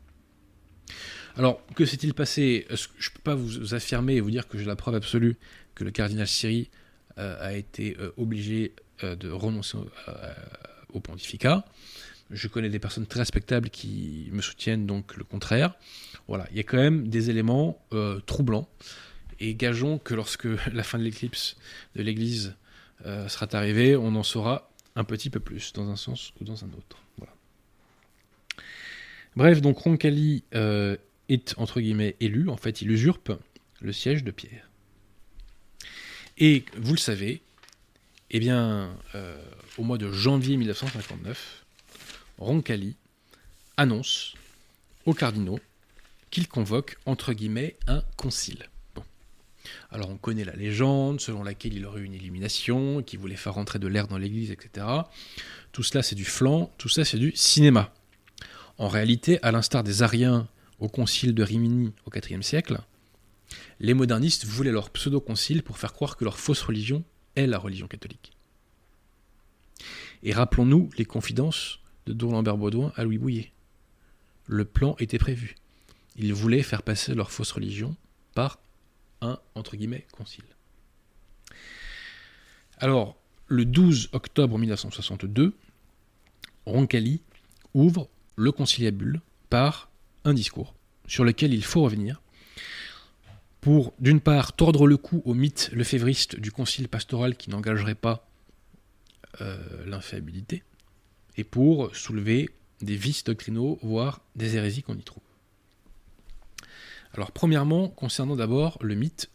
Alors, 1.36 1.61
que 1.74 1.84
s'est-il 1.84 2.14
passé? 2.14 2.66
Je 2.70 2.74
ne 2.74 3.14
peux 3.14 3.22
pas 3.22 3.34
vous 3.34 3.74
affirmer 3.74 4.14
et 4.14 4.20
vous 4.20 4.30
dire 4.30 4.47
que 4.47 4.57
j'ai 4.57 4.64
la 4.64 4.76
preuve 4.76 4.95
absolue 4.95 5.36
que 5.74 5.82
le 5.82 5.90
cardinal 5.90 6.28
Siri 6.28 6.70
euh, 7.18 7.36
a 7.40 7.55
été 7.55 7.97
euh, 7.99 8.12
obligé 8.16 8.72
euh, 9.03 9.16
de 9.16 9.30
renoncer 9.30 9.78
au 10.92 11.01
pontificat? 11.01 11.64
Je 12.30 12.49
connais 12.49 12.70
des 12.70 12.78
personnes 12.78 13.07
très 13.07 13.20
respectables 13.20 13.68
qui 13.68 14.28
me 14.32 14.40
soutiennent 14.40 14.86
donc 14.86 15.16
le 15.16 15.24
contraire. 15.24 15.74
Voilà, 16.28 16.47
il 16.51 16.57
y 16.57 16.61
a 16.61 16.62
quand 16.62 16.78
même 16.78 17.09
des 17.09 17.30
éléments 17.30 17.84
troublants. 18.26 18.68
Et 19.40 19.55
gageons 19.55 19.99
que 19.99 20.14
lorsque 20.14 20.47
la 20.72 20.82
fin 20.82 20.99
de 20.99 21.05
l'éclipse 21.05 21.57
de 21.97 22.03
l'Église 22.03 22.55
sera 23.05 23.47
arrivée, 23.53 23.95
on 23.97 24.14
en 24.14 24.22
saura 24.22 24.70
un 24.97 25.05
petit 25.05 25.30
peu 25.30 25.40
plus, 25.40 25.72
dans 25.72 25.88
un 25.88 25.97
sens 25.97 26.32
ou 26.40 26.45
dans 26.45 26.64
un 26.64 26.68
autre. 26.68 26.99
Bref, 29.36 29.61
donc 29.61 29.78
Roncalli 29.78 30.45
euh, 30.55 30.97
est 31.28 31.59
entre 31.59 31.80
guillemets 31.80 32.14
élu, 32.20 32.49
en 32.49 32.57
fait 32.57 32.82
il 32.82 32.90
usurpe 32.90 33.32
le 33.80 33.92
siège 33.92 34.22
de 34.22 34.30
Pierre. 34.30 34.68
Et 36.38 36.64
vous 36.76 36.92
le 36.92 36.99
savez, 36.99 37.42
eh 38.30 38.38
bien, 38.38 38.97
euh, 39.14 39.42
au 39.76 39.82
mois 39.82 39.99
de 39.99 40.11
janvier 40.11 40.57
1959, 40.57 41.64
Roncalli 42.38 42.97
annonce 43.76 44.34
aux 45.05 45.14
cardinaux 45.14 45.61
qu'il 46.30 46.49
convoque 46.49 46.97
entre 47.07 47.32
guillemets 47.32 47.76
un 47.86 48.03
concile. 48.16 48.68
Alors 49.90 50.10
on 50.10 50.16
connaît 50.16 50.44
la 50.44 50.54
légende 50.54 51.20
selon 51.20 51.42
laquelle 51.42 51.74
il 51.74 51.86
aurait 51.86 52.00
eu 52.00 52.04
une 52.04 52.14
illumination, 52.14 53.02
qu'il 53.02 53.18
voulait 53.18 53.36
faire 53.36 53.54
rentrer 53.54 53.78
de 53.78 53.88
l'air 53.88 54.08
dans 54.08 54.18
l'église, 54.18 54.50
etc. 54.50 54.86
Tout 55.72 55.82
cela 55.82 56.02
c'est 56.02 56.14
du 56.14 56.24
flanc, 56.24 56.70
tout 56.78 56.88
ça 56.88 57.04
c'est 57.04 57.18
du 57.18 57.32
cinéma. 57.34 57.92
En 58.78 58.88
réalité, 58.88 59.38
à 59.42 59.52
l'instar 59.52 59.84
des 59.84 60.02
Ariens 60.02 60.48
au 60.80 60.88
concile 60.88 61.34
de 61.34 61.42
Rimini 61.42 61.92
au 62.06 62.10
IVe 62.14 62.42
siècle, 62.42 62.80
les 63.80 63.94
modernistes 63.94 64.44
voulaient 64.44 64.72
leur 64.72 64.90
pseudo-concile 64.90 65.62
pour 65.62 65.78
faire 65.78 65.92
croire 65.92 66.16
que 66.16 66.24
leur 66.24 66.38
fausse 66.38 66.62
religion 66.62 67.04
est 67.36 67.46
la 67.46 67.58
religion 67.58 67.86
catholique. 67.86 68.32
Et 70.22 70.32
rappelons-nous 70.32 70.90
les 70.96 71.04
confidences 71.04 71.80
de 72.06 72.12
Don 72.12 72.32
Lambert 72.32 72.56
Baudouin 72.56 72.92
à 72.96 73.04
Louis 73.04 73.18
Bouillet. 73.18 73.52
Le 74.46 74.64
plan 74.64 74.96
était 74.98 75.18
prévu. 75.18 75.54
Ils 76.16 76.34
voulaient 76.34 76.62
faire 76.62 76.82
passer 76.82 77.14
leur 77.14 77.30
fausse 77.30 77.52
religion 77.52 77.96
par 78.34 78.58
entre 79.54 79.76
guillemets, 79.76 80.06
concile. 80.12 80.44
Alors, 82.78 83.16
le 83.46 83.64
12 83.64 84.10
octobre 84.12 84.58
1962, 84.58 85.54
Roncalli 86.66 87.20
ouvre 87.74 88.08
le 88.36 88.52
conciliabule 88.52 89.20
par 89.50 89.90
un 90.24 90.34
discours 90.34 90.74
sur 91.06 91.24
lequel 91.24 91.52
il 91.52 91.64
faut 91.64 91.82
revenir 91.82 92.20
pour, 93.60 93.94
d'une 93.98 94.20
part, 94.20 94.52
tordre 94.52 94.86
le 94.86 94.96
cou 94.96 95.22
au 95.24 95.32
mythe 95.32 95.70
lefévriste 95.72 96.38
du 96.38 96.52
concile 96.52 96.88
pastoral 96.88 97.36
qui 97.36 97.48
n'engagerait 97.48 97.94
pas 97.94 98.28
euh, 99.40 99.56
l'infaillibilité, 99.86 100.62
et 101.36 101.44
pour 101.44 101.94
soulever 101.96 102.50
des 102.82 102.96
vices 102.96 103.24
doctrinaux, 103.24 103.78
voire 103.82 104.20
des 104.36 104.56
hérésies 104.56 104.82
qu'on 104.82 104.96
y 104.96 105.02
trouve. 105.02 105.22
Alors, 107.14 107.30
premièrement, 107.30 107.88
concernant 107.88 108.34
d'abord 108.34 108.76
le 108.80 108.96
mythe 108.96 109.30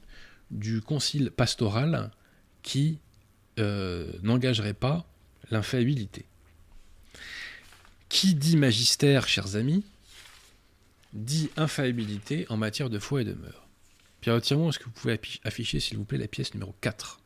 du 0.51 0.81
concile 0.81 1.31
pastoral 1.31 2.11
qui 2.61 2.99
euh, 3.57 4.11
n'engagerait 4.21 4.73
pas 4.73 5.07
l'infaillibilité. 5.49 6.25
Qui 8.09 8.35
dit 8.35 8.57
magistère, 8.57 9.27
chers 9.27 9.55
amis, 9.55 9.85
dit 11.13 11.49
infaillibilité 11.55 12.45
en 12.49 12.57
matière 12.57 12.89
de 12.89 12.99
foi 12.99 13.21
et 13.21 13.25
de 13.25 13.33
mœurs. 13.33 13.67
Pierre 14.19 14.41
Tirmont, 14.41 14.69
est-ce 14.69 14.79
que 14.79 14.85
vous 14.85 14.91
pouvez 14.91 15.19
afficher, 15.45 15.79
s'il 15.79 15.97
vous 15.97 16.03
plaît, 16.03 16.17
la 16.17 16.27
pièce 16.27 16.53
numéro 16.53 16.75
4 16.81 17.21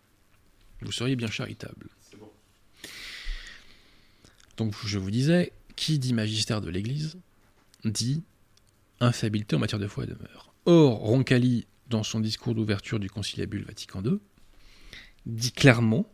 Vous 0.81 0.91
seriez 0.91 1.15
bien 1.15 1.29
charitable. 1.29 1.89
Bon. 2.19 2.29
Donc, 4.57 4.75
je 4.85 4.99
vous 4.99 5.09
disais, 5.09 5.51
qui 5.75 5.97
dit 5.97 6.13
magistère 6.13 6.61
de 6.61 6.69
l'Église 6.69 7.17
dit 7.85 8.21
infaillibilité 8.99 9.55
en 9.55 9.59
matière 9.59 9.79
de 9.79 9.87
foi 9.87 10.03
et 10.03 10.07
de 10.07 10.15
mœurs. 10.15 10.53
Or, 10.65 10.99
Roncalli, 10.99 11.65
dans 11.89 12.03
son 12.03 12.19
discours 12.19 12.55
d'ouverture 12.55 12.99
du 12.99 13.09
Conciliabule 13.09 13.65
Vatican 13.65 14.03
II, 14.03 14.19
dit 15.25 15.51
clairement 15.51 16.05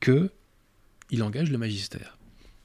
que 0.00 0.30
il 1.10 1.22
engage 1.22 1.50
le 1.50 1.58
magistère. 1.58 2.18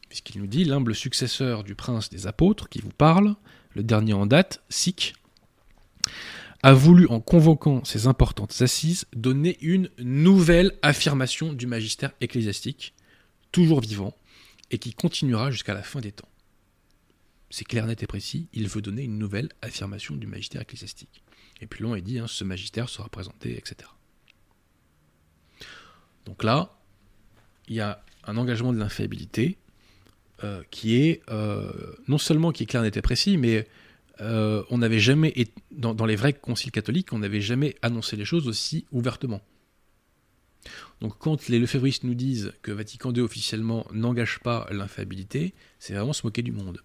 Puisqu'il 0.08 0.40
nous 0.40 0.48
dit 0.48 0.66
l'humble 0.66 0.96
successeur 0.96 1.64
du 1.64 1.76
prince 1.76 2.10
des 2.10 2.28
apôtres 2.28 2.70
qui 2.70 2.80
vous 2.80 2.92
parle, 2.92 3.36
le 3.74 3.84
dernier 3.84 4.14
en 4.14 4.26
date, 4.26 4.64
Sikh, 4.70 5.16
a 6.64 6.74
voulu, 6.74 7.08
en 7.10 7.20
convoquant 7.20 7.84
ces 7.84 8.08
importantes 8.08 8.62
assises, 8.62 9.06
donner 9.16 9.58
une 9.62 9.90
nouvelle 10.00 10.72
affirmation 10.82 11.54
du 11.54 11.68
magistère 11.68 12.12
ecclésiastique, 12.22 12.94
toujours 13.52 13.82
vivant, 13.82 14.16
et 14.72 14.80
qui 14.80 14.94
continuera 14.94 15.52
jusqu'à 15.52 15.74
la 15.74 15.84
fin 15.84 16.02
des 16.02 16.12
temps. 16.12 16.28
C'est 17.58 17.64
clair, 17.64 17.88
net 17.88 18.04
et 18.04 18.06
précis, 18.06 18.50
il 18.52 18.68
veut 18.68 18.82
donner 18.82 19.04
une 19.04 19.18
nouvelle 19.18 19.48
affirmation 19.62 20.18
du 20.18 20.28
magistère 20.28 20.64
ecclésiastique. 20.64 21.24
Et 21.62 21.68
puis 21.68 21.84
l'on 21.84 21.96
est 21.96 22.02
dit, 22.02 22.20
hein, 22.20 22.28
ce 22.28 22.44
magistère 22.44 22.90
sera 22.90 23.08
présenté, 23.08 23.58
etc. 23.58 23.90
Donc 26.26 26.44
là, 26.44 26.78
il 27.70 27.76
y 27.76 27.80
a 27.80 28.04
un 28.26 28.36
engagement 28.36 28.74
de 28.74 28.78
l'infaillibilité 28.78 29.58
euh, 30.44 30.64
qui 30.70 30.98
est 30.98 31.22
euh, 31.30 31.72
non 32.10 32.18
seulement 32.18 32.52
qui 32.52 32.64
est 32.64 32.66
clair, 32.66 32.82
net 32.82 32.98
et 32.98 33.02
précis, 33.02 33.38
mais 33.38 33.70
euh, 34.20 34.62
on 34.70 34.80
n'avait 34.80 35.00
jamais, 35.00 35.34
dans, 35.72 35.94
dans, 35.94 36.06
les 36.06 36.18
vrais 36.18 36.34
conciles 36.34 36.72
catholiques, 36.72 37.14
on 37.14 37.20
n'avait 37.20 37.40
jamais 37.40 37.78
annoncé 37.82 38.18
les 38.18 38.26
choses 38.26 38.50
aussi 38.50 38.86
ouvertement. 38.92 39.40
Donc 41.02 41.18
quand 41.20 41.50
les 41.50 41.60
lefévristes 41.60 42.04
nous 42.04 42.16
disent 42.16 42.54
que 42.62 42.72
Vatican 42.72 43.14
II 43.14 43.22
officiellement 43.22 43.86
n'engage 43.92 44.40
pas 44.40 44.68
l'infaillibilité, 44.72 45.54
c'est 45.78 45.94
vraiment 45.94 46.14
se 46.14 46.26
moquer 46.26 46.42
du 46.42 46.52
monde. 46.52 46.82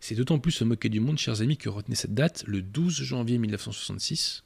C'est 0.00 0.14
d'autant 0.14 0.38
plus 0.38 0.52
se 0.52 0.64
moquer 0.64 0.88
du 0.88 1.00
monde, 1.00 1.18
chers 1.18 1.40
amis, 1.40 1.56
que 1.56 1.68
retenez 1.68 1.96
cette 1.96 2.14
date, 2.14 2.44
le 2.46 2.60
12 2.60 3.02
janvier 3.02 3.38
1966, 3.38 4.44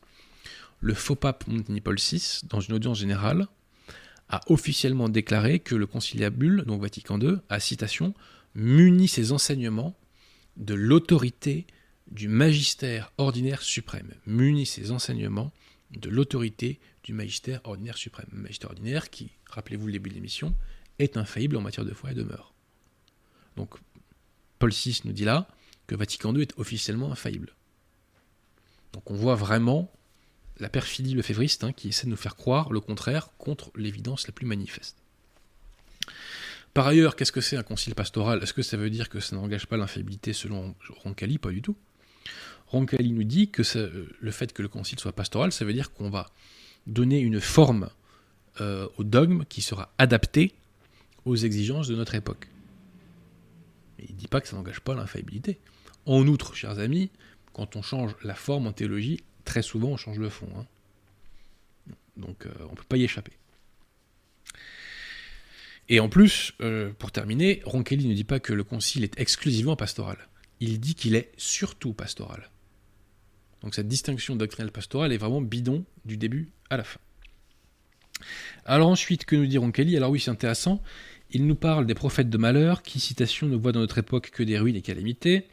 le 0.80 0.94
faux 0.94 1.16
pape 1.16 1.46
Montagny 1.48 1.80
Paul 1.80 1.96
VI, 1.98 2.40
dans 2.48 2.60
une 2.60 2.74
audience 2.74 2.98
générale, 2.98 3.46
a 4.28 4.40
officiellement 4.46 5.08
déclaré 5.08 5.58
que 5.58 5.74
le 5.74 5.86
conciliabule, 5.86 6.62
donc 6.64 6.80
Vatican 6.80 7.20
II, 7.20 7.36
à 7.48 7.58
citation, 7.58 8.14
munit 8.54 9.08
ses 9.08 9.32
enseignements 9.32 9.96
de 10.56 10.74
l'autorité 10.74 11.66
du 12.10 12.28
magistère 12.28 13.12
ordinaire 13.18 13.62
suprême, 13.62 14.12
munit 14.26 14.66
ses 14.66 14.92
enseignements 14.92 15.52
de 15.92 16.08
l'autorité 16.08 16.80
du 17.02 17.12
magistère 17.12 17.60
ordinaire 17.64 17.96
suprême. 17.96 18.28
magistère 18.32 18.70
ordinaire 18.70 19.10
qui, 19.10 19.30
rappelez-vous 19.46 19.86
le 19.86 19.92
début 19.92 20.10
de 20.10 20.14
l'émission, 20.14 20.54
est 20.98 21.16
infaillible 21.16 21.56
en 21.56 21.60
matière 21.60 21.84
de 21.84 21.92
foi 21.92 22.12
et 22.12 22.14
de 22.14 22.22
mœurs. 22.22 22.52
Donc, 23.56 23.74
Paul 24.58 24.70
VI 24.70 25.00
nous 25.04 25.12
dit 25.12 25.24
là 25.24 25.48
que 25.86 25.94
Vatican 25.94 26.34
II 26.34 26.42
est 26.42 26.56
officiellement 26.58 27.10
infaillible. 27.10 27.54
Donc 28.92 29.10
on 29.10 29.14
voit 29.14 29.34
vraiment 29.34 29.90
la 30.58 30.68
perfidie 30.68 31.14
lefévriste 31.14 31.64
hein, 31.64 31.72
qui 31.72 31.88
essaie 31.88 32.04
de 32.04 32.10
nous 32.10 32.16
faire 32.16 32.36
croire 32.36 32.72
le 32.72 32.80
contraire 32.80 33.30
contre 33.38 33.72
l'évidence 33.76 34.26
la 34.26 34.32
plus 34.32 34.46
manifeste. 34.46 34.96
Par 36.74 36.86
ailleurs, 36.86 37.16
qu'est-ce 37.16 37.32
que 37.32 37.40
c'est 37.40 37.56
un 37.56 37.62
concile 37.62 37.94
pastoral? 37.94 38.42
Est-ce 38.42 38.52
que 38.52 38.62
ça 38.62 38.76
veut 38.76 38.90
dire 38.90 39.08
que 39.08 39.18
ça 39.18 39.34
n'engage 39.34 39.66
pas 39.66 39.76
l'infaillibilité 39.76 40.32
selon 40.32 40.76
Roncalli? 41.02 41.38
Pas 41.38 41.50
du 41.50 41.62
tout. 41.62 41.76
Roncalli 42.68 43.12
nous 43.12 43.24
dit 43.24 43.50
que 43.50 43.62
le 44.20 44.30
fait 44.30 44.52
que 44.52 44.62
le 44.62 44.68
concile 44.68 44.98
soit 44.98 45.12
pastoral, 45.12 45.52
ça 45.52 45.64
veut 45.64 45.72
dire 45.72 45.92
qu'on 45.92 46.10
va 46.10 46.30
donner 46.86 47.18
une 47.18 47.40
forme 47.40 47.90
euh, 48.60 48.88
au 48.98 49.04
dogme 49.04 49.44
qui 49.44 49.62
sera 49.62 49.92
adapté 49.98 50.54
aux 51.24 51.36
exigences 51.36 51.88
de 51.88 51.96
notre 51.96 52.14
époque. 52.14 52.48
il 53.98 54.14
ne 54.14 54.18
dit 54.18 54.28
pas 54.28 54.40
que 54.40 54.48
ça 54.48 54.56
n'engage 54.56 54.80
pas 54.80 54.94
l'infaillibilité. 54.94 55.58
En 56.06 56.26
outre, 56.26 56.54
chers 56.54 56.78
amis, 56.78 57.10
quand 57.52 57.76
on 57.76 57.82
change 57.82 58.14
la 58.22 58.34
forme 58.34 58.66
en 58.66 58.72
théologie, 58.72 59.22
très 59.44 59.62
souvent 59.62 59.88
on 59.88 59.96
change 59.96 60.18
le 60.18 60.28
fond. 60.28 60.48
Hein. 60.56 60.66
Donc 62.16 62.46
euh, 62.46 62.50
on 62.66 62.70
ne 62.70 62.76
peut 62.76 62.84
pas 62.88 62.96
y 62.96 63.04
échapper. 63.04 63.32
Et 65.88 65.98
en 65.98 66.08
plus, 66.08 66.54
euh, 66.60 66.92
pour 66.98 67.10
terminer, 67.10 67.62
Roncalli 67.64 68.06
ne 68.06 68.14
dit 68.14 68.24
pas 68.24 68.38
que 68.40 68.52
le 68.52 68.62
concile 68.62 69.04
est 69.04 69.18
exclusivement 69.18 69.74
pastoral. 69.74 70.18
Il 70.60 70.78
dit 70.78 70.94
qu'il 70.94 71.14
est 71.14 71.32
surtout 71.36 71.92
pastoral. 71.92 72.50
Donc 73.62 73.74
cette 73.74 73.88
distinction 73.88 74.36
doctrinale 74.36 74.72
pastorale 74.72 75.12
est 75.12 75.18
vraiment 75.18 75.40
bidon 75.40 75.84
du 76.04 76.16
début 76.16 76.52
à 76.70 76.76
la 76.76 76.84
fin. 76.84 77.00
Alors 78.64 78.88
ensuite, 78.88 79.24
que 79.24 79.36
nous 79.36 79.46
dit 79.46 79.58
Roncalli 79.58 79.96
Alors 79.96 80.10
oui, 80.10 80.20
c'est 80.20 80.30
intéressant. 80.30 80.82
Il 81.30 81.46
nous 81.46 81.54
parle 81.54 81.86
des 81.86 81.94
prophètes 81.94 82.28
de 82.28 82.38
malheur 82.38 82.82
qui, 82.82 83.00
citation, 83.00 83.46
ne 83.46 83.56
voient 83.56 83.72
dans 83.72 83.80
notre 83.80 83.98
époque 83.98 84.30
que 84.30 84.42
des 84.42 84.58
ruines 84.58 84.76
et 84.76 84.82
calamités. 84.82 85.46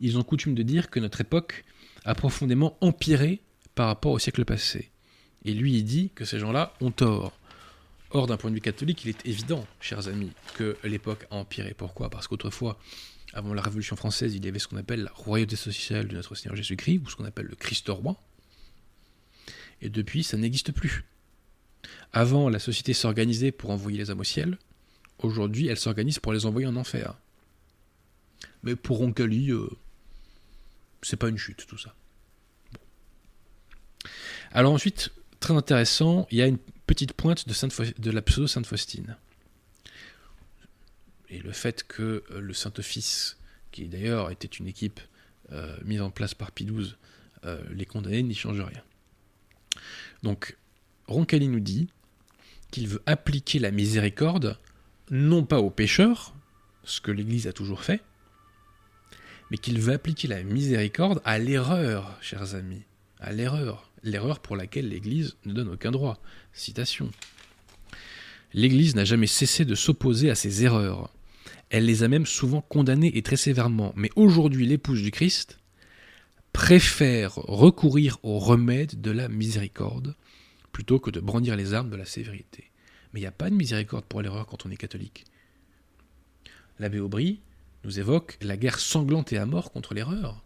Ils 0.00 0.18
ont 0.18 0.22
coutume 0.22 0.54
de 0.54 0.62
dire 0.62 0.90
que 0.90 1.00
notre 1.00 1.20
époque 1.20 1.64
a 2.04 2.14
profondément 2.14 2.76
empiré 2.80 3.40
par 3.74 3.86
rapport 3.86 4.12
au 4.12 4.18
siècle 4.18 4.44
passé. 4.44 4.90
Et 5.44 5.52
lui, 5.52 5.74
il 5.74 5.84
dit 5.84 6.10
que 6.14 6.24
ces 6.24 6.38
gens-là 6.38 6.74
ont 6.80 6.90
tort. 6.90 7.38
Or, 8.10 8.26
d'un 8.26 8.36
point 8.36 8.50
de 8.50 8.54
vue 8.54 8.60
catholique, 8.60 9.04
il 9.04 9.10
est 9.10 9.26
évident, 9.26 9.66
chers 9.80 10.08
amis, 10.08 10.32
que 10.54 10.76
l'époque 10.84 11.26
a 11.30 11.36
empiré. 11.36 11.74
Pourquoi? 11.74 12.10
Parce 12.10 12.26
qu'autrefois, 12.26 12.78
avant 13.32 13.54
la 13.54 13.62
Révolution 13.62 13.96
française, 13.96 14.34
il 14.34 14.44
y 14.44 14.48
avait 14.48 14.58
ce 14.58 14.68
qu'on 14.68 14.76
appelle 14.76 15.02
la 15.02 15.12
royauté 15.12 15.56
sociale 15.56 16.08
de 16.08 16.16
notre 16.16 16.34
Seigneur 16.34 16.56
Jésus-Christ, 16.56 16.98
ou 16.98 17.10
ce 17.10 17.16
qu'on 17.16 17.24
appelle 17.24 17.46
le 17.46 17.56
Christ 17.56 17.88
roi. 17.88 18.20
Et 19.80 19.90
depuis, 19.90 20.24
ça 20.24 20.36
n'existe 20.36 20.72
plus. 20.72 21.04
Avant, 22.12 22.48
la 22.48 22.58
société 22.58 22.94
s'organisait 22.94 23.52
pour 23.52 23.70
envoyer 23.70 23.98
les 23.98 24.10
âmes 24.10 24.20
au 24.20 24.24
ciel. 24.24 24.58
Aujourd'hui, 25.18 25.66
elle 25.66 25.78
s'organise 25.78 26.18
pour 26.18 26.32
les 26.32 26.46
envoyer 26.46 26.66
en 26.66 26.76
enfer. 26.76 27.14
Mais 28.62 28.76
pour 28.76 28.98
Roncalli, 28.98 29.50
euh, 29.50 29.68
c'est 31.02 31.16
pas 31.16 31.28
une 31.28 31.38
chute, 31.38 31.66
tout 31.66 31.78
ça. 31.78 31.94
Alors 34.52 34.72
ensuite, 34.72 35.10
très 35.40 35.54
intéressant, 35.54 36.26
il 36.30 36.38
y 36.38 36.42
a 36.42 36.46
une 36.46 36.58
petite 36.86 37.12
pointe 37.12 37.46
de, 37.46 38.00
de 38.00 38.10
la 38.10 38.22
pseudo-Sainte 38.22 38.66
Faustine. 38.66 39.16
Et 41.30 41.38
le 41.38 41.52
fait 41.52 41.86
que 41.86 42.24
euh, 42.30 42.40
le 42.40 42.52
Saint-Office, 42.54 43.38
qui 43.70 43.86
d'ailleurs 43.86 44.30
était 44.30 44.46
une 44.46 44.66
équipe 44.66 45.00
euh, 45.52 45.76
mise 45.84 46.00
en 46.00 46.10
place 46.10 46.34
par 46.34 46.52
Pie 46.52 46.64
XII, 46.64 46.94
euh, 47.44 47.62
les 47.70 47.86
condamnés 47.86 48.22
n'y 48.22 48.34
change 48.34 48.60
rien. 48.60 48.82
Donc, 50.22 50.56
Roncalli 51.06 51.48
nous 51.48 51.60
dit 51.60 51.88
qu'il 52.70 52.88
veut 52.88 53.02
appliquer 53.06 53.58
la 53.58 53.70
miséricorde 53.70 54.58
non 55.10 55.44
pas 55.44 55.60
aux 55.60 55.70
pécheurs, 55.70 56.34
ce 56.84 57.00
que 57.00 57.10
l'Église 57.10 57.46
a 57.46 57.52
toujours 57.52 57.82
fait, 57.82 58.02
mais 59.50 59.58
qu'il 59.58 59.80
veut 59.80 59.94
appliquer 59.94 60.28
la 60.28 60.42
miséricorde 60.42 61.20
à 61.24 61.38
l'erreur, 61.38 62.18
chers 62.20 62.54
amis, 62.54 62.82
à 63.20 63.32
l'erreur, 63.32 63.90
l'erreur 64.02 64.40
pour 64.40 64.56
laquelle 64.56 64.88
l'Église 64.88 65.36
ne 65.46 65.52
donne 65.52 65.68
aucun 65.68 65.90
droit. 65.90 66.20
Citation. 66.52 67.10
L'Église 68.52 68.94
n'a 68.94 69.04
jamais 69.04 69.26
cessé 69.26 69.64
de 69.64 69.74
s'opposer 69.74 70.30
à 70.30 70.34
ces 70.34 70.64
erreurs. 70.64 71.10
Elle 71.70 71.84
les 71.84 72.02
a 72.02 72.08
même 72.08 72.26
souvent 72.26 72.62
condamnées 72.62 73.16
et 73.16 73.22
très 73.22 73.36
sévèrement. 73.36 73.92
Mais 73.96 74.10
aujourd'hui, 74.16 74.66
l'épouse 74.66 75.02
du 75.02 75.10
Christ 75.10 75.58
préfère 76.52 77.34
recourir 77.34 78.18
au 78.22 78.38
remède 78.38 79.00
de 79.00 79.10
la 79.10 79.28
miséricorde 79.28 80.16
plutôt 80.72 80.98
que 80.98 81.10
de 81.10 81.20
brandir 81.20 81.56
les 81.56 81.74
armes 81.74 81.90
de 81.90 81.96
la 81.96 82.04
sévérité. 82.04 82.70
Mais 83.12 83.20
il 83.20 83.22
n'y 83.22 83.28
a 83.28 83.32
pas 83.32 83.50
de 83.50 83.54
miséricorde 83.54 84.04
pour 84.04 84.22
l'erreur 84.22 84.46
quand 84.46 84.66
on 84.66 84.70
est 84.70 84.76
catholique. 84.76 85.24
L'abbé 86.78 87.00
Aubry 87.00 87.40
nous 87.84 87.98
évoque 87.98 88.38
la 88.40 88.56
guerre 88.56 88.78
sanglante 88.78 89.32
et 89.32 89.38
à 89.38 89.46
mort 89.46 89.72
contre 89.72 89.94
l'erreur. 89.94 90.44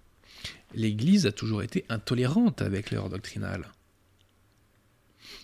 L'Église 0.74 1.26
a 1.26 1.32
toujours 1.32 1.62
été 1.62 1.84
intolérante 1.88 2.62
avec 2.62 2.90
l'erreur 2.90 3.10
doctrinale. 3.10 3.66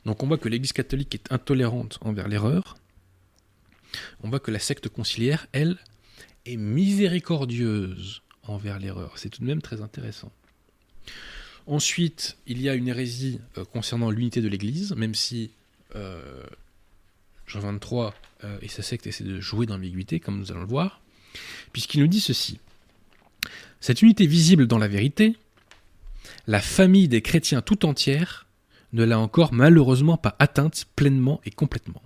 Donc 0.05 0.22
on 0.22 0.26
voit 0.26 0.39
que 0.39 0.49
l'Église 0.49 0.72
catholique 0.72 1.14
est 1.14 1.33
intolérante 1.33 1.99
envers 2.01 2.29
l'erreur. 2.29 2.76
On 4.22 4.28
voit 4.28 4.41
que 4.41 4.51
la 4.51 4.59
secte 4.59 4.89
conciliaire, 4.89 5.47
elle, 5.53 5.78
est 6.47 6.57
miséricordieuse 6.57 8.22
envers 8.45 8.78
l'erreur. 8.78 9.18
C'est 9.18 9.28
tout 9.28 9.43
de 9.43 9.47
même 9.47 9.62
très 9.62 9.80
intéressant. 9.80 10.32
Ensuite, 11.66 12.39
il 12.47 12.61
y 12.62 12.68
a 12.68 12.74
une 12.74 12.89
hérésie 12.89 13.41
euh, 13.59 13.64
concernant 13.64 14.11
l'unité 14.11 14.41
de 14.41 14.49
l'Église, 14.49 14.95
même 14.95 15.14
si 15.14 15.51
euh, 15.97 16.43
Jean 17.47 17.61
23 17.61 18.14
euh, 18.45 18.59
et 18.62 18.68
sa 18.68 18.82
secte 18.82 19.07
essaient 19.07 19.24
de 19.24 19.41
jouer 19.41 19.66
d'ambiguïté, 19.66 20.20
comme 20.20 20.39
nous 20.39 20.51
allons 20.51 20.62
le 20.62 20.66
voir 20.66 21.03
puisqu'il 21.72 22.01
nous 22.01 22.07
dit 22.07 22.20
ceci. 22.20 22.59
Cette 23.80 24.03
unité 24.03 24.26
visible 24.26 24.66
dans 24.66 24.78
la 24.78 24.89
vérité 24.89 25.36
la 26.47 26.61
famille 26.61 27.09
des 27.09 27.22
chrétiens 27.22 27.62
tout 27.62 27.86
entière 27.86 28.47
ne 28.93 29.05
l'a 29.05 29.18
encore 29.18 29.53
malheureusement 29.53 30.16
pas 30.16 30.34
atteinte 30.39 30.86
pleinement 30.97 31.41
et 31.45 31.51
complètement. 31.51 32.03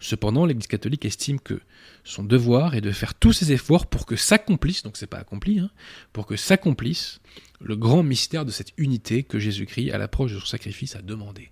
Cependant, 0.00 0.46
l'Église 0.46 0.66
catholique 0.66 1.04
estime 1.04 1.40
que 1.40 1.60
son 2.04 2.24
devoir 2.24 2.74
est 2.74 2.80
de 2.80 2.90
faire 2.90 3.14
tous 3.14 3.32
ses 3.32 3.52
efforts 3.52 3.86
pour 3.86 4.06
que 4.06 4.16
s'accomplisse, 4.16 4.82
donc 4.82 4.96
c'est 4.96 5.06
pas 5.06 5.18
accompli, 5.18 5.58
hein, 5.58 5.70
pour 6.12 6.26
que 6.26 6.36
s'accomplisse 6.36 7.20
le 7.60 7.76
grand 7.76 8.02
mystère 8.02 8.44
de 8.44 8.50
cette 8.50 8.72
unité 8.76 9.22
que 9.22 9.38
Jésus-Christ, 9.38 9.90
à 9.90 9.98
l'approche 9.98 10.32
de 10.32 10.38
son 10.38 10.46
sacrifice, 10.46 10.96
a 10.96 11.02
demandé. 11.02 11.50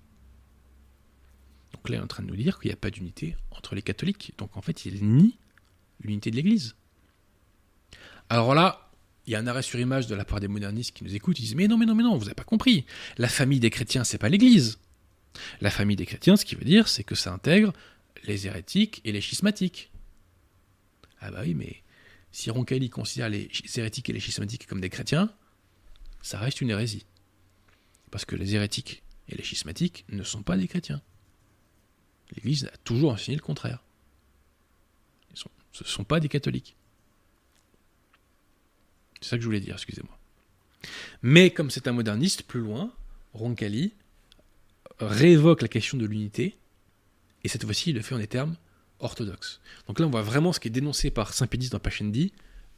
Donc 1.73 1.89
là, 1.89 1.97
il 1.97 1.99
est 1.99 2.03
en 2.03 2.07
train 2.07 2.23
de 2.23 2.29
nous 2.29 2.37
dire 2.37 2.59
qu'il 2.59 2.71
n'y 2.71 2.75
a 2.75 2.79
pas 2.79 2.91
d'unité 2.91 3.37
entre 3.51 3.75
les 3.75 3.83
catholiques. 3.83 4.33
Donc 4.39 4.57
en 4.57 4.63
fait, 4.63 4.87
il 4.87 5.05
nie 5.05 5.37
l'unité 6.01 6.31
de 6.31 6.37
l'Église. 6.37 6.77
Alors 8.29 8.55
là, 8.55 8.91
il 9.27 9.33
y 9.33 9.37
a 9.37 9.39
un 9.39 9.47
arrêt 9.47 9.63
sur 9.63 9.79
image 9.79 10.07
de 10.07 10.15
la 10.15 10.25
part 10.25 10.41
des 10.41 10.49
modernistes 10.49 10.97
qui 10.97 11.05
nous 11.05 11.15
écoutent, 11.15 11.39
ils 11.39 11.43
disent 11.43 11.55
Mais 11.55 11.69
non, 11.69 11.77
mais 11.77 11.87
non, 11.87 11.95
mais 11.95 12.03
non, 12.03 12.17
vous 12.17 12.25
n'avez 12.25 12.35
pas 12.35 12.45
compris. 12.45 12.87
La 13.19 13.29
famille 13.29 13.61
des 13.61 13.71
chrétiens, 13.71 14.05
c'est 14.05 14.19
pas 14.19 14.29
l'Église. 14.29 14.79
La 15.61 15.71
famille 15.71 15.97
des 15.97 16.07
chrétiens, 16.07 16.37
ce 16.37 16.45
qui 16.45 16.55
veut 16.55 16.65
dire, 16.65 16.89
c'est 16.89 17.05
que 17.05 17.15
ça 17.15 17.33
intègre 17.33 17.73
les 18.25 18.47
hérétiques 18.47 19.01
et 19.05 19.13
les 19.13 19.21
schismatiques. 19.21 19.91
Ah 21.21 21.31
bah 21.31 21.41
oui, 21.43 21.55
mais 21.55 21.83
si 22.33 22.51
Roncalli 22.51 22.91
considère 22.91 23.29
les 23.29 23.51
hérétiques 23.77 24.11
et 24.11 24.13
les 24.13 24.21
schismatiques 24.21 24.67
comme 24.67 24.81
des 24.81 24.91
chrétiens, 24.91 25.33
ça 26.23 26.39
reste 26.39 26.61
une 26.61 26.71
hérésie. 26.71 27.07
Parce 28.11 28.25
que 28.25 28.37
les 28.37 28.55
hérétiques 28.55 29.03
et 29.29 29.37
les 29.37 29.43
schismatiques 29.43 30.05
ne 30.09 30.23
sont 30.23 30.43
pas 30.43 30.57
des 30.57 30.69
chrétiens. 30.69 31.03
L'Église 32.35 32.67
a 32.67 32.77
toujours 32.79 33.13
enseigné 33.13 33.37
le 33.37 33.43
contraire. 33.43 33.83
ce 35.35 35.85
ne 35.85 35.89
sont 35.89 36.05
pas 36.05 36.21
des 36.21 36.29
catholiques. 36.29 36.77
C'est 39.21 39.29
ça 39.31 39.37
que 39.37 39.43
je 39.43 39.47
voulais 39.47 39.61
dire, 39.61 39.75
excusez-moi. 39.75 40.19
Mais 41.23 41.51
comme 41.51 41.71
c'est 41.71 41.89
un 41.89 41.93
moderniste, 41.93 42.43
plus 42.43 42.61
loin, 42.61 42.93
Roncalli 43.33 43.95
réévoque 44.99 45.63
la 45.63 45.69
question 45.69 45.99
de 45.99 46.07
l'unité, 46.07 46.57
et 47.47 47.49
cette 47.49 47.65
fois-ci, 47.65 47.91
il 47.91 47.95
le 47.95 48.03
fait 48.03 48.17
en 48.17 48.19
des 48.19 48.27
termes 48.27 48.57
orthodoxes. 48.99 49.61
Donc 49.87 50.01
là, 50.01 50.07
on 50.09 50.11
voit 50.11 50.23
vraiment 50.23 50.53
ce 50.53 50.59
qui 50.59 50.67
est 50.67 50.71
dénoncé 50.73 51.13
par 51.13 51.33
Saint-Pédis 51.33 51.71
dans 51.71 51.79
Pachendi, 51.79 52.33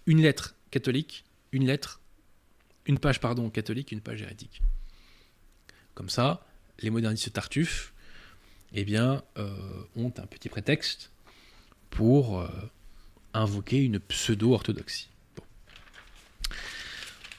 une 0.04 0.20
lettre 0.20 0.56
catholique, 0.70 1.24
une 1.52 1.64
lettre, 1.66 2.02
une 2.84 2.98
page, 2.98 3.18
pardon, 3.18 3.48
catholique, 3.48 3.92
une 3.92 4.02
page 4.02 4.20
hérétique. 4.20 4.60
Comme 5.94 6.10
ça, 6.10 6.46
les 6.80 6.90
modernistes 6.90 7.32
tartuffes, 7.32 7.94
eh 8.74 8.84
bien, 8.84 9.22
euh, 9.38 9.56
ont 9.96 10.12
un 10.18 10.26
petit 10.26 10.50
prétexte 10.50 11.12
pour 11.88 12.38
euh, 12.38 12.48
invoquer 13.32 13.82
une 13.82 13.98
pseudo-orthodoxie. 13.98 15.08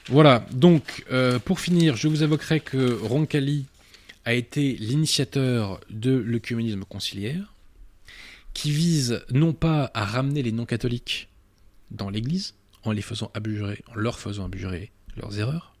Voilà, 0.08 0.44
donc 0.50 1.04
euh, 1.12 1.38
pour 1.38 1.60
finir, 1.60 1.94
je 1.94 2.08
vous 2.08 2.24
évoquerai 2.24 2.58
que 2.58 2.92
Roncalli 2.92 3.66
a 4.24 4.34
été 4.34 4.74
l'initiateur 4.74 5.80
de 5.90 6.12
l'œcuménisme 6.12 6.84
conciliaire, 6.84 7.54
qui 8.54 8.70
vise 8.70 9.24
non 9.30 9.52
pas 9.52 9.90
à 9.94 10.04
ramener 10.04 10.42
les 10.42 10.52
non-catholiques 10.52 11.28
dans 11.90 12.10
l'Église, 12.10 12.54
en 12.84 12.92
les 12.92 13.02
faisant 13.02 13.30
abjurer, 13.34 13.82
en 13.88 13.94
leur 13.94 14.18
faisant 14.18 14.46
abjurer 14.46 14.90
leurs 15.16 15.38
erreurs, 15.38 15.74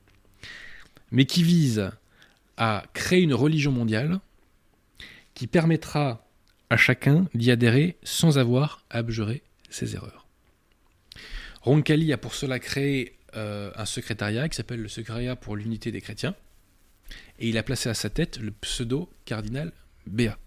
mais 1.10 1.24
qui 1.24 1.42
vise 1.42 1.90
à 2.56 2.84
créer 2.92 3.22
une 3.22 3.34
religion 3.34 3.72
mondiale 3.72 4.20
qui 5.34 5.46
permettra 5.46 6.26
à 6.68 6.76
chacun 6.76 7.26
d'y 7.34 7.50
adhérer 7.50 7.96
sans 8.02 8.38
avoir 8.38 8.84
à 8.90 8.98
abjurer 8.98 9.42
ses 9.70 9.94
erreurs. 9.94 10.26
Roncalli 11.62 12.12
a 12.12 12.18
pour 12.18 12.34
cela 12.34 12.58
créé 12.58 13.16
euh, 13.36 13.70
un 13.76 13.84
secrétariat 13.84 14.48
qui 14.48 14.56
s'appelle 14.56 14.82
le 14.82 14.88
Secrétariat 14.88 15.36
pour 15.36 15.56
l'unité 15.56 15.92
des 15.92 16.00
chrétiens, 16.00 16.34
et 17.38 17.48
il 17.48 17.58
a 17.58 17.62
placé 17.62 17.88
à 17.88 17.94
sa 17.94 18.10
tête 18.10 18.38
le 18.38 18.50
pseudo-cardinal 18.50 19.72
Béat. 20.06 20.38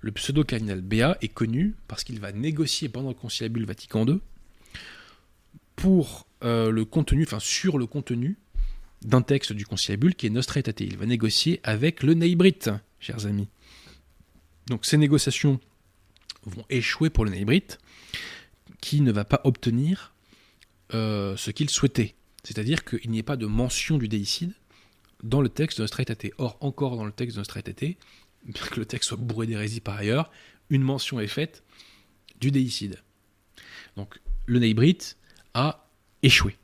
Le 0.00 0.12
pseudo-cardinal 0.12 0.80
Béat 0.80 1.16
est 1.22 1.28
connu 1.28 1.74
parce 1.88 2.04
qu'il 2.04 2.20
va 2.20 2.32
négocier 2.32 2.88
pendant 2.88 3.08
le 3.08 3.14
conciliabule 3.14 3.64
Vatican 3.64 4.06
II 4.06 4.20
pour 5.76 6.26
euh, 6.42 6.70
le 6.70 6.84
contenu, 6.84 7.24
enfin 7.24 7.40
sur 7.40 7.78
le 7.78 7.86
contenu 7.86 8.36
d'un 9.02 9.22
texte 9.22 9.52
du 9.52 9.66
conciliabule 9.66 10.14
qui 10.14 10.26
est 10.26 10.30
Nostra 10.30 10.60
Aetate. 10.60 10.80
Il 10.80 10.96
va 10.96 11.06
négocier 11.06 11.60
avec 11.62 12.02
le 12.02 12.14
Neibrite, 12.14 12.70
chers 13.00 13.26
amis. 13.26 13.48
Donc 14.66 14.84
ces 14.84 14.96
négociations 14.96 15.60
vont 16.44 16.64
échouer 16.70 17.10
pour 17.10 17.24
le 17.24 17.30
Neibrite, 17.30 17.78
qui 18.80 19.00
ne 19.00 19.12
va 19.12 19.24
pas 19.24 19.40
obtenir 19.44 20.14
euh, 20.92 21.36
ce 21.36 21.50
qu'il 21.50 21.70
souhaitait. 21.70 22.14
C'est-à-dire 22.42 22.84
qu'il 22.84 23.10
n'y 23.10 23.18
ait 23.18 23.22
pas 23.22 23.36
de 23.36 23.46
mention 23.46 23.98
du 23.98 24.08
déicide 24.08 24.52
dans 25.24 25.40
le 25.40 25.48
texte 25.48 25.78
de 25.78 25.82
Nostra 25.82 26.02
Aetate. 26.02 26.32
Or, 26.38 26.56
encore 26.60 26.96
dans 26.96 27.04
le 27.04 27.12
texte 27.12 27.34
de 27.34 27.40
Nostra 27.40 27.58
Aetate, 27.58 27.96
bien 28.44 28.66
que 28.70 28.78
le 28.78 28.86
texte 28.86 29.08
soit 29.08 29.18
bourré 29.18 29.46
d'hérésie 29.46 29.80
par 29.80 29.96
ailleurs, 29.96 30.30
une 30.70 30.82
mention 30.82 31.18
est 31.18 31.26
faite 31.26 31.64
du 32.40 32.50
déicide. 32.50 33.02
Donc, 33.96 34.20
le 34.46 34.58
Neibrite 34.58 35.16
a 35.54 35.88
échoué. 36.22 36.56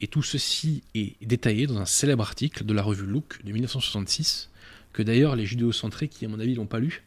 Et 0.00 0.08
tout 0.08 0.22
ceci 0.22 0.82
est 0.94 1.22
détaillé 1.24 1.66
dans 1.66 1.78
un 1.78 1.84
célèbre 1.84 2.22
article 2.22 2.64
de 2.64 2.72
la 2.72 2.82
revue 2.82 3.06
Look 3.06 3.44
de 3.44 3.52
1966, 3.52 4.50
que 4.92 5.02
d'ailleurs 5.02 5.36
les 5.36 5.44
judéo-centrés, 5.44 6.08
qui 6.08 6.24
à 6.24 6.28
mon 6.28 6.40
avis 6.40 6.54
l'ont 6.54 6.66
pas 6.66 6.80
lu, 6.80 7.04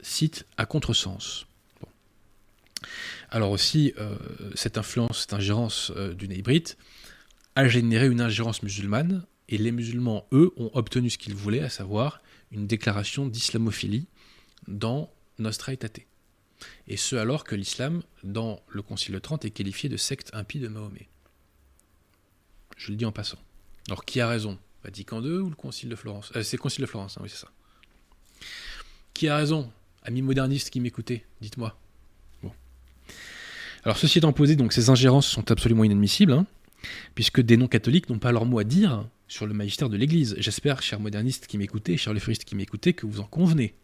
citent 0.00 0.46
à 0.56 0.64
contresens. 0.64 1.46
Alors 3.30 3.50
aussi, 3.50 3.92
euh, 3.98 4.16
cette 4.54 4.78
influence, 4.78 5.22
cette 5.22 5.32
ingérence 5.32 5.90
euh, 5.96 6.14
du 6.14 6.28
Neibrite 6.28 6.78
a 7.56 7.66
généré 7.66 8.06
une 8.06 8.20
ingérence 8.20 8.62
musulmane, 8.62 9.24
et 9.48 9.58
les 9.58 9.72
musulmans, 9.72 10.26
eux, 10.32 10.52
ont 10.56 10.70
obtenu 10.74 11.10
ce 11.10 11.18
qu'ils 11.18 11.34
voulaient, 11.34 11.62
à 11.62 11.68
savoir 11.68 12.20
une 12.50 12.66
déclaration 12.66 13.26
d'islamophilie 13.26 14.06
dans 14.68 15.10
Nostra 15.38 15.72
Aetate. 15.72 16.00
Et 16.88 16.96
ce 16.96 17.16
alors 17.16 17.44
que 17.44 17.54
l'islam, 17.54 18.02
dans 18.24 18.62
le 18.68 18.82
Concile 18.82 19.14
de 19.14 19.18
Trente, 19.18 19.44
est 19.44 19.50
qualifié 19.50 19.88
de 19.88 19.96
secte 19.96 20.30
impie 20.32 20.58
de 20.58 20.68
Mahomet. 20.68 21.08
Je 22.76 22.90
le 22.90 22.96
dis 22.96 23.04
en 23.04 23.12
passant. 23.12 23.38
Alors 23.88 24.04
qui 24.04 24.20
a 24.20 24.28
raison? 24.28 24.58
Vatican 24.82 25.22
II 25.22 25.38
ou 25.38 25.50
le 25.50 25.56
Concile 25.56 25.88
de 25.88 25.96
Florence? 25.96 26.32
Euh, 26.36 26.42
C'est 26.42 26.56
le 26.56 26.62
Concile 26.62 26.82
de 26.82 26.86
Florence, 26.86 27.18
hein, 27.18 27.20
oui 27.22 27.28
c'est 27.28 27.38
ça. 27.38 27.50
Qui 29.14 29.28
a 29.28 29.36
raison? 29.36 29.70
Amis 30.02 30.22
modernistes 30.22 30.70
qui 30.70 30.80
m'écoutez, 30.80 31.24
dites-moi. 31.40 31.76
Alors 33.84 33.98
ceci 33.98 34.18
étant 34.18 34.32
posé, 34.32 34.56
donc 34.56 34.72
ces 34.72 34.90
ingérences 34.90 35.28
sont 35.28 35.48
absolument 35.52 35.84
inadmissibles, 35.84 36.32
hein, 36.32 36.46
puisque 37.14 37.40
des 37.40 37.56
non-catholiques 37.56 38.10
n'ont 38.10 38.18
pas 38.18 38.32
leur 38.32 38.44
mot 38.44 38.58
à 38.58 38.64
dire 38.64 39.06
sur 39.28 39.46
le 39.46 39.54
magistère 39.54 39.88
de 39.88 39.96
l'Église. 39.96 40.36
J'espère, 40.38 40.82
chers 40.82 41.00
modernistes 41.00 41.46
qui 41.46 41.58
m'écoutez, 41.58 41.96
chers 41.96 42.12
leféristes 42.12 42.44
qui 42.44 42.54
m'écoutez, 42.54 42.94
que 42.94 43.06
vous 43.06 43.20
en 43.20 43.24
convenez. 43.24 43.74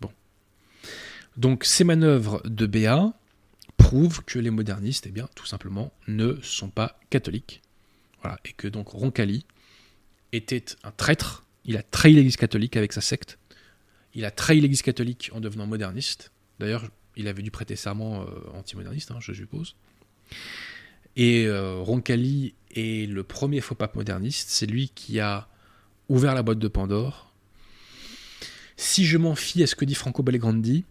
Bon. 0.00 0.10
Donc 1.36 1.64
ces 1.64 1.84
manœuvres 1.84 2.42
de 2.44 2.66
Béat 2.66 3.12
prouvent 3.76 4.22
que 4.24 4.38
les 4.38 4.50
modernistes, 4.50 5.06
eh 5.06 5.10
bien, 5.10 5.28
tout 5.34 5.46
simplement, 5.46 5.92
ne 6.06 6.38
sont 6.42 6.68
pas 6.68 6.98
catholiques. 7.10 7.62
Voilà. 8.22 8.38
Et 8.44 8.52
que 8.52 8.68
donc 8.68 8.88
Roncalli 8.88 9.46
était 10.32 10.64
un 10.84 10.90
traître. 10.90 11.44
Il 11.64 11.76
a 11.76 11.82
trahi 11.82 12.12
l'Église 12.12 12.36
catholique 12.36 12.76
avec 12.76 12.92
sa 12.92 13.00
secte. 13.00 13.38
Il 14.14 14.24
a 14.24 14.30
trahi 14.30 14.60
l'Église 14.60 14.82
catholique 14.82 15.30
en 15.32 15.40
devenant 15.40 15.66
moderniste. 15.66 16.32
D'ailleurs, 16.58 16.84
il 17.16 17.28
avait 17.28 17.42
dû 17.42 17.50
prêter 17.50 17.76
serment 17.76 18.22
euh, 18.22 18.26
antimoderniste, 18.54 19.10
hein, 19.10 19.18
je 19.20 19.32
suppose. 19.32 19.74
Et 21.18 21.46
euh, 21.46 21.80
Roncalli 21.80 22.54
est 22.74 23.10
le 23.10 23.24
premier 23.24 23.60
faux 23.60 23.74
pape 23.74 23.96
moderniste. 23.96 24.50
C'est 24.50 24.66
lui 24.66 24.88
qui 24.94 25.18
a 25.18 25.48
ouvert 26.08 26.32
la 26.34 26.44
boîte 26.44 26.60
de 26.60 26.68
Pandore. 26.68 27.34
Si 28.76 29.04
je 29.04 29.18
m'en 29.18 29.34
fie 29.34 29.64
à 29.64 29.66
ce 29.66 29.74
que 29.74 29.84
dit 29.84 29.96
Franco 29.96 30.22
Belgrandi, 30.22 30.84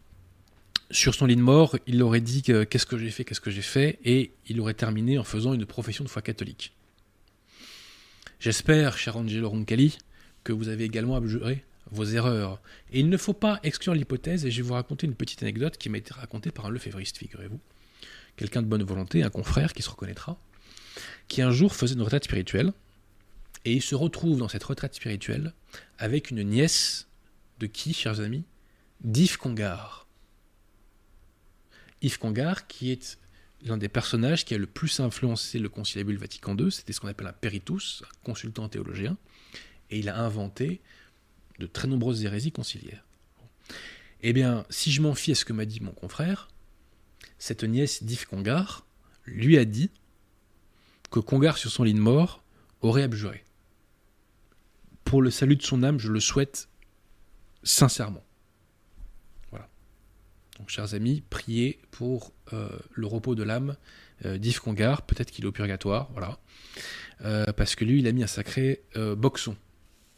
sur 0.92 1.16
son 1.16 1.26
lit 1.26 1.38
de 1.38 1.42
mort, 1.42 1.78
il 1.88 2.04
aurait 2.04 2.20
dit 2.20 2.42
qu'est-ce 2.42 2.86
que 2.86 2.98
j'ai 2.98 3.10
fait, 3.10 3.24
qu'est-ce 3.24 3.40
que 3.40 3.52
j'ai 3.52 3.62
fait, 3.62 4.00
et 4.04 4.34
il 4.48 4.60
aurait 4.60 4.74
terminé 4.74 5.18
en 5.18 5.24
faisant 5.24 5.54
une 5.54 5.66
profession 5.66 6.04
de 6.04 6.10
foi 6.10 6.22
catholique. 6.22 6.74
J'espère, 8.42 8.98
cher 8.98 9.16
Angelo 9.16 9.50
Roncalli, 9.50 9.98
que 10.44 10.52
vous 10.52 10.68
avez 10.68 10.84
également 10.84 11.16
abjuré 11.16 11.64
vos 11.92 12.04
erreurs. 12.04 12.62
Et 12.92 13.00
il 13.00 13.08
ne 13.08 13.18
faut 13.18 13.34
pas 13.34 13.62
exclure 13.64 13.94
l'hypothèse, 13.94 14.46
et 14.46 14.52
je 14.52 14.62
vais 14.62 14.68
vous 14.68 14.74
raconter 14.74 15.08
une 15.08 15.16
petite 15.16 15.42
anecdote 15.42 15.78
qui 15.78 15.88
m'a 15.88 15.98
été 15.98 16.14
racontée 16.14 16.52
par 16.52 16.66
un 16.66 16.70
lefévriste, 16.70 17.18
figurez-vous. 17.18 17.62
Quelqu'un 18.38 18.62
de 18.62 18.68
bonne 18.68 18.84
volonté, 18.84 19.24
un 19.24 19.30
confrère 19.30 19.74
qui 19.74 19.82
se 19.82 19.90
reconnaîtra, 19.90 20.40
qui 21.28 21.42
un 21.42 21.52
jour 21.52 21.76
faisait 21.76 21.96
une 21.96 22.02
retraite 22.02 22.24
spirituelle, 22.24 22.72
et 23.66 23.74
il 23.74 23.82
se 23.82 23.96
retrouve 23.96 24.38
dans 24.38 24.48
cette 24.48 24.64
retraite 24.64 24.96
spirituelle 24.96 25.54
avec 25.98 26.32
une 26.32 26.44
nièce 26.44 27.08
de 27.60 27.68
qui, 27.68 27.94
chers 27.94 28.22
amis? 28.22 28.46
D'Yves 29.02 29.38
Congar. 29.38 30.08
Yves 32.02 32.20
Congar, 32.20 32.68
qui 32.68 32.92
est 32.92 33.20
l'un 33.64 33.78
des 33.78 33.90
personnages 33.90 34.46
qui 34.46 34.54
a 34.54 34.58
le 34.58 34.68
plus 34.68 35.00
influencé 35.00 35.60
le 35.60 35.70
conciliabule 35.70 36.18
Vatican 36.18 36.56
II, 36.56 36.72
c'était 36.72 36.94
ce 36.94 37.00
qu'on 37.00 37.08
appelle 37.08 37.28
un 37.28 37.34
peritus, 37.34 38.04
un 38.06 38.24
consultant 38.24 38.70
théologien, 38.70 39.18
et 39.90 40.00
il 40.00 40.10
a 40.10 40.18
inventé 40.20 40.82
de 41.60 41.66
très 41.66 41.88
nombreuses 41.88 42.24
hérésies 42.24 42.52
conciliaires. 42.52 43.04
Eh 44.22 44.34
bien, 44.34 44.66
si 44.70 44.92
je 44.92 45.02
m'en 45.02 45.16
fie 45.16 45.32
à 45.32 45.36
ce 45.36 45.46
que 45.46 45.54
m'a 45.54 45.66
dit 45.66 45.80
mon 45.82 45.92
confrère, 45.92 46.48
cette 47.40 47.64
nièce 47.64 48.04
d'Yves 48.04 48.28
Congar 48.28 48.86
lui 49.26 49.58
a 49.58 49.66
dit 49.66 49.92
que 51.12 51.20
Congar, 51.20 51.58
sur 51.58 51.72
son 51.72 51.84
lit 51.84 51.94
de 51.94 52.00
mort, 52.00 52.44
aurait 52.82 53.04
abjuré. 53.04 53.44
pour 55.04 55.22
le 55.22 55.32
salut 55.32 55.56
de 55.56 55.64
son 55.64 55.84
âme, 55.84 56.00
je 56.00 56.12
le 56.12 56.20
souhaite 56.20 56.68
sincèrement. 57.64 58.26
Voilà. 59.52 59.70
Donc, 60.60 60.70
chers 60.70 60.94
amis, 60.94 61.24
priez 61.30 61.80
pour 61.92 62.34
euh, 62.52 62.68
le 62.92 63.08
repos 63.08 63.34
de 63.34 63.44
l'âme 63.44 63.78
euh, 64.26 64.38
d'Yves 64.38 64.60
Congar. 64.60 65.04
Peut-être 65.04 65.32
qu'il 65.32 65.46
est 65.46 65.48
au 65.48 65.54
purgatoire, 65.54 66.10
voilà. 66.12 66.40
Euh, 67.22 67.46
parce 67.54 67.76
que 67.76 67.86
lui, 67.86 68.00
il 68.00 68.08
a 68.08 68.12
mis 68.12 68.22
un 68.22 68.28
sacré 68.28 68.84
boxon, 68.96 69.56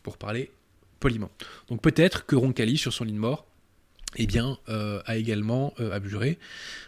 pour 0.01 0.17
parler 0.17 0.51
poliment. 0.99 1.29
Donc, 1.67 1.81
peut-être 1.81 2.25
que 2.25 2.35
Roncalli, 2.35 2.77
sur 2.77 2.91
son 2.91 3.03
lit 3.03 3.13
de 3.13 3.19
mort, 3.19 3.45
eh 4.15 4.25
bien, 4.27 4.57
a 4.67 5.17
également 5.17 5.73
abjuré. 5.91 6.39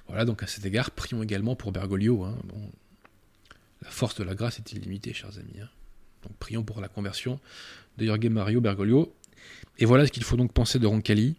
Voilà, 0.08 0.26
donc 0.26 0.44
à 0.44 0.48
cet 0.48 0.66
égard, 0.66 0.92
prions 0.92 1.22
également 1.24 1.56
pour 1.56 1.72
Bergoglio. 1.72 2.24
Hein. 2.24 2.38
La 3.82 3.90
force 3.90 4.16
de 4.16 4.24
la 4.24 4.36
grâce 4.36 4.60
est 4.60 4.72
illimitée, 4.74 5.14
chers 5.14 5.38
amis. 5.38 5.60
Hein. 5.62 5.70
Donc 6.24 6.36
prions 6.38 6.64
pour 6.64 6.82
la 6.82 6.88
conversion 6.88 7.40
de 7.98 8.06
Jorge 8.06 8.26
Mario 8.26 8.62
Bergoglio. 8.62 9.16
Et 9.78 9.86
voilà 9.86 10.06
ce 10.06 10.12
qu'il 10.12 10.24
faut 10.24 10.38
donc 10.38 10.52
penser 10.52 10.80
de 10.80 10.88
Roncalli. 10.88 11.36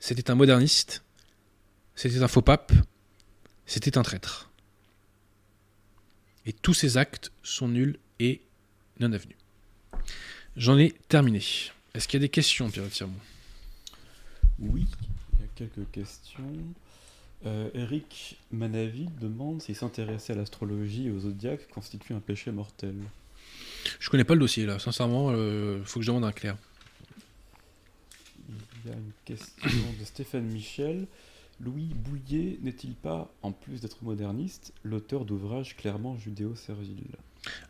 C'était 0.00 0.30
un 0.30 0.36
moderniste, 0.36 1.02
c'était 1.96 2.22
un 2.22 2.28
faux 2.28 2.42
pape, 2.42 2.72
c'était 3.66 3.98
un 3.98 4.02
traître. 4.02 4.50
Et 6.46 6.52
tous 6.52 6.74
ces 6.74 6.96
actes 6.96 7.32
sont 7.42 7.68
nuls 7.68 7.98
et 8.20 8.40
non 9.00 9.12
avenus. 9.12 9.36
J'en 10.56 10.78
ai 10.78 10.94
terminé. 11.08 11.42
Est-ce 11.94 12.06
qu'il 12.06 12.20
y 12.20 12.22
a 12.22 12.26
des 12.26 12.28
questions, 12.28 12.70
Pierre 12.70 12.88
Tirmont? 12.90 13.14
Oui, 14.60 14.86
il 15.34 15.40
y 15.40 15.44
a 15.44 15.48
quelques 15.54 15.90
questions. 15.90 16.42
Euh, 17.46 17.70
Eric 17.74 18.38
Manavi 18.50 19.08
demande 19.20 19.62
s'il 19.62 19.76
s'intéresser 19.76 20.32
à 20.32 20.36
l'astrologie 20.36 21.06
et 21.06 21.10
aux 21.10 21.20
zodiaques 21.20 21.68
constitue 21.68 22.12
un 22.12 22.20
péché 22.20 22.50
mortel. 22.50 22.96
Je 24.00 24.10
connais 24.10 24.24
pas 24.24 24.34
le 24.34 24.40
dossier 24.40 24.66
là, 24.66 24.78
sincèrement, 24.78 25.30
il 25.30 25.36
euh, 25.36 25.84
faut 25.84 26.00
que 26.00 26.04
je 26.04 26.10
demande 26.10 26.24
un 26.24 26.32
clair. 26.32 26.56
Il 28.84 28.90
y 28.90 28.92
a 28.92 28.96
une 28.96 29.12
question 29.24 29.78
de 30.00 30.04
Stéphane 30.04 30.46
Michel. 30.46 31.06
Louis 31.60 31.90
Bouillet 31.94 32.58
n'est-il 32.62 32.94
pas, 32.94 33.32
en 33.42 33.50
plus 33.52 33.80
d'être 33.80 34.02
moderniste, 34.02 34.72
l'auteur 34.84 35.24
d'ouvrages 35.24 35.76
clairement 35.76 36.16
judéo-serviles? 36.16 37.16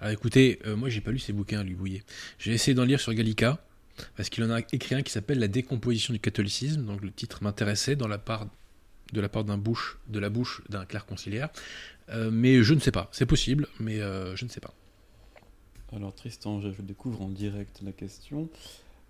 Ah 0.00 0.12
écoutez, 0.12 0.58
euh, 0.66 0.76
moi 0.76 0.88
j'ai 0.88 1.00
pas 1.00 1.10
lu 1.10 1.18
ses 1.18 1.32
bouquins, 1.32 1.62
Louis 1.62 1.74
Bouillet. 1.74 2.02
J'ai 2.38 2.52
essayé 2.52 2.74
d'en 2.74 2.84
lire 2.84 3.00
sur 3.00 3.12
Gallica, 3.14 3.62
parce 4.16 4.28
qu'il 4.28 4.44
en 4.44 4.50
a 4.50 4.60
écrit 4.72 4.94
un 4.94 5.02
qui 5.02 5.12
s'appelle 5.12 5.38
La 5.38 5.48
décomposition 5.48 6.12
du 6.12 6.20
catholicisme, 6.20 6.84
donc 6.84 7.02
le 7.02 7.10
titre 7.10 7.42
m'intéressait 7.42 7.96
dans 7.96 8.08
la 8.08 8.18
part 8.18 8.46
de 9.12 9.20
la 9.22 9.30
part 9.30 9.44
d'un 9.44 9.56
bouche, 9.56 9.98
de 10.08 10.18
la 10.18 10.28
bouche 10.28 10.60
d'un 10.68 10.84
clerc 10.84 11.06
conciliaire. 11.06 11.48
Euh, 12.10 12.30
mais 12.30 12.62
je 12.62 12.74
ne 12.74 12.80
sais 12.80 12.90
pas, 12.90 13.08
c'est 13.10 13.26
possible, 13.26 13.66
mais 13.80 13.98
je 13.98 14.44
ne 14.44 14.50
sais 14.50 14.60
pas. 14.60 14.74
Alors 15.94 16.14
Tristan, 16.14 16.60
je 16.60 16.68
découvre 16.82 17.22
en 17.22 17.28
direct 17.28 17.80
la 17.82 17.92
question. 17.92 18.50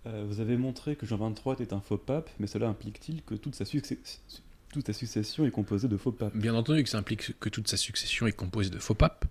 Euh, 0.06 0.24
vous 0.28 0.40
avez 0.40 0.56
montré 0.56 0.96
que 0.96 1.06
Jean 1.06 1.18
XXIII 1.18 1.54
était 1.60 1.74
un 1.74 1.80
faux 1.80 1.98
pape, 1.98 2.30
mais 2.38 2.46
cela 2.46 2.68
implique-t-il 2.68 3.22
que 3.22 3.34
toute 3.34 3.54
sa, 3.54 3.64
succession 3.64 5.44
est 5.44 5.50
composée 5.50 5.88
de 5.88 5.96
faux 5.96 6.12
papes? 6.12 6.36
Bien 6.36 6.54
entendu 6.54 6.84
que 6.84 6.88
ça 6.88 6.98
implique 6.98 7.38
que 7.38 7.48
toute 7.48 7.68
sa 7.68 7.76
succession 7.76 8.26
est 8.26 8.32
composée 8.32 8.70
de 8.70 8.78
faux 8.78 8.94
papes, 8.94 9.24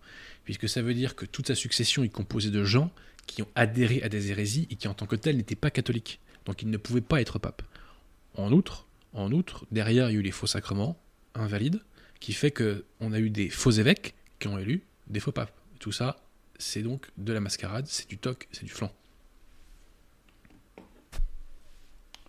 puisque 0.44 0.68
ça 0.68 0.82
veut 0.82 0.94
dire 0.94 1.16
que 1.16 1.26
toute 1.26 1.48
sa 1.48 1.56
succession 1.56 2.04
est 2.04 2.10
composée 2.10 2.52
de 2.52 2.64
gens 2.64 2.92
qui 3.28 3.44
ont 3.44 3.48
adhéré 3.56 4.02
à 4.02 4.10
des 4.10 4.32
hérésies 4.32 4.68
et 4.72 4.76
qui 4.76 4.88
en 4.88 4.94
tant 4.94 5.06
que 5.06 5.16
tels 5.16 5.38
n'étaient 5.38 5.56
pas 5.56 5.70
catholiques. 5.70 6.20
Donc 6.46 6.62
ils 6.62 6.70
ne 6.70 6.78
pouvaient 6.78 7.02
pas 7.02 7.22
être 7.22 7.38
papes. 7.38 7.62
En 8.36 8.52
outre, 8.52 8.88
en 9.14 9.32
outre, 9.32 9.66
derrière 9.72 10.10
il 10.10 10.14
y 10.14 10.18
a 10.18 10.20
eu 10.20 10.24
les 10.24 10.32
faux 10.32 10.48
sacrements, 10.48 10.98
invalides, 11.36 11.82
qui 12.20 12.34
fait 12.34 12.52
qu'on 12.52 13.12
a 13.12 13.20
eu 13.20 13.30
des 13.30 13.50
faux 13.50 13.72
évêques 13.72 14.16
qui 14.40 14.48
ont 14.48 14.58
élu 14.58 14.84
des 15.08 15.20
faux 15.20 15.32
papes. 15.32 15.54
Tout 15.80 15.92
ça, 15.92 16.18
c'est 16.58 16.82
donc 16.82 17.08
de 17.18 17.34
la 17.34 17.40
mascarade, 17.40 17.86
c'est 17.88 18.10
du 18.10 18.18
toc, 18.18 18.48
c'est 18.52 18.64
du 18.64 18.72
flanc. 18.72 18.92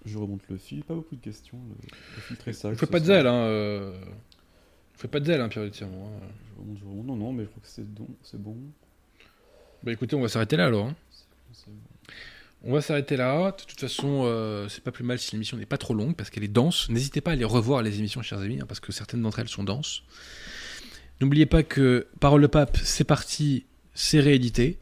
Je 0.05 0.16
remonte 0.16 0.42
le 0.49 0.57
fil, 0.57 0.84
pas 0.84 0.94
beaucoup 0.94 1.16
de 1.16 1.20
questions, 1.20 1.59
le, 1.82 2.22
fil 2.22 2.36
très 2.36 2.53
sage. 2.53 2.76
Fais 2.76 2.86
pas 2.86 3.01
de 3.01 3.05
zèle, 3.05 3.26
hein. 3.26 3.44
Euh... 3.44 4.01
Fais 4.94 5.09
pas 5.09 5.20
de 5.20 5.26
zèle, 5.26 5.40
hein, 5.40 5.49
Pierre 5.49 5.70
Tirmont. 5.70 6.09
Hein. 6.09 6.20
Je 6.55 6.61
remonte, 6.61 6.78
je 6.78 6.84
remonte. 6.84 7.07
Non, 7.07 7.16
non, 7.16 7.32
mais 7.32 7.44
je 7.44 7.49
crois 7.49 7.62
que 7.62 7.68
c'est 7.68 7.86
bon. 7.86 8.09
bon. 8.34 8.57
Bah 9.83 9.93
écoutez, 9.93 10.16
on 10.16 10.20
va 10.20 10.29
s'arrêter 10.29 10.57
là 10.57 10.66
alors. 10.66 10.87
Hein. 10.87 10.97
On 12.64 12.72
va 12.72 12.81
s'arrêter 12.81 13.16
là. 13.16 13.53
De 13.53 13.64
toute 13.64 13.81
façon, 13.81 14.22
euh, 14.24 14.68
c'est 14.68 14.83
pas 14.83 14.91
plus 14.91 15.05
mal 15.05 15.18
si 15.18 15.33
l'émission 15.33 15.57
n'est 15.57 15.66
pas 15.66 15.79
trop 15.79 15.95
longue 15.95 16.16
parce 16.16 16.31
qu'elle 16.31 16.45
est 16.45 16.49
dense. 16.49 16.89
N'hésitez 16.89 17.20
pas 17.20 17.31
à 17.31 17.35
aller 17.35 17.45
revoir 17.45 17.83
les 17.83 17.99
émissions, 17.99 18.20
chers 18.22 18.41
amis, 18.41 18.59
hein, 18.61 18.66
parce 18.66 18.81
que 18.81 18.91
certaines 18.91 19.22
d'entre 19.22 19.39
elles 19.39 19.49
sont 19.49 19.62
denses. 19.62 20.03
N'oubliez 21.20 21.47
pas 21.47 21.62
que 21.62 22.09
Parole 22.20 22.43
de 22.43 22.47
Pape, 22.47 22.76
c'est 22.83 23.05
parti 23.05 23.64
c'est 23.95 24.20
réédité. 24.20 24.79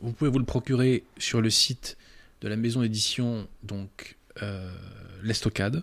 Vous 0.00 0.12
pouvez 0.12 0.30
vous 0.30 0.38
le 0.38 0.44
procurer 0.44 1.02
sur 1.18 1.40
le 1.40 1.50
site 1.50 1.96
de 2.40 2.48
la 2.48 2.54
maison 2.56 2.82
d'édition, 2.82 3.48
donc 3.64 4.16
euh, 4.40 4.72
l'Estocade. 5.22 5.82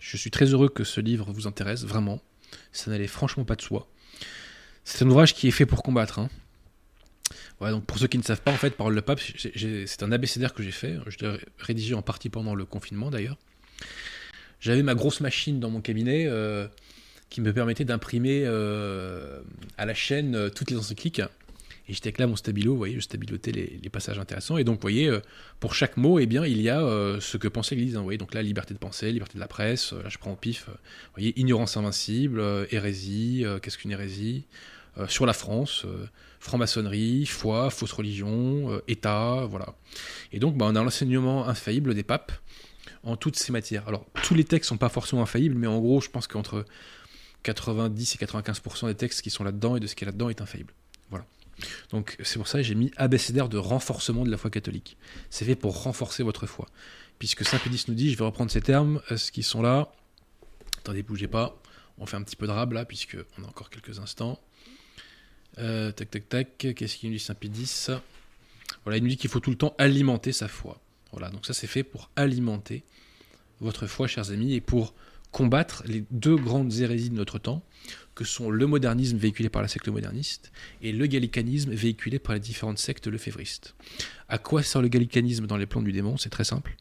Je 0.00 0.18
suis 0.18 0.30
très 0.30 0.46
heureux 0.46 0.68
que 0.68 0.84
ce 0.84 1.00
livre 1.00 1.32
vous 1.32 1.46
intéresse, 1.46 1.84
vraiment. 1.84 2.20
Ça 2.72 2.90
n'allait 2.90 3.06
franchement 3.06 3.44
pas 3.44 3.56
de 3.56 3.62
soi. 3.62 3.88
C'est 4.84 5.04
un 5.04 5.08
ouvrage 5.08 5.34
qui 5.34 5.48
est 5.48 5.50
fait 5.50 5.66
pour 5.66 5.82
combattre. 5.82 6.18
Hein. 6.18 6.28
Donc 7.60 7.84
pour 7.84 7.98
ceux 7.98 8.06
qui 8.06 8.18
ne 8.18 8.22
savent 8.22 8.40
pas, 8.40 8.52
en 8.52 8.56
fait, 8.56 8.70
Parole 8.70 8.94
de 8.94 9.00
Pape, 9.00 9.20
c'est 9.20 10.02
un 10.02 10.12
abécédaire 10.12 10.54
que 10.54 10.62
j'ai 10.62 10.70
fait. 10.70 10.96
Je 11.06 11.18
l'ai 11.18 11.38
rédigé 11.58 11.94
en 11.94 12.02
partie 12.02 12.30
pendant 12.30 12.54
le 12.54 12.64
confinement 12.64 13.10
d'ailleurs. 13.10 13.36
J'avais 14.60 14.82
ma 14.82 14.94
grosse 14.94 15.20
machine 15.20 15.60
dans 15.60 15.70
mon 15.70 15.80
cabinet 15.80 16.26
euh, 16.26 16.66
qui 17.30 17.40
me 17.40 17.52
permettait 17.52 17.84
d'imprimer 17.84 18.42
euh, 18.44 19.40
à 19.78 19.86
la 19.86 19.94
chaîne 19.94 20.50
toutes 20.50 20.70
les 20.70 20.76
encycliques 20.76 21.22
et 21.90 21.92
j'étais 21.92 22.06
avec 22.06 22.18
là 22.18 22.28
mon 22.28 22.36
stabilo, 22.36 22.70
vous 22.70 22.78
voyez, 22.78 22.94
je 22.94 23.00
stabilotais 23.00 23.50
les, 23.50 23.90
passages 23.90 24.20
intéressants. 24.20 24.56
Et 24.58 24.62
donc, 24.62 24.76
vous 24.76 24.82
voyez, 24.82 25.08
euh, 25.08 25.18
pour 25.58 25.74
chaque 25.74 25.96
mot, 25.96 26.20
eh 26.20 26.26
bien, 26.26 26.46
il 26.46 26.62
y 26.62 26.68
a 26.68 26.80
euh, 26.80 27.18
ce 27.18 27.36
que 27.36 27.48
pensait 27.48 27.74
l'Église. 27.74 27.96
Hein, 27.96 27.98
vous 27.98 28.04
voyez, 28.04 28.18
donc 28.18 28.32
là, 28.32 28.42
liberté 28.42 28.74
de 28.74 28.78
pensée, 28.78 29.10
liberté 29.10 29.34
de 29.34 29.40
la 29.40 29.48
presse, 29.48 29.92
euh, 29.92 30.02
là, 30.04 30.08
je 30.08 30.16
prends 30.16 30.30
au 30.30 30.36
pif. 30.36 30.66
vous 30.68 30.74
voyez, 31.14 31.38
ignorance 31.40 31.76
invincible, 31.76 32.40
hérésie, 32.70 33.44
qu'est-ce 33.60 33.76
qu'une 33.76 33.90
hérésie 33.90 34.44
Sur 35.08 35.26
la 35.26 35.32
France, 35.32 35.84
franc-maçonnerie, 36.40 37.26
foi, 37.26 37.70
fausse 37.70 37.92
religion, 37.92 38.80
État, 38.88 39.46
voilà. 39.48 39.74
Et 40.32 40.38
donc, 40.38 40.56
bah, 40.56 40.66
on 40.68 40.74
a 40.74 40.82
l'enseignement 40.82 41.46
infaillible 41.46 41.94
des 41.94 42.02
papes 42.02 42.32
en 43.02 43.16
toutes 43.16 43.36
ces 43.36 43.52
matières. 43.52 43.86
Alors, 43.88 44.06
tous 44.22 44.34
les 44.34 44.44
textes 44.44 44.68
sont 44.68 44.78
pas 44.78 44.88
forcément 44.88 45.22
infaillibles, 45.22 45.54
mais 45.54 45.66
en 45.66 45.78
gros, 45.78 46.00
je 46.00 46.10
pense 46.10 46.26
qu'entre 46.26 46.64
90 47.42 48.14
et 48.14 48.18
95% 48.24 48.86
des 48.86 48.94
textes 48.94 49.22
qui 49.22 49.30
sont 49.30 49.44
là-dedans 49.44 49.76
et 49.76 49.80
de 49.80 49.86
ce 49.86 49.94
qui 49.94 50.04
est 50.04 50.06
là-dedans 50.06 50.28
est 50.28 50.40
infaillible. 50.40 50.74
Voilà. 51.10 51.24
Donc 51.90 52.16
c'est 52.22 52.38
pour 52.38 52.48
ça 52.48 52.58
que 52.58 52.64
j'ai 52.64 52.74
mis 52.74 52.90
abécédaire 52.96 53.48
de 53.48 53.58
renforcement 53.58 54.24
de 54.24 54.30
la 54.30 54.36
foi 54.36 54.50
catholique. 54.50 54.96
C'est 55.30 55.44
fait 55.44 55.56
pour 55.56 55.82
renforcer 55.82 56.22
votre 56.22 56.46
foi. 56.46 56.66
Puisque 57.18 57.44
Saint 57.44 57.58
Pédis 57.58 57.84
nous 57.88 57.94
dit, 57.94 58.10
je 58.10 58.18
vais 58.18 58.24
reprendre 58.24 58.50
ces 58.50 58.62
termes, 58.62 59.02
euh, 59.10 59.16
ce 59.16 59.30
qui 59.30 59.42
sont 59.42 59.60
là. 59.60 59.92
Attendez, 60.78 61.02
bougez 61.02 61.28
pas. 61.28 61.60
On 61.98 62.06
fait 62.06 62.16
un 62.16 62.22
petit 62.22 62.36
peu 62.36 62.46
de 62.46 62.52
rab 62.52 62.72
là, 62.72 62.86
puisque 62.86 63.18
on 63.38 63.44
a 63.44 63.46
encore 63.46 63.68
quelques 63.68 63.98
instants. 63.98 64.40
Euh, 65.58 65.92
tac, 65.92 66.10
tac, 66.10 66.28
tac. 66.28 66.56
Qu'est-ce 66.58 66.96
qu'il 66.96 67.10
nous 67.10 67.16
dit 67.16 67.22
Saint 67.22 67.34
Pédis 67.34 67.88
Voilà, 68.84 68.98
il 68.98 69.02
nous 69.02 69.10
dit 69.10 69.16
qu'il 69.16 69.30
faut 69.30 69.40
tout 69.40 69.50
le 69.50 69.56
temps 69.56 69.74
alimenter 69.78 70.32
sa 70.32 70.48
foi. 70.48 70.80
Voilà, 71.12 71.30
donc 71.30 71.44
ça 71.44 71.52
c'est 71.52 71.66
fait 71.66 71.82
pour 71.82 72.10
alimenter 72.16 72.84
votre 73.60 73.86
foi, 73.86 74.06
chers 74.06 74.30
amis, 74.30 74.54
et 74.54 74.60
pour 74.60 74.94
combattre 75.32 75.82
les 75.86 76.04
deux 76.10 76.36
grandes 76.36 76.72
hérésies 76.74 77.10
de 77.10 77.14
notre 77.14 77.38
temps, 77.38 77.62
que 78.14 78.24
sont 78.24 78.50
le 78.50 78.66
modernisme 78.66 79.16
véhiculé 79.16 79.48
par 79.48 79.62
la 79.62 79.68
secte 79.68 79.88
moderniste 79.88 80.52
et 80.82 80.92
le 80.92 81.06
gallicanisme 81.06 81.72
véhiculé 81.72 82.18
par 82.18 82.34
les 82.34 82.40
différentes 82.40 82.78
sectes 82.78 83.06
lefévristes. 83.06 83.74
À 84.28 84.38
quoi 84.38 84.62
sert 84.62 84.82
le 84.82 84.88
gallicanisme 84.88 85.46
dans 85.46 85.56
les 85.56 85.66
plans 85.66 85.82
du 85.82 85.92
démon? 85.92 86.16
C'est 86.16 86.30
très 86.30 86.44
simple. 86.44 86.76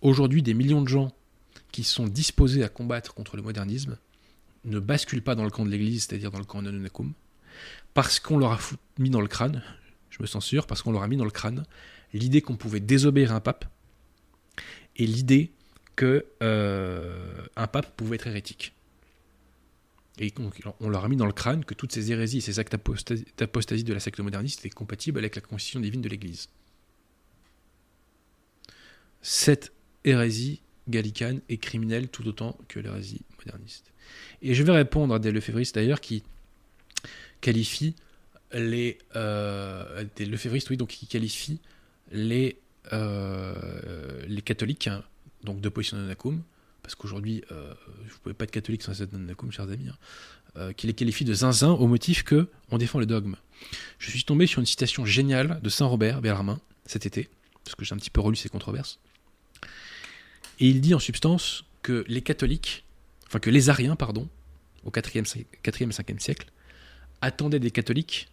Aujourd'hui, 0.00 0.42
des 0.42 0.54
millions 0.54 0.82
de 0.82 0.88
gens 0.88 1.12
qui 1.72 1.84
sont 1.84 2.06
disposés 2.06 2.62
à 2.62 2.68
combattre 2.68 3.14
contre 3.14 3.36
le 3.36 3.42
modernisme 3.42 3.98
ne 4.64 4.78
basculent 4.78 5.22
pas 5.22 5.34
dans 5.34 5.44
le 5.44 5.50
camp 5.50 5.64
de 5.64 5.70
l'Église, 5.70 6.06
c'est-à-dire 6.06 6.30
dans 6.30 6.38
le 6.38 6.44
camp 6.44 6.62
de 6.62 6.70
parce 7.94 8.20
qu'on 8.20 8.38
leur 8.38 8.52
a 8.52 8.58
mis 8.98 9.10
dans 9.10 9.20
le 9.20 9.28
crâne, 9.28 9.62
je 10.10 10.22
me 10.22 10.26
sûr, 10.26 10.66
parce 10.66 10.82
qu'on 10.82 10.92
leur 10.92 11.02
a 11.02 11.08
mis 11.08 11.16
dans 11.16 11.24
le 11.24 11.30
crâne 11.30 11.64
l'idée 12.12 12.42
qu'on 12.42 12.56
pouvait 12.56 12.80
désobéir 12.80 13.32
à 13.32 13.36
un 13.36 13.40
pape 13.40 13.64
et 14.96 15.06
l'idée 15.06 15.52
que 15.96 16.26
euh, 16.42 17.44
un 17.56 17.66
pape 17.66 17.96
pouvait 17.96 18.16
être 18.16 18.26
hérétique. 18.26 18.74
Et 20.18 20.32
on 20.80 20.88
leur 20.90 21.04
a 21.04 21.08
mis 21.08 21.16
dans 21.16 21.26
le 21.26 21.32
crâne 21.32 21.64
que 21.64 21.72
toutes 21.72 21.92
ces 21.92 22.12
hérésies 22.12 22.38
et 22.38 22.40
ces 22.42 22.58
actes 22.58 22.72
d'apostasie 23.38 23.84
de 23.84 23.94
la 23.94 24.00
secte 24.00 24.20
moderniste 24.20 24.60
étaient 24.60 24.68
compatibles 24.68 25.18
avec 25.18 25.34
la 25.34 25.40
constitution 25.40 25.80
divine 25.80 26.02
de 26.02 26.10
l'Église. 26.10 26.48
Cette 29.22 29.72
hérésie 30.04 30.60
gallicane 30.88 31.40
est 31.48 31.56
criminelle 31.56 32.08
tout 32.08 32.26
autant 32.26 32.58
que 32.68 32.80
l'hérésie 32.80 33.22
moderniste. 33.38 33.92
Et 34.42 34.54
je 34.54 34.62
vais 34.62 34.72
répondre 34.72 35.14
à 35.14 35.18
des 35.18 35.30
lefévristes 35.30 35.74
d'ailleurs 35.74 36.00
qui 36.00 36.22
qualifient 37.40 37.94
les 38.52 38.98
euh, 39.16 40.04
des 40.16 40.26
lefévristes, 40.26 40.70
oui, 40.70 40.76
donc 40.76 40.88
qui 40.88 41.06
qualifient 41.06 41.60
les 42.10 42.58
euh, 42.92 44.40
catholiques 44.44 44.88
hein, 44.88 45.04
donc 45.44 45.60
d'opposition 45.60 45.96
à 45.96 46.00
Nacum, 46.00 46.42
parce 46.82 46.94
qu'aujourd'hui, 46.94 47.44
euh, 47.52 47.72
vous 48.08 48.18
pouvez 48.22 48.34
pas 48.34 48.44
être 48.44 48.50
catholique 48.50 48.82
sans 48.82 49.00
être 49.00 49.12
Nacum, 49.12 49.52
chers 49.52 49.70
amis, 49.70 49.88
hein, 49.88 49.96
euh, 50.56 50.72
qui 50.72 50.86
les 50.86 50.94
qualifie 50.94 51.24
de 51.24 51.34
zinzin 51.34 51.70
au 51.70 51.86
motif 51.86 52.24
que 52.24 52.48
on 52.70 52.78
défend 52.78 52.98
le 52.98 53.06
dogme. 53.06 53.36
Je 53.98 54.10
suis 54.10 54.24
tombé 54.24 54.46
sur 54.46 54.60
une 54.60 54.66
citation 54.66 55.04
géniale 55.04 55.60
de 55.62 55.68
Saint 55.68 55.86
Robert 55.86 56.20
Bellarmin 56.20 56.60
cet 56.86 57.06
été, 57.06 57.28
parce 57.64 57.76
que 57.76 57.84
j'ai 57.84 57.94
un 57.94 57.98
petit 57.98 58.10
peu 58.10 58.20
relu 58.20 58.36
ces 58.36 58.48
controverses. 58.48 58.98
Et 60.58 60.68
il 60.68 60.80
dit 60.80 60.94
en 60.94 60.98
substance 60.98 61.64
que 61.82 62.04
les 62.08 62.22
catholiques, 62.22 62.84
enfin 63.26 63.38
que 63.38 63.50
les 63.50 63.70
ariens, 63.70 63.96
pardon, 63.96 64.28
au 64.84 64.90
4e, 64.90 65.44
4e 65.62 65.82
et 65.82 65.86
5e 65.86 66.18
siècle, 66.18 66.50
attendaient 67.20 67.60
des 67.60 67.70
catholiques 67.70 68.28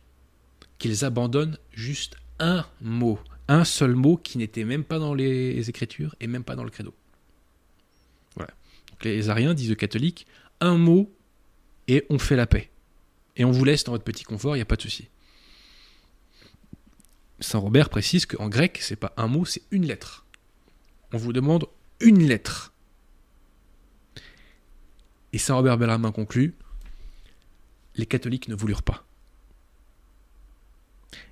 qu'ils 0.77 1.05
abandonnent 1.05 1.57
juste 1.73 2.17
un 2.39 2.65
mot, 2.81 3.19
un 3.47 3.63
seul 3.63 3.95
mot 3.95 4.17
qui 4.17 4.37
n'était 4.37 4.63
même 4.63 4.83
pas 4.83 4.99
dans 4.99 5.13
les 5.13 5.69
Écritures 5.69 6.15
et 6.19 6.27
même 6.27 6.43
pas 6.43 6.55
dans 6.55 6.63
le 6.63 6.69
credo. 6.69 6.93
Voilà. 8.35 8.53
Les 9.03 9.29
ariens 9.29 9.53
disent 9.53 9.71
aux 9.71 9.75
catholiques 9.75 10.27
un 10.59 10.77
mot 10.77 11.11
et 11.87 12.05
on 12.09 12.19
fait 12.19 12.35
la 12.35 12.45
paix. 12.45 12.69
Et 13.35 13.45
on 13.45 13.51
vous 13.51 13.63
laisse 13.63 13.83
dans 13.83 13.91
votre 13.91 14.03
petit 14.03 14.23
confort, 14.23 14.55
il 14.55 14.59
n'y 14.59 14.63
a 14.63 14.65
pas 14.65 14.75
de 14.75 14.81
souci. 14.81 15.07
Saint 17.39 17.59
Robert 17.59 17.89
précise 17.89 18.25
qu'en 18.25 18.49
grec, 18.49 18.79
c'est 18.81 18.95
pas 18.95 19.13
un 19.15 19.27
mot, 19.27 19.45
c'est 19.45 19.61
une 19.69 19.85
lettre. 19.85 20.25
On 21.13 21.17
vous 21.17 21.33
demande 21.33 21.67
une 21.99 22.27
lettre. 22.27 22.73
Et 25.33 25.37
Saint 25.37 25.55
Robert 25.55 25.77
Bellarmin 25.77 26.11
conclut 26.11 26.55
les 27.97 28.05
catholiques 28.05 28.47
ne 28.47 28.55
voulurent 28.55 28.83
pas. 28.83 29.05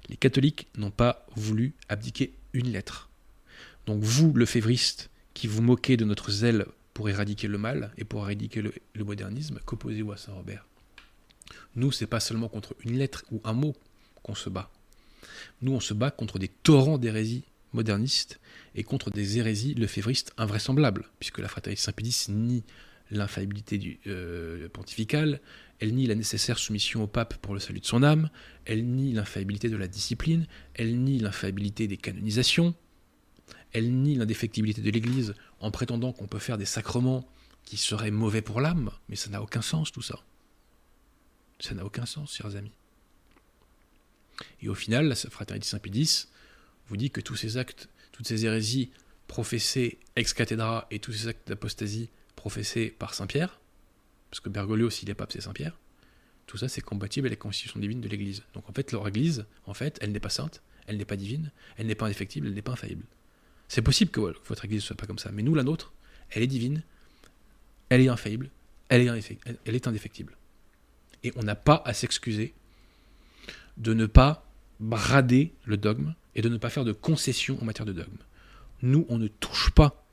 Les 0.10 0.18
catholiques 0.18 0.68
n'ont 0.78 0.92
pas 0.92 1.26
voulu 1.36 1.74
abdiquer 1.90 2.34
une 2.54 2.72
lettre. 2.72 3.10
Donc 3.86 4.02
vous, 4.04 4.34
le 4.34 4.46
févriste, 4.46 5.10
qui 5.34 5.48
vous 5.48 5.62
moquez 5.62 5.98
de 5.98 6.06
notre 6.06 6.32
zèle 6.32 6.66
pour 6.94 7.10
éradiquer 7.10 7.48
le 7.48 7.58
mal 7.58 7.92
et 7.98 8.04
pour 8.04 8.24
éradiquer 8.24 8.62
le, 8.62 9.04
modernisme, 9.04 9.60
qu'opposez-vous 9.66 10.12
à 10.12 10.18
Saint 10.18 10.34
Robert? 10.34 10.66
Nous, 11.76 11.92
c'est 11.92 12.08
pas 12.08 12.20
seulement 12.20 12.48
contre 12.48 12.76
une 12.84 12.98
lettre 12.98 13.26
ou 13.32 13.42
un 13.44 13.54
mot 13.54 13.76
qu'on 14.24 14.36
se 14.36 14.50
bat. 14.50 14.72
Nous, 15.62 15.74
on 15.74 15.80
se 15.80 15.94
bat 15.94 16.12
contre 16.12 16.40
des 16.40 16.48
torrents 16.48 16.98
d'hérésie 16.98 17.44
modernistes 17.74 18.40
et 18.76 18.84
contre 18.84 19.12
des 19.12 19.38
hérésies 19.38 19.74
lefévristes 19.74 20.34
invraisemblables, 20.38 21.06
puisque 21.20 21.40
la 21.40 21.50
fraternité 21.50 21.82
Saint-Pédis 21.82 22.28
nie 22.30 22.64
l'infaillibilité 23.12 24.00
euh, 24.08 24.70
pontificale, 24.70 25.42
elle 25.80 25.94
nie 25.94 26.08
la 26.08 26.16
nécessaire 26.16 26.58
soumission 26.58 27.04
au 27.04 27.08
pape 27.08 27.36
pour 27.38 27.54
le 27.54 27.60
salut 27.60 27.80
de 27.80 27.86
son 27.86 28.04
âme, 28.04 28.30
elle 28.66 28.86
nie 28.86 29.14
l'infaillibilité 29.14 29.70
de 29.70 29.76
la 29.76 29.88
discipline, 29.88 30.48
elle 30.74 31.00
nie 31.02 31.20
l'infaillibilité 31.20 31.88
des 31.88 31.98
canonisations, 31.98 32.74
elle 33.74 33.94
nie 33.94 34.16
l'indéfectibilité 34.16 34.82
de 34.82 34.90
l'Église 34.90 35.36
en 35.60 35.72
prétendant 35.72 36.14
qu'on 36.14 36.28
peut 36.28 36.40
faire 36.40 36.58
des 36.58 36.66
sacrements 36.66 37.28
qui 37.66 37.78
seraient 37.78 38.12
mauvais 38.12 38.42
pour 38.42 38.62
l'âme, 38.62 38.92
mais 39.10 39.16
ça 39.16 39.30
n'a 39.30 39.42
aucun 39.42 39.62
sens 39.62 39.92
tout 39.92 40.02
ça. 40.02 40.24
Ça 41.60 41.74
n'a 41.74 41.86
aucun 41.86 42.06
sens, 42.06 42.34
chers 42.34 42.56
amis. 42.56 42.72
Et 44.62 44.70
au 44.70 44.76
final, 44.76 45.08
la 45.08 45.16
fraternité 45.16 45.68
Saint-Pédis 45.68 46.28
vous 46.88 46.98
dit 46.98 47.12
que 47.12 47.22
tous 47.22 47.36
ces 47.36 47.58
actes, 47.58 47.90
toutes 48.12 48.28
ces 48.28 48.46
hérésies 48.46 48.92
professées 49.28 50.00
ex 50.16 50.34
cathedra 50.34 50.88
et 50.92 51.00
tous 51.00 51.14
ces 51.14 51.28
actes 51.28 51.48
d'apostasie 51.48 52.10
professés 52.36 52.88
par 52.90 53.14
Saint-Pierre, 53.14 53.60
parce 54.36 54.42
que 54.42 54.50
Bergoglio, 54.50 54.90
s'il 54.90 55.10
est 55.10 55.14
pape, 55.14 55.32
c'est 55.32 55.40
Saint-Pierre, 55.40 55.80
tout 56.46 56.58
ça 56.58 56.68
c'est 56.68 56.82
compatible 56.82 57.26
avec 57.28 57.40
la 57.40 57.42
constitution 57.42 57.80
divine 57.80 58.02
de 58.02 58.10
l'Église. 58.10 58.44
Donc 58.54 58.70
en 58.70 58.74
fait, 58.74 58.92
leur 58.92 59.08
Église, 59.08 59.46
en 59.66 59.74
fait, 59.74 59.98
elle 60.02 60.12
n'est 60.12 60.20
pas 60.20 60.30
sainte, 60.30 60.62
elle 60.88 60.98
n'est 60.98 61.06
pas 61.06 61.16
divine, 61.16 61.52
elle 61.78 61.88
n'est 61.88 61.96
pas 61.96 62.08
indéfectible, 62.08 62.48
elle 62.48 62.54
n'est 62.54 62.62
pas 62.62 62.74
infaillible. 62.74 63.06
C'est 63.70 63.82
possible 63.82 64.12
que 64.12 64.20
votre 64.20 64.66
Église 64.66 64.82
ne 64.82 64.88
soit 64.88 64.98
pas 64.98 65.06
comme 65.06 65.20
ça, 65.20 65.32
mais 65.32 65.42
nous, 65.42 65.56
la 65.56 65.64
nôtre, 65.64 65.94
elle 66.32 66.44
est 66.44 66.48
divine, 66.48 66.84
elle 67.88 68.02
est 68.02 68.10
infaillible, 68.10 68.50
elle 68.90 69.04
est, 69.04 69.38
elle 69.64 69.74
est 69.74 69.88
indéfectible. 69.88 70.36
Et 71.24 71.32
on 71.38 71.44
n'a 71.44 71.56
pas 71.56 71.82
à 71.86 71.94
s'excuser 71.94 72.54
de 73.78 73.94
ne 73.94 74.06
pas 74.06 74.46
brader 74.82 75.54
le 75.64 75.78
dogme 75.78 76.14
et 76.36 76.42
de 76.42 76.50
ne 76.50 76.58
pas 76.58 76.70
faire 76.70 76.84
de 76.84 76.92
concessions 76.92 77.58
en 77.62 77.64
matière 77.64 77.86
de 77.86 77.94
dogme. 77.94 78.18
Nous, 78.82 79.06
on 79.08 79.18
ne 79.18 79.30
touche 79.30 79.72
pas 79.72 80.04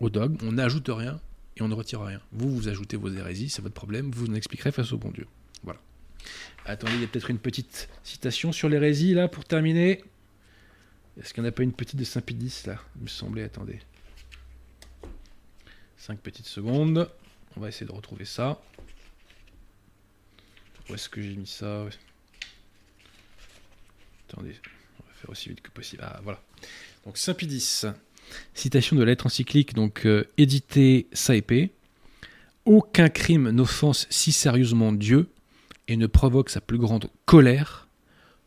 au 0.00 0.10
dogme, 0.10 0.38
on 0.42 0.50
n'ajoute 0.50 0.88
rien 0.88 1.20
et 1.56 1.62
on 1.62 1.68
ne 1.68 1.74
retire 1.74 2.02
rien. 2.02 2.20
Vous, 2.32 2.50
vous 2.50 2.68
ajoutez 2.68 2.96
vos 2.96 3.10
hérésies, 3.10 3.48
c'est 3.48 3.62
votre 3.62 3.74
problème, 3.74 4.10
vous 4.10 4.26
nous 4.26 4.36
expliquerez 4.36 4.72
face 4.72 4.92
au 4.92 4.98
bon 4.98 5.10
Dieu. 5.10 5.26
Voilà. 5.62 5.80
Attendez, 6.66 6.94
il 6.94 7.00
y 7.00 7.04
a 7.04 7.06
peut-être 7.06 7.30
une 7.30 7.38
petite 7.38 7.88
citation 8.02 8.52
sur 8.52 8.68
l'hérésie 8.68 9.14
là 9.14 9.28
pour 9.28 9.44
terminer. 9.44 10.04
Est-ce 11.20 11.34
qu'il 11.34 11.42
n'y 11.42 11.48
en 11.48 11.50
a 11.50 11.52
pas 11.52 11.62
une 11.62 11.72
petite 11.72 11.98
de 11.98 12.04
Saint-Pédis 12.04 12.62
là 12.66 12.78
Il 12.96 13.02
me 13.02 13.08
semblait, 13.08 13.42
attendez. 13.42 13.80
Cinq 15.96 16.20
petites 16.20 16.46
secondes. 16.46 17.10
On 17.56 17.60
va 17.60 17.68
essayer 17.68 17.86
de 17.86 17.92
retrouver 17.92 18.24
ça. 18.24 18.62
Où 20.88 20.94
est-ce 20.94 21.08
que 21.08 21.20
j'ai 21.20 21.34
mis 21.34 21.46
ça? 21.46 21.86
Attendez, 24.28 24.54
on 25.00 25.06
va 25.06 25.12
faire 25.14 25.30
aussi 25.30 25.48
vite 25.48 25.60
que 25.60 25.70
possible. 25.70 26.02
Ah, 26.06 26.20
voilà. 26.22 26.40
Donc 27.04 27.18
Saint-Pédis. 27.18 27.86
Citation 28.54 28.96
de 28.96 29.00
la 29.02 29.06
lettre 29.06 29.26
encyclique, 29.26 29.74
donc 29.74 30.06
euh, 30.06 30.24
édité 30.38 31.06
Saepé. 31.12 31.70
Aucun 32.64 33.08
crime 33.08 33.50
n'offense 33.50 34.06
si 34.10 34.32
sérieusement 34.32 34.92
Dieu 34.92 35.28
et 35.88 35.96
ne 35.96 36.06
provoque 36.06 36.50
sa 36.50 36.60
plus 36.60 36.78
grande 36.78 37.08
colère 37.24 37.88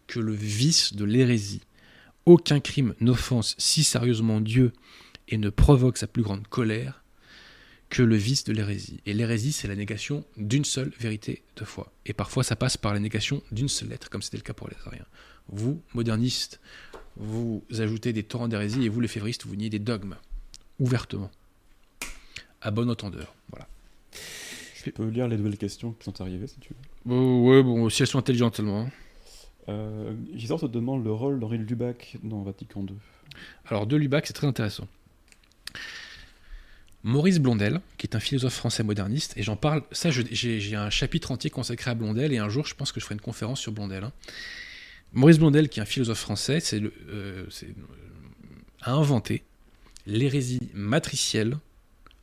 que 0.08 0.20
le 0.20 0.34
vice 0.34 0.94
de 0.94 1.06
l'hérésie. 1.06 1.62
Aucun 2.26 2.60
crime 2.60 2.94
n'offense 3.02 3.56
si 3.58 3.84
sérieusement 3.84 4.40
Dieu 4.40 4.72
et 5.28 5.38
ne 5.38 5.50
provoque 5.50 5.98
sa 5.98 6.08
plus 6.08 6.24
grande 6.24 6.48
colère 6.48 7.04
que 7.90 8.02
le 8.02 8.16
vice 8.16 8.44
de 8.44 8.54
l'hérésie. 8.54 9.02
Et 9.06 9.14
l'hérésie, 9.14 9.52
c'est 9.52 9.68
la 9.68 9.76
négation 9.76 10.24
d'une 10.38 10.66
seule 10.66 10.92
vérité 11.00 11.44
de 11.58 11.64
foi. 11.64 11.92
Et 12.06 12.14
parfois, 12.14 12.44
ça 12.44 12.56
passe 12.56 12.76
par 12.78 12.94
la 12.94 13.00
négation 13.00 13.44
d'une 13.52 13.70
seule 13.70 13.90
lettre, 13.90 14.10
comme 14.10 14.22
c'était 14.22 14.38
le 14.38 14.44
cas 14.44 14.54
pour 14.54 14.68
les 14.68 14.76
Ariens. 14.86 15.06
Vous, 15.48 15.82
modernistes, 15.94 16.60
vous 17.18 17.64
ajoutez 17.78 18.14
des 18.14 18.24
torrents 18.24 18.48
d'hérésie 18.48 18.84
et 18.86 18.90
vous, 18.90 19.00
les 19.00 19.08
févristes, 19.08 19.46
vous 19.46 19.56
niez 19.56 19.70
des 19.70 19.80
dogmes, 19.80 20.16
ouvertement. 20.80 21.32
À 22.62 22.72
bon 22.72 22.90
entendeur. 22.90 23.34
Voilà. 23.50 23.68
Je 24.76 24.90
peux 24.90 25.08
lire 25.08 25.28
les 25.28 25.38
nouvelles 25.38 25.58
questions 25.58 25.92
qui 25.94 26.06
sont 26.06 26.22
arrivées, 26.22 26.48
si 26.48 26.60
tu 26.60 26.74
veux. 26.74 27.14
Oh, 27.14 27.50
ouais, 27.50 27.64
bon, 27.64 27.90
si 27.90 28.02
elles 28.02 28.08
sont 28.08 28.20
intelligentes 28.20 28.56
tellement. 28.56 28.90
Euh, 29.70 30.14
Gisors 30.34 30.60
te 30.60 30.66
demande 30.66 31.04
le 31.04 31.12
rôle 31.12 31.40
d'Henri 31.40 31.58
Lubac 31.58 32.18
dans 32.24 32.42
Vatican 32.42 32.82
II. 32.82 32.96
Alors, 33.68 33.88
de 33.88 33.96
Lubac, 33.96 34.28
c'est 34.28 34.34
très 34.34 34.48
intéressant. 34.48 34.88
Maurice 37.04 37.40
Blondel, 37.40 37.82
qui 37.98 38.08
est 38.08 38.16
un 38.16 38.20
philosophe 38.20 38.54
français 38.54 38.84
moderniste, 38.84 39.34
et 39.36 39.44
j'en 39.44 39.58
parle, 39.58 39.84
ça 39.92 40.10
j'ai 40.10 40.76
un 40.76 40.90
chapitre 40.90 41.32
entier 41.32 41.50
consacré 41.50 41.92
à 41.92 41.96
Blondel, 41.96 42.32
et 42.32 42.38
un 42.38 42.48
jour 42.48 42.66
je 42.66 42.76
pense 42.76 42.94
que 42.94 43.02
je 43.02 43.06
ferai 43.06 43.16
une 43.16 43.22
conférence 43.22 43.60
sur 43.60 43.74
Blondel. 43.74 44.06
Hein. 44.06 44.14
Maurice 45.14 45.38
Blondel, 45.38 45.70
qui 45.70 45.80
est 45.80 45.84
un 45.84 45.86
philosophe 45.86 46.20
français, 46.20 46.60
euh, 46.74 46.90
euh, 47.10 47.46
a 48.82 48.94
inventé 48.94 49.44
l'hérésie 50.08 50.72
matricielle 50.74 51.58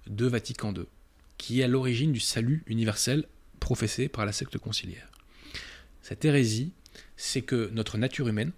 de 0.09 0.27
Vatican 0.27 0.75
II, 0.75 0.87
qui 1.39 1.61
est 1.61 1.65
à 1.65 1.69
l'origine 1.69 2.13
du 2.13 2.19
salut 2.19 2.65
universel 2.67 3.27
professé 3.61 4.09
par 4.09 4.27
la 4.27 4.33
secte 4.33 4.59
conciliaire. 4.59 5.09
Cette 6.03 6.25
hérésie, 6.25 6.73
c'est 7.17 7.43
que 7.43 7.71
notre 7.73 7.97
nature 7.97 8.27
humaine 8.27 8.51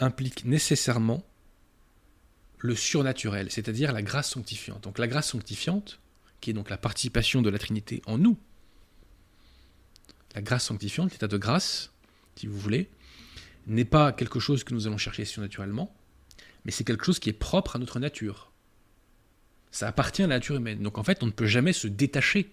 implique 0.00 0.44
nécessairement 0.44 1.24
le 2.58 2.74
surnaturel, 2.74 3.48
c'est-à-dire 3.50 3.92
la 3.92 4.02
grâce 4.02 4.30
sanctifiante. 4.30 4.82
Donc 4.82 4.98
la 4.98 5.06
grâce 5.06 5.28
sanctifiante, 5.28 6.00
qui 6.40 6.50
est 6.50 6.54
donc 6.54 6.68
la 6.68 6.78
participation 6.78 7.42
de 7.42 7.50
la 7.50 7.58
Trinité 7.58 8.02
en 8.06 8.18
nous, 8.18 8.36
la 10.34 10.42
grâce 10.42 10.64
sanctifiante, 10.64 11.12
l'état 11.12 11.28
de 11.28 11.36
grâce, 11.36 11.92
si 12.34 12.48
vous 12.48 12.58
voulez, 12.58 12.88
n'est 13.66 13.84
pas 13.84 14.12
quelque 14.12 14.40
chose 14.40 14.64
que 14.64 14.74
nous 14.74 14.86
allons 14.86 14.98
chercher 14.98 15.24
surnaturellement, 15.24 15.94
mais 16.64 16.70
c'est 16.70 16.84
quelque 16.84 17.04
chose 17.04 17.18
qui 17.18 17.30
est 17.30 17.34
propre 17.34 17.76
à 17.76 17.78
notre 17.78 17.98
nature. 17.98 18.50
Ça 19.70 19.88
appartient 19.88 20.22
à 20.22 20.26
la 20.26 20.36
nature 20.36 20.56
humaine. 20.56 20.82
Donc 20.82 20.98
en 20.98 21.02
fait, 21.02 21.22
on 21.22 21.26
ne 21.26 21.32
peut 21.32 21.46
jamais 21.46 21.72
se 21.72 21.88
détacher 21.88 22.50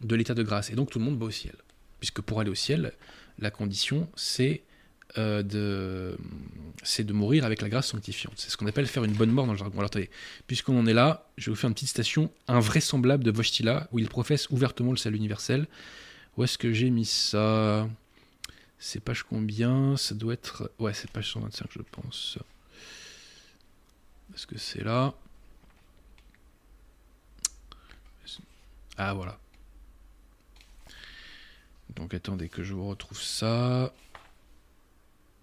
de 0.00 0.14
l'état 0.14 0.34
de 0.34 0.42
grâce. 0.42 0.70
Et 0.70 0.74
donc 0.74 0.90
tout 0.90 0.98
le 0.98 1.04
monde 1.04 1.18
va 1.18 1.26
au 1.26 1.30
ciel. 1.30 1.54
Puisque 2.00 2.20
pour 2.20 2.40
aller 2.40 2.50
au 2.50 2.54
ciel, 2.54 2.92
la 3.38 3.50
condition, 3.50 4.08
c'est 4.16 4.62
euh, 5.18 5.42
de, 5.42 6.16
de 6.98 7.12
mourir 7.12 7.44
avec 7.44 7.60
la 7.60 7.68
grâce 7.68 7.88
sanctifiante. 7.88 8.34
C'est 8.36 8.50
ce 8.50 8.56
qu'on 8.56 8.66
appelle 8.66 8.86
faire 8.86 9.04
une 9.04 9.12
bonne 9.12 9.30
mort 9.30 9.46
dans 9.46 9.52
le 9.52 9.58
jargon. 9.58 9.78
Alors 9.78 9.86
attendez, 9.86 10.10
puisqu'on 10.46 10.78
en 10.78 10.86
est 10.86 10.94
là, 10.94 11.28
je 11.36 11.46
vais 11.46 11.54
vous 11.54 11.60
faire 11.60 11.68
une 11.68 11.74
petite 11.74 11.88
citation 11.88 12.30
invraisemblable 12.48 13.24
de 13.24 13.30
Vostila, 13.30 13.88
où 13.92 13.98
il 13.98 14.08
professe 14.08 14.48
ouvertement 14.50 14.90
le 14.90 14.96
salut 14.96 15.16
universel. 15.16 15.66
Où 16.36 16.44
est-ce 16.44 16.56
que 16.56 16.72
j'ai 16.72 16.90
mis 16.90 17.04
ça? 17.04 17.88
C'est 18.84 18.98
page 18.98 19.22
combien 19.22 19.96
Ça 19.96 20.16
doit 20.16 20.34
être. 20.34 20.72
Ouais, 20.80 20.92
c'est 20.92 21.08
page 21.08 21.30
125, 21.32 21.68
je 21.70 21.82
pense. 21.82 22.36
Est-ce 24.34 24.44
que 24.44 24.58
c'est 24.58 24.82
là? 24.82 25.14
Ah, 28.98 29.14
voilà. 29.14 29.38
Donc 31.94 32.12
attendez 32.12 32.48
que 32.48 32.64
je 32.64 32.74
vous 32.74 32.88
retrouve 32.88 33.22
ça. 33.22 33.94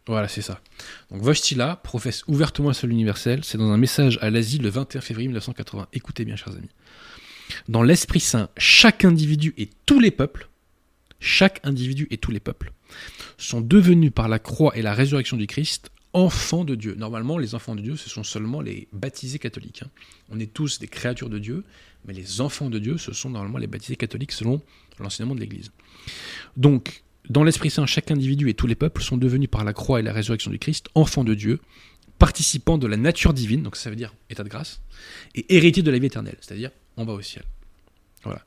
Voilà, 0.05 0.27
c'est 0.27 0.41
ça. 0.41 0.59
Donc 1.09 1.21
Vostila 1.21 1.77
professe 1.77 2.25
ouvertement 2.27 2.73
seul 2.73 2.91
universel. 2.91 3.45
C'est 3.45 3.57
dans 3.57 3.71
un 3.71 3.77
message 3.77 4.19
à 4.21 4.29
l'Asie 4.29 4.57
le 4.57 4.69
21 4.69 4.99
février 4.99 5.29
1980. 5.29 5.87
Écoutez 5.93 6.25
bien, 6.25 6.35
chers 6.35 6.57
amis. 6.57 6.69
Dans 7.69 7.83
l'Esprit 7.83 8.19
Saint, 8.19 8.49
chaque 8.57 9.05
individu 9.05 9.53
et 9.57 9.69
tous 9.85 10.01
les 10.01 10.11
peuples, 10.11 10.49
chaque 11.20 11.59
individu 11.63 12.07
et 12.11 12.17
tous 12.17 12.32
les 12.32 12.39
peuples, 12.39 12.72
sont 13.38 13.61
devenus 13.61 14.11
par 14.13 14.28
la 14.28 14.39
croix 14.39 14.76
et 14.76 14.82
la 14.82 14.93
résurrection 14.93 15.38
du 15.38 15.47
Christ 15.47 15.91
enfants 16.13 16.65
de 16.65 16.76
Dieu. 16.76 16.95
Normalement, 16.95 17.38
les 17.38 17.53
enfants 17.55 17.76
de 17.76 17.82
Dieu, 17.82 17.95
ce 17.95 18.09
sont 18.09 18.24
seulement 18.24 18.61
les 18.61 18.88
baptisés 18.91 19.39
catholiques. 19.39 19.84
hein. 19.84 19.89
On 20.30 20.39
est 20.39 20.51
tous 20.51 20.80
des 20.80 20.88
créatures 20.88 21.30
de 21.30 21.38
Dieu, 21.38 21.63
mais 22.05 22.13
les 22.13 22.41
enfants 22.41 22.70
de 22.70 22.80
Dieu, 22.80 22.97
ce 22.97 23.13
sont 23.13 23.30
normalement 23.30 23.59
les 23.59 23.67
baptisés 23.67 23.95
catholiques 23.95 24.32
selon 24.32 24.61
l'enseignement 24.99 25.36
de 25.36 25.39
l'Église. 25.39 25.72
Donc, 26.57 27.03
dans 27.30 27.43
l'Esprit 27.43 27.70
Saint, 27.70 27.86
chaque 27.86 28.09
individu 28.09 28.49
et 28.49 28.53
tous 28.55 28.65
les 28.65 28.76
peuples 28.76 29.03
sont 29.03 29.17
devenus 29.17 29.49
par 29.49 29.63
la 29.63 29.74
croix 29.74 29.99
et 29.99 30.03
la 30.03 30.13
résurrection 30.13 30.49
du 30.49 30.57
Christ 30.57 30.88
enfants 30.95 31.24
de 31.24 31.36
Dieu, 31.36 31.59
participants 32.17 32.78
de 32.78 32.88
la 32.88 32.97
nature 32.97 33.34
divine, 33.34 33.61
donc 33.61 33.76
ça 33.76 33.89
veut 33.89 33.95
dire 33.95 34.13
état 34.30 34.43
de 34.43 34.49
grâce, 34.49 34.82
et 35.36 35.55
héritiers 35.55 35.84
de 35.84 35.91
la 35.91 35.99
vie 35.99 36.07
éternelle, 36.07 36.38
c'est-à-dire 36.41 36.72
on 36.97 37.05
va 37.05 37.13
au 37.13 37.22
ciel. 37.22 37.43
Voilà. 38.24 38.43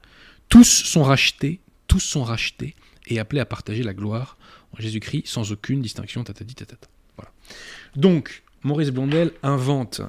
Tous 0.49 0.69
sont 0.69 1.05
rachetés, 1.05 1.61
tous 1.93 2.01
sont 2.01 2.25
rachetés 2.25 2.75
et 3.07 3.19
appelés 3.19 3.43
à 3.43 3.45
partager 3.45 3.83
la 3.83 3.93
gloire 3.93 4.39
en 4.73 4.81
Jésus-Christ 4.81 5.27
sans 5.27 5.53
aucune 5.53 5.83
distinction. 5.83 6.25
Voilà. 7.19 7.31
Donc, 7.97 8.43
Maurice 8.63 8.89
Blondel 8.89 9.31
invente 9.43 10.01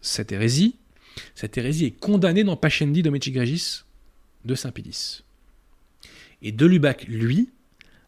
cette 0.00 0.32
hérésie. 0.32 0.74
Cette 1.36 1.56
hérésie 1.56 1.84
est 1.84 1.92
condamnée 1.92 2.42
dans 2.42 2.56
Dominici 2.56 3.30
Gregis 3.30 3.84
de 4.44 4.56
Saint-Pédis. 4.56 5.22
Et 6.42 6.50
Delubac, 6.50 7.04
lui, 7.06 7.48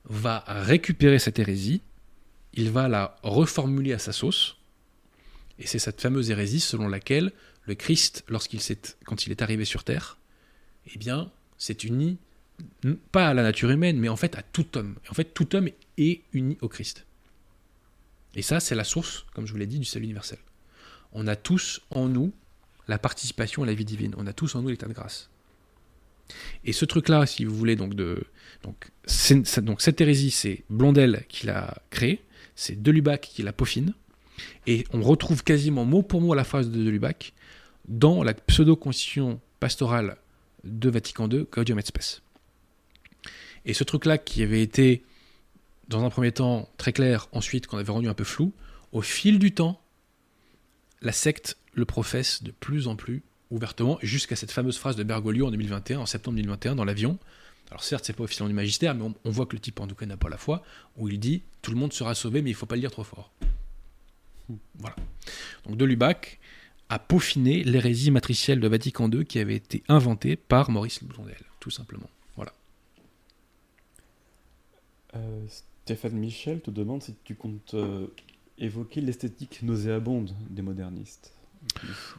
va 0.04 0.42
récupérer 0.48 1.20
cette 1.20 1.38
hérésie, 1.38 1.80
il 2.54 2.72
va 2.72 2.88
la 2.88 3.16
reformuler 3.22 3.92
à 3.92 4.00
sa 4.00 4.10
sauce, 4.10 4.56
et 5.60 5.68
c'est 5.68 5.78
cette 5.78 6.00
fameuse 6.00 6.32
hérésie 6.32 6.58
selon 6.58 6.88
laquelle 6.88 7.30
le 7.66 7.76
Christ, 7.76 8.24
lorsqu'il 8.26 8.58
quand 9.04 9.26
il 9.26 9.30
est 9.30 9.42
arrivé 9.42 9.64
sur 9.64 9.84
Terre, 9.84 10.18
eh 10.92 10.98
bien, 10.98 11.30
s'est 11.56 11.78
uni, 11.84 12.18
pas 13.10 13.28
à 13.28 13.34
la 13.34 13.42
nature 13.42 13.70
humaine, 13.70 13.98
mais 13.98 14.08
en 14.08 14.16
fait 14.16 14.36
à 14.36 14.42
tout 14.42 14.76
homme. 14.76 14.96
En 15.10 15.14
fait, 15.14 15.34
tout 15.34 15.54
homme 15.54 15.68
est 15.98 16.22
uni 16.32 16.58
au 16.60 16.68
Christ. 16.68 17.06
Et 18.34 18.42
ça, 18.42 18.60
c'est 18.60 18.74
la 18.74 18.84
source, 18.84 19.26
comme 19.34 19.46
je 19.46 19.52
vous 19.52 19.58
l'ai 19.58 19.66
dit, 19.66 19.78
du 19.78 19.84
salut 19.84 20.04
universel. 20.04 20.38
On 21.12 21.26
a 21.26 21.36
tous 21.36 21.82
en 21.90 22.08
nous 22.08 22.32
la 22.88 22.98
participation 22.98 23.62
à 23.62 23.66
la 23.66 23.74
vie 23.74 23.84
divine. 23.84 24.14
On 24.16 24.26
a 24.26 24.32
tous 24.32 24.54
en 24.54 24.62
nous 24.62 24.68
l'état 24.68 24.86
de 24.86 24.94
grâce. 24.94 25.28
Et 26.64 26.72
ce 26.72 26.84
truc-là, 26.84 27.26
si 27.26 27.44
vous 27.44 27.54
voulez, 27.54 27.76
donc, 27.76 27.94
donc 27.94 28.90
cette 29.06 30.00
hérésie, 30.00 30.30
c'est 30.30 30.64
Blondel 30.70 31.24
qui 31.28 31.46
l'a 31.46 31.82
créée, 31.90 32.22
c'est 32.54 32.80
Delubac 32.80 33.20
qui 33.20 33.42
la 33.42 33.52
peaufine, 33.52 33.92
et 34.66 34.84
on 34.92 35.02
retrouve 35.02 35.44
quasiment 35.44 35.84
mot 35.84 36.02
pour 36.02 36.20
mot 36.20 36.34
la 36.34 36.44
phrase 36.44 36.70
de 36.70 36.82
Delubac 36.82 37.34
dans 37.86 38.22
la 38.22 38.32
pseudo-constitution 38.32 39.40
pastorale 39.60 40.16
de 40.64 40.88
Vatican 40.88 41.28
II, 41.28 41.46
Gaudium 41.52 41.78
et 41.78 41.82
Spes. 41.82 42.22
Et 43.64 43.74
ce 43.74 43.84
truc-là 43.84 44.18
qui 44.18 44.42
avait 44.42 44.62
été, 44.62 45.04
dans 45.88 46.04
un 46.04 46.10
premier 46.10 46.32
temps, 46.32 46.68
très 46.76 46.92
clair, 46.92 47.28
ensuite 47.32 47.66
qu'on 47.66 47.78
avait 47.78 47.92
rendu 47.92 48.08
un 48.08 48.14
peu 48.14 48.24
flou, 48.24 48.52
au 48.92 49.02
fil 49.02 49.38
du 49.38 49.52
temps, 49.52 49.80
la 51.00 51.12
secte 51.12 51.56
le 51.74 51.84
professe 51.84 52.42
de 52.42 52.50
plus 52.50 52.88
en 52.88 52.96
plus 52.96 53.22
ouvertement, 53.50 53.98
jusqu'à 54.02 54.34
cette 54.34 54.50
fameuse 54.50 54.78
phrase 54.78 54.96
de 54.96 55.02
Bergoglio 55.02 55.46
en 55.46 55.50
2021, 55.50 56.00
en 56.00 56.06
septembre 56.06 56.36
2021, 56.36 56.74
dans 56.74 56.84
l'avion. 56.84 57.18
Alors 57.70 57.84
certes, 57.84 58.04
c'est 58.06 58.14
pas 58.14 58.24
officiellement 58.24 58.48
du 58.48 58.54
magistère, 58.54 58.94
mais 58.94 59.02
on, 59.02 59.14
on 59.24 59.30
voit 59.30 59.46
que 59.46 59.54
le 59.54 59.60
type 59.60 59.78
en 59.80 59.86
tout 59.86 59.94
cas 59.94 60.06
n'a 60.06 60.16
pas 60.16 60.30
la 60.30 60.38
foi, 60.38 60.62
où 60.96 61.08
il 61.08 61.20
dit 61.20 61.42
tout 61.60 61.70
le 61.70 61.76
monde 61.76 61.92
sera 61.92 62.14
sauvé, 62.14 62.40
mais 62.40 62.50
il 62.50 62.54
faut 62.54 62.66
pas 62.66 62.76
le 62.76 62.80
dire 62.80 62.90
trop 62.90 63.04
fort. 63.04 63.30
Voilà. 64.78 64.96
Donc 65.66 65.76
de 65.76 65.84
Lubac 65.84 66.38
a 66.88 66.98
peaufiné 66.98 67.62
l'hérésie 67.64 68.10
matricielle 68.10 68.60
de 68.60 68.68
Vatican 68.68 69.10
II 69.10 69.24
qui 69.24 69.38
avait 69.38 69.56
été 69.56 69.82
inventée 69.88 70.36
par 70.36 70.70
Maurice 70.70 71.02
Blondel, 71.02 71.38
tout 71.60 71.70
simplement. 71.70 72.08
Euh, 75.16 75.40
Stéphane 75.84 76.12
Michel 76.14 76.60
te 76.60 76.70
demande 76.70 77.02
si 77.02 77.14
tu 77.24 77.34
comptes 77.34 77.74
euh, 77.74 78.06
évoquer 78.58 79.00
l'esthétique 79.00 79.60
nauséabonde 79.62 80.34
des 80.50 80.62
modernistes. 80.62 81.32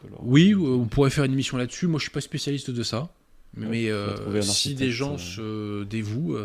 De 0.03 0.09
leur- 0.09 0.23
Oui, 0.25 0.53
on 0.55 0.85
pourrait 0.85 1.09
faire 1.09 1.23
une 1.23 1.33
émission 1.33 1.57
là-dessus. 1.57 1.87
Moi, 1.87 1.97
je 1.99 2.03
suis 2.03 2.11
pas 2.11 2.21
spécialiste 2.21 2.69
de 2.71 2.83
ça. 2.83 3.13
Ouais, 3.57 3.67
Mais 3.67 3.89
euh, 3.91 4.41
si 4.41 4.73
des 4.73 4.91
gens 4.91 5.17
se 5.17 5.83
dévouent, 5.83 6.37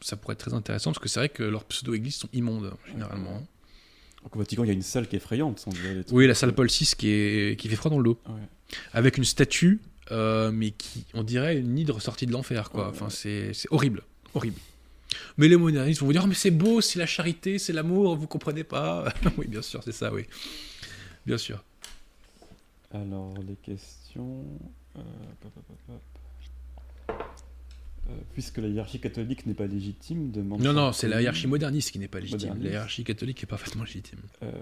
ça 0.00 0.16
pourrait 0.16 0.34
être 0.34 0.40
très 0.40 0.54
intéressant 0.54 0.90
parce 0.92 0.98
que 1.02 1.08
c'est 1.08 1.20
vrai 1.20 1.28
que 1.30 1.42
leurs 1.42 1.64
pseudo-églises 1.64 2.16
sont 2.16 2.28
immondes, 2.34 2.72
généralement. 2.86 3.42
Donc, 4.22 4.36
au 4.36 4.38
Vatican, 4.38 4.64
il 4.64 4.68
y 4.68 4.70
a 4.70 4.74
une 4.74 4.82
salle 4.82 5.06
qui 5.08 5.16
est 5.16 5.18
effrayante, 5.18 5.58
sans 5.58 5.70
dire 5.70 5.80
trucs. 6.04 6.12
Oui, 6.12 6.26
la 6.26 6.34
salle 6.34 6.54
Paul 6.54 6.68
VI 6.68 6.92
qui, 6.98 7.08
est, 7.08 7.58
qui 7.58 7.68
fait 7.68 7.76
froid 7.76 7.90
dans 7.90 7.98
le 7.98 8.04
dos. 8.04 8.18
Ouais. 8.26 8.34
Avec 8.92 9.16
une 9.18 9.24
statue, 9.24 9.80
mais 10.10 10.70
qui, 10.72 11.04
on 11.14 11.22
dirait, 11.22 11.58
une 11.58 11.78
hydre 11.78 12.00
sortie 12.00 12.26
de 12.26 12.32
l'enfer, 12.32 12.70
quoi. 12.70 12.84
Ouais, 12.84 12.90
Enfin, 12.90 13.08
c'est 13.10 13.52
horrible. 13.70 14.02
Horrible. 14.34 14.58
Mais 15.36 15.48
les 15.48 15.56
modernistes 15.56 16.00
vont 16.00 16.06
vous 16.06 16.12
dire 16.12 16.22
Oh, 16.24 16.28
mais 16.28 16.34
c'est 16.34 16.50
beau, 16.50 16.80
c'est 16.80 16.98
la 16.98 17.06
charité, 17.06 17.58
c'est 17.58 17.72
l'amour, 17.72 18.16
vous 18.16 18.26
comprenez 18.26 18.64
pas 18.64 19.12
Oui, 19.38 19.46
bien 19.48 19.62
sûr, 19.62 19.82
c'est 19.84 19.92
ça, 19.92 20.12
oui. 20.12 20.24
Bien 21.26 21.38
sûr. 21.38 21.62
Alors, 22.92 23.34
les 23.46 23.56
questions. 23.56 24.44
euh, 24.96 25.00
pop, 25.40 25.52
pop, 25.52 25.64
pop, 25.66 25.78
pop. 25.86 26.00
Euh, 28.10 28.12
puisque 28.34 28.58
la 28.58 28.68
hiérarchie 28.68 29.00
catholique 29.00 29.46
n'est 29.46 29.54
pas 29.54 29.66
légitime, 29.66 30.30
demande. 30.30 30.60
Non, 30.60 30.74
non, 30.74 30.92
c'est 30.92 31.08
la 31.08 31.22
hiérarchie 31.22 31.46
moderniste 31.46 31.90
qui 31.90 31.98
n'est 31.98 32.06
pas 32.06 32.20
légitime. 32.20 32.48
Moderniste. 32.48 32.64
La 32.66 32.72
hiérarchie 32.72 33.02
catholique 33.02 33.42
est 33.42 33.46
parfaitement 33.46 33.82
légitime. 33.84 34.18
Euh, 34.42 34.52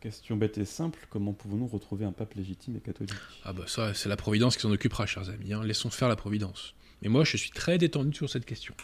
question 0.00 0.36
bête 0.36 0.58
et 0.58 0.64
simple 0.64 1.00
comment 1.10 1.32
pouvons-nous 1.32 1.66
retrouver 1.66 2.04
un 2.04 2.12
pape 2.12 2.34
légitime 2.34 2.76
et 2.76 2.80
catholique? 2.80 3.12
Ah 3.44 3.52
bah 3.52 3.64
ça, 3.66 3.94
c'est 3.94 4.08
la 4.08 4.16
Providence 4.16 4.54
qui 4.54 4.62
s'en 4.62 4.70
occupera, 4.70 5.06
chers 5.06 5.28
amis. 5.28 5.52
hein. 5.52 5.64
Laissons 5.64 5.90
faire 5.90 6.08
la 6.08 6.14
Providence. 6.14 6.74
Mais 7.02 7.08
moi, 7.08 7.24
je 7.24 7.36
suis 7.36 7.50
très 7.50 7.78
détendu 7.78 8.14
sur 8.14 8.30
cette 8.30 8.46
question. 8.46 8.74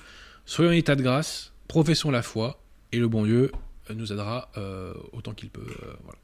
Soyons 0.46 0.70
en 0.70 0.74
état 0.74 0.96
de 0.96 1.02
grâce, 1.02 1.52
professons 1.68 2.10
la 2.10 2.22
foi, 2.22 2.60
et 2.92 2.98
le 2.98 3.08
bon 3.08 3.24
Dieu 3.24 3.52
euh, 3.88 3.94
nous 3.94 4.12
aidera 4.12 4.50
euh, 4.56 4.94
autant 5.12 5.32
qu'il 5.32 5.50
peut. 5.50 5.66
euh, 5.82 5.94
voilà. 6.02 6.18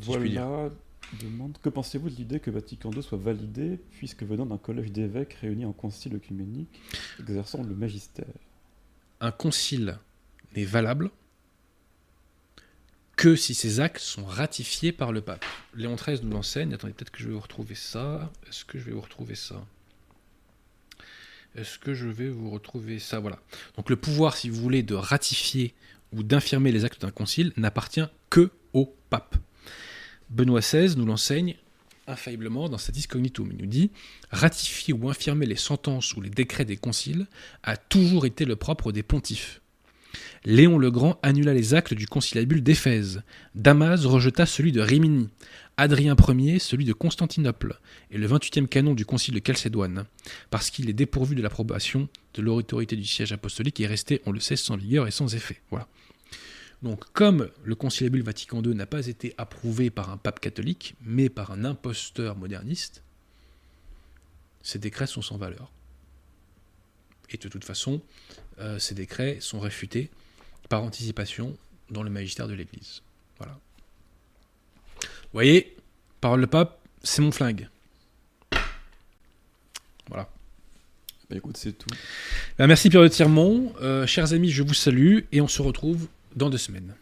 Si 0.00 0.06
Voilà. 0.06 0.70
Demande 1.22 1.56
que 1.62 1.70
pensez-vous 1.70 2.10
de 2.10 2.16
l'idée 2.16 2.38
que 2.38 2.50
Vatican 2.50 2.90
II 2.92 3.02
soit 3.02 3.16
validé, 3.16 3.78
puisque 3.92 4.24
venant 4.24 4.44
d'un 4.44 4.58
collège 4.58 4.92
d'évêques 4.92 5.32
réunis 5.40 5.64
en 5.64 5.72
concile 5.72 6.14
œcuménique, 6.16 6.82
exerçant 7.18 7.62
le 7.62 7.74
magistère? 7.74 8.26
Un 9.22 9.30
concile 9.30 9.98
n'est 10.54 10.64
valable 10.66 11.10
que 13.16 13.36
si 13.36 13.54
ses 13.54 13.80
actes 13.80 14.00
sont 14.02 14.26
ratifiés 14.26 14.92
par 14.92 15.12
le 15.12 15.22
pape. 15.22 15.44
Léon 15.74 15.96
XIII 15.96 16.20
nous 16.22 16.32
l'enseigne. 16.32 16.74
Attendez, 16.74 16.92
peut-être 16.92 17.10
que 17.10 17.20
je 17.20 17.28
vais 17.28 17.34
vous 17.34 17.40
retrouver 17.40 17.74
ça. 17.74 18.30
Est-ce 18.46 18.66
que 18.66 18.78
je 18.78 18.84
vais 18.84 18.92
vous 18.92 19.00
retrouver 19.00 19.34
ça? 19.34 19.64
Est-ce 21.58 21.78
que 21.78 21.92
je 21.92 22.06
vais 22.06 22.28
vous 22.28 22.50
retrouver 22.50 23.00
ça 23.00 23.18
Voilà. 23.18 23.40
Donc 23.76 23.90
le 23.90 23.96
pouvoir, 23.96 24.36
si 24.36 24.48
vous 24.48 24.60
voulez, 24.60 24.84
de 24.84 24.94
ratifier 24.94 25.74
ou 26.12 26.22
d'infirmer 26.22 26.70
les 26.70 26.84
actes 26.84 27.02
d'un 27.02 27.10
concile 27.10 27.52
n'appartient 27.56 28.06
que 28.30 28.50
au 28.74 28.94
pape. 29.10 29.36
Benoît 30.30 30.60
XVI 30.60 30.96
nous 30.96 31.06
l'enseigne 31.06 31.56
infailliblement 32.06 32.68
dans 32.68 32.78
Statis 32.78 33.08
Cognitum. 33.08 33.50
Il 33.50 33.58
nous 33.58 33.66
dit 33.66 33.90
ratifier 34.30 34.94
ou 34.94 35.08
infirmer 35.08 35.46
les 35.46 35.56
sentences 35.56 36.14
ou 36.14 36.20
les 36.20 36.30
décrets 36.30 36.64
des 36.64 36.76
conciles 36.76 37.26
a 37.64 37.76
toujours 37.76 38.24
été 38.24 38.44
le 38.44 38.54
propre 38.54 38.92
des 38.92 39.02
pontifes. 39.02 39.60
Léon 40.44 40.78
le 40.78 40.90
Grand 40.90 41.18
annula 41.22 41.52
les 41.52 41.74
actes 41.74 41.92
du 41.92 42.06
conciliabule 42.06 42.62
d'Éphèse. 42.62 43.22
Damas 43.54 44.06
rejeta 44.06 44.46
celui 44.46 44.70
de 44.70 44.80
Rimini. 44.80 45.28
Adrien 45.78 46.16
Ier 46.28 46.58
celui 46.58 46.84
de 46.84 46.92
Constantinople. 46.92 47.78
Et 48.10 48.18
le 48.18 48.26
28e 48.26 48.66
canon 48.66 48.94
du 48.94 49.06
concile 49.06 49.34
de 49.34 49.40
Chalcédoine. 49.44 50.04
Parce 50.50 50.70
qu'il 50.70 50.90
est 50.90 50.92
dépourvu 50.92 51.36
de 51.36 51.42
l'approbation 51.42 52.08
de 52.34 52.42
l'autorité 52.42 52.96
du 52.96 53.04
siège 53.04 53.32
apostolique 53.32 53.78
et 53.80 53.84
est 53.84 53.86
resté, 53.86 54.20
on 54.26 54.32
le 54.32 54.40
sait, 54.40 54.56
sans 54.56 54.76
vigueur 54.76 55.06
et 55.06 55.12
sans 55.12 55.34
effet. 55.34 55.60
Voilà. 55.70 55.88
Donc, 56.82 57.04
comme 57.12 57.48
le 57.64 57.74
conciliabule 57.76 58.22
Vatican 58.22 58.62
II 58.62 58.74
n'a 58.74 58.86
pas 58.86 59.06
été 59.06 59.34
approuvé 59.38 59.90
par 59.90 60.10
un 60.10 60.16
pape 60.16 60.40
catholique, 60.40 60.94
mais 61.00 61.28
par 61.28 61.52
un 61.52 61.64
imposteur 61.64 62.36
moderniste, 62.36 63.02
ces 64.62 64.80
décrets 64.80 65.06
sont 65.06 65.22
sans 65.22 65.38
valeur. 65.38 65.70
Et 67.30 67.36
de 67.36 67.48
toute 67.48 67.64
façon, 67.64 68.00
euh, 68.58 68.78
ces 68.80 68.94
décrets 68.94 69.38
sont 69.40 69.60
réfutés 69.60 70.10
par 70.68 70.82
anticipation 70.82 71.56
dans 71.90 72.02
le 72.02 72.10
magistère 72.10 72.48
de 72.48 72.54
l'Église. 72.54 73.02
Voilà. 73.38 73.58
Vous 75.32 75.36
voyez, 75.36 75.76
parole 76.22 76.40
de 76.40 76.46
pape, 76.46 76.80
c'est 77.02 77.20
mon 77.20 77.30
flingue. 77.30 77.68
Voilà. 80.08 80.28
Bah 81.28 81.36
écoute, 81.36 81.58
c'est 81.58 81.72
tout. 81.72 81.90
Ben, 82.58 82.66
merci 82.66 82.88
Pierre 82.88 83.02
de 83.02 83.08
Tirmont. 83.08 83.74
Euh, 83.82 84.06
chers 84.06 84.32
amis, 84.32 84.48
je 84.48 84.62
vous 84.62 84.72
salue 84.72 85.20
et 85.30 85.42
on 85.42 85.48
se 85.48 85.60
retrouve 85.60 86.08
dans 86.34 86.48
deux 86.48 86.56
semaines. 86.56 86.94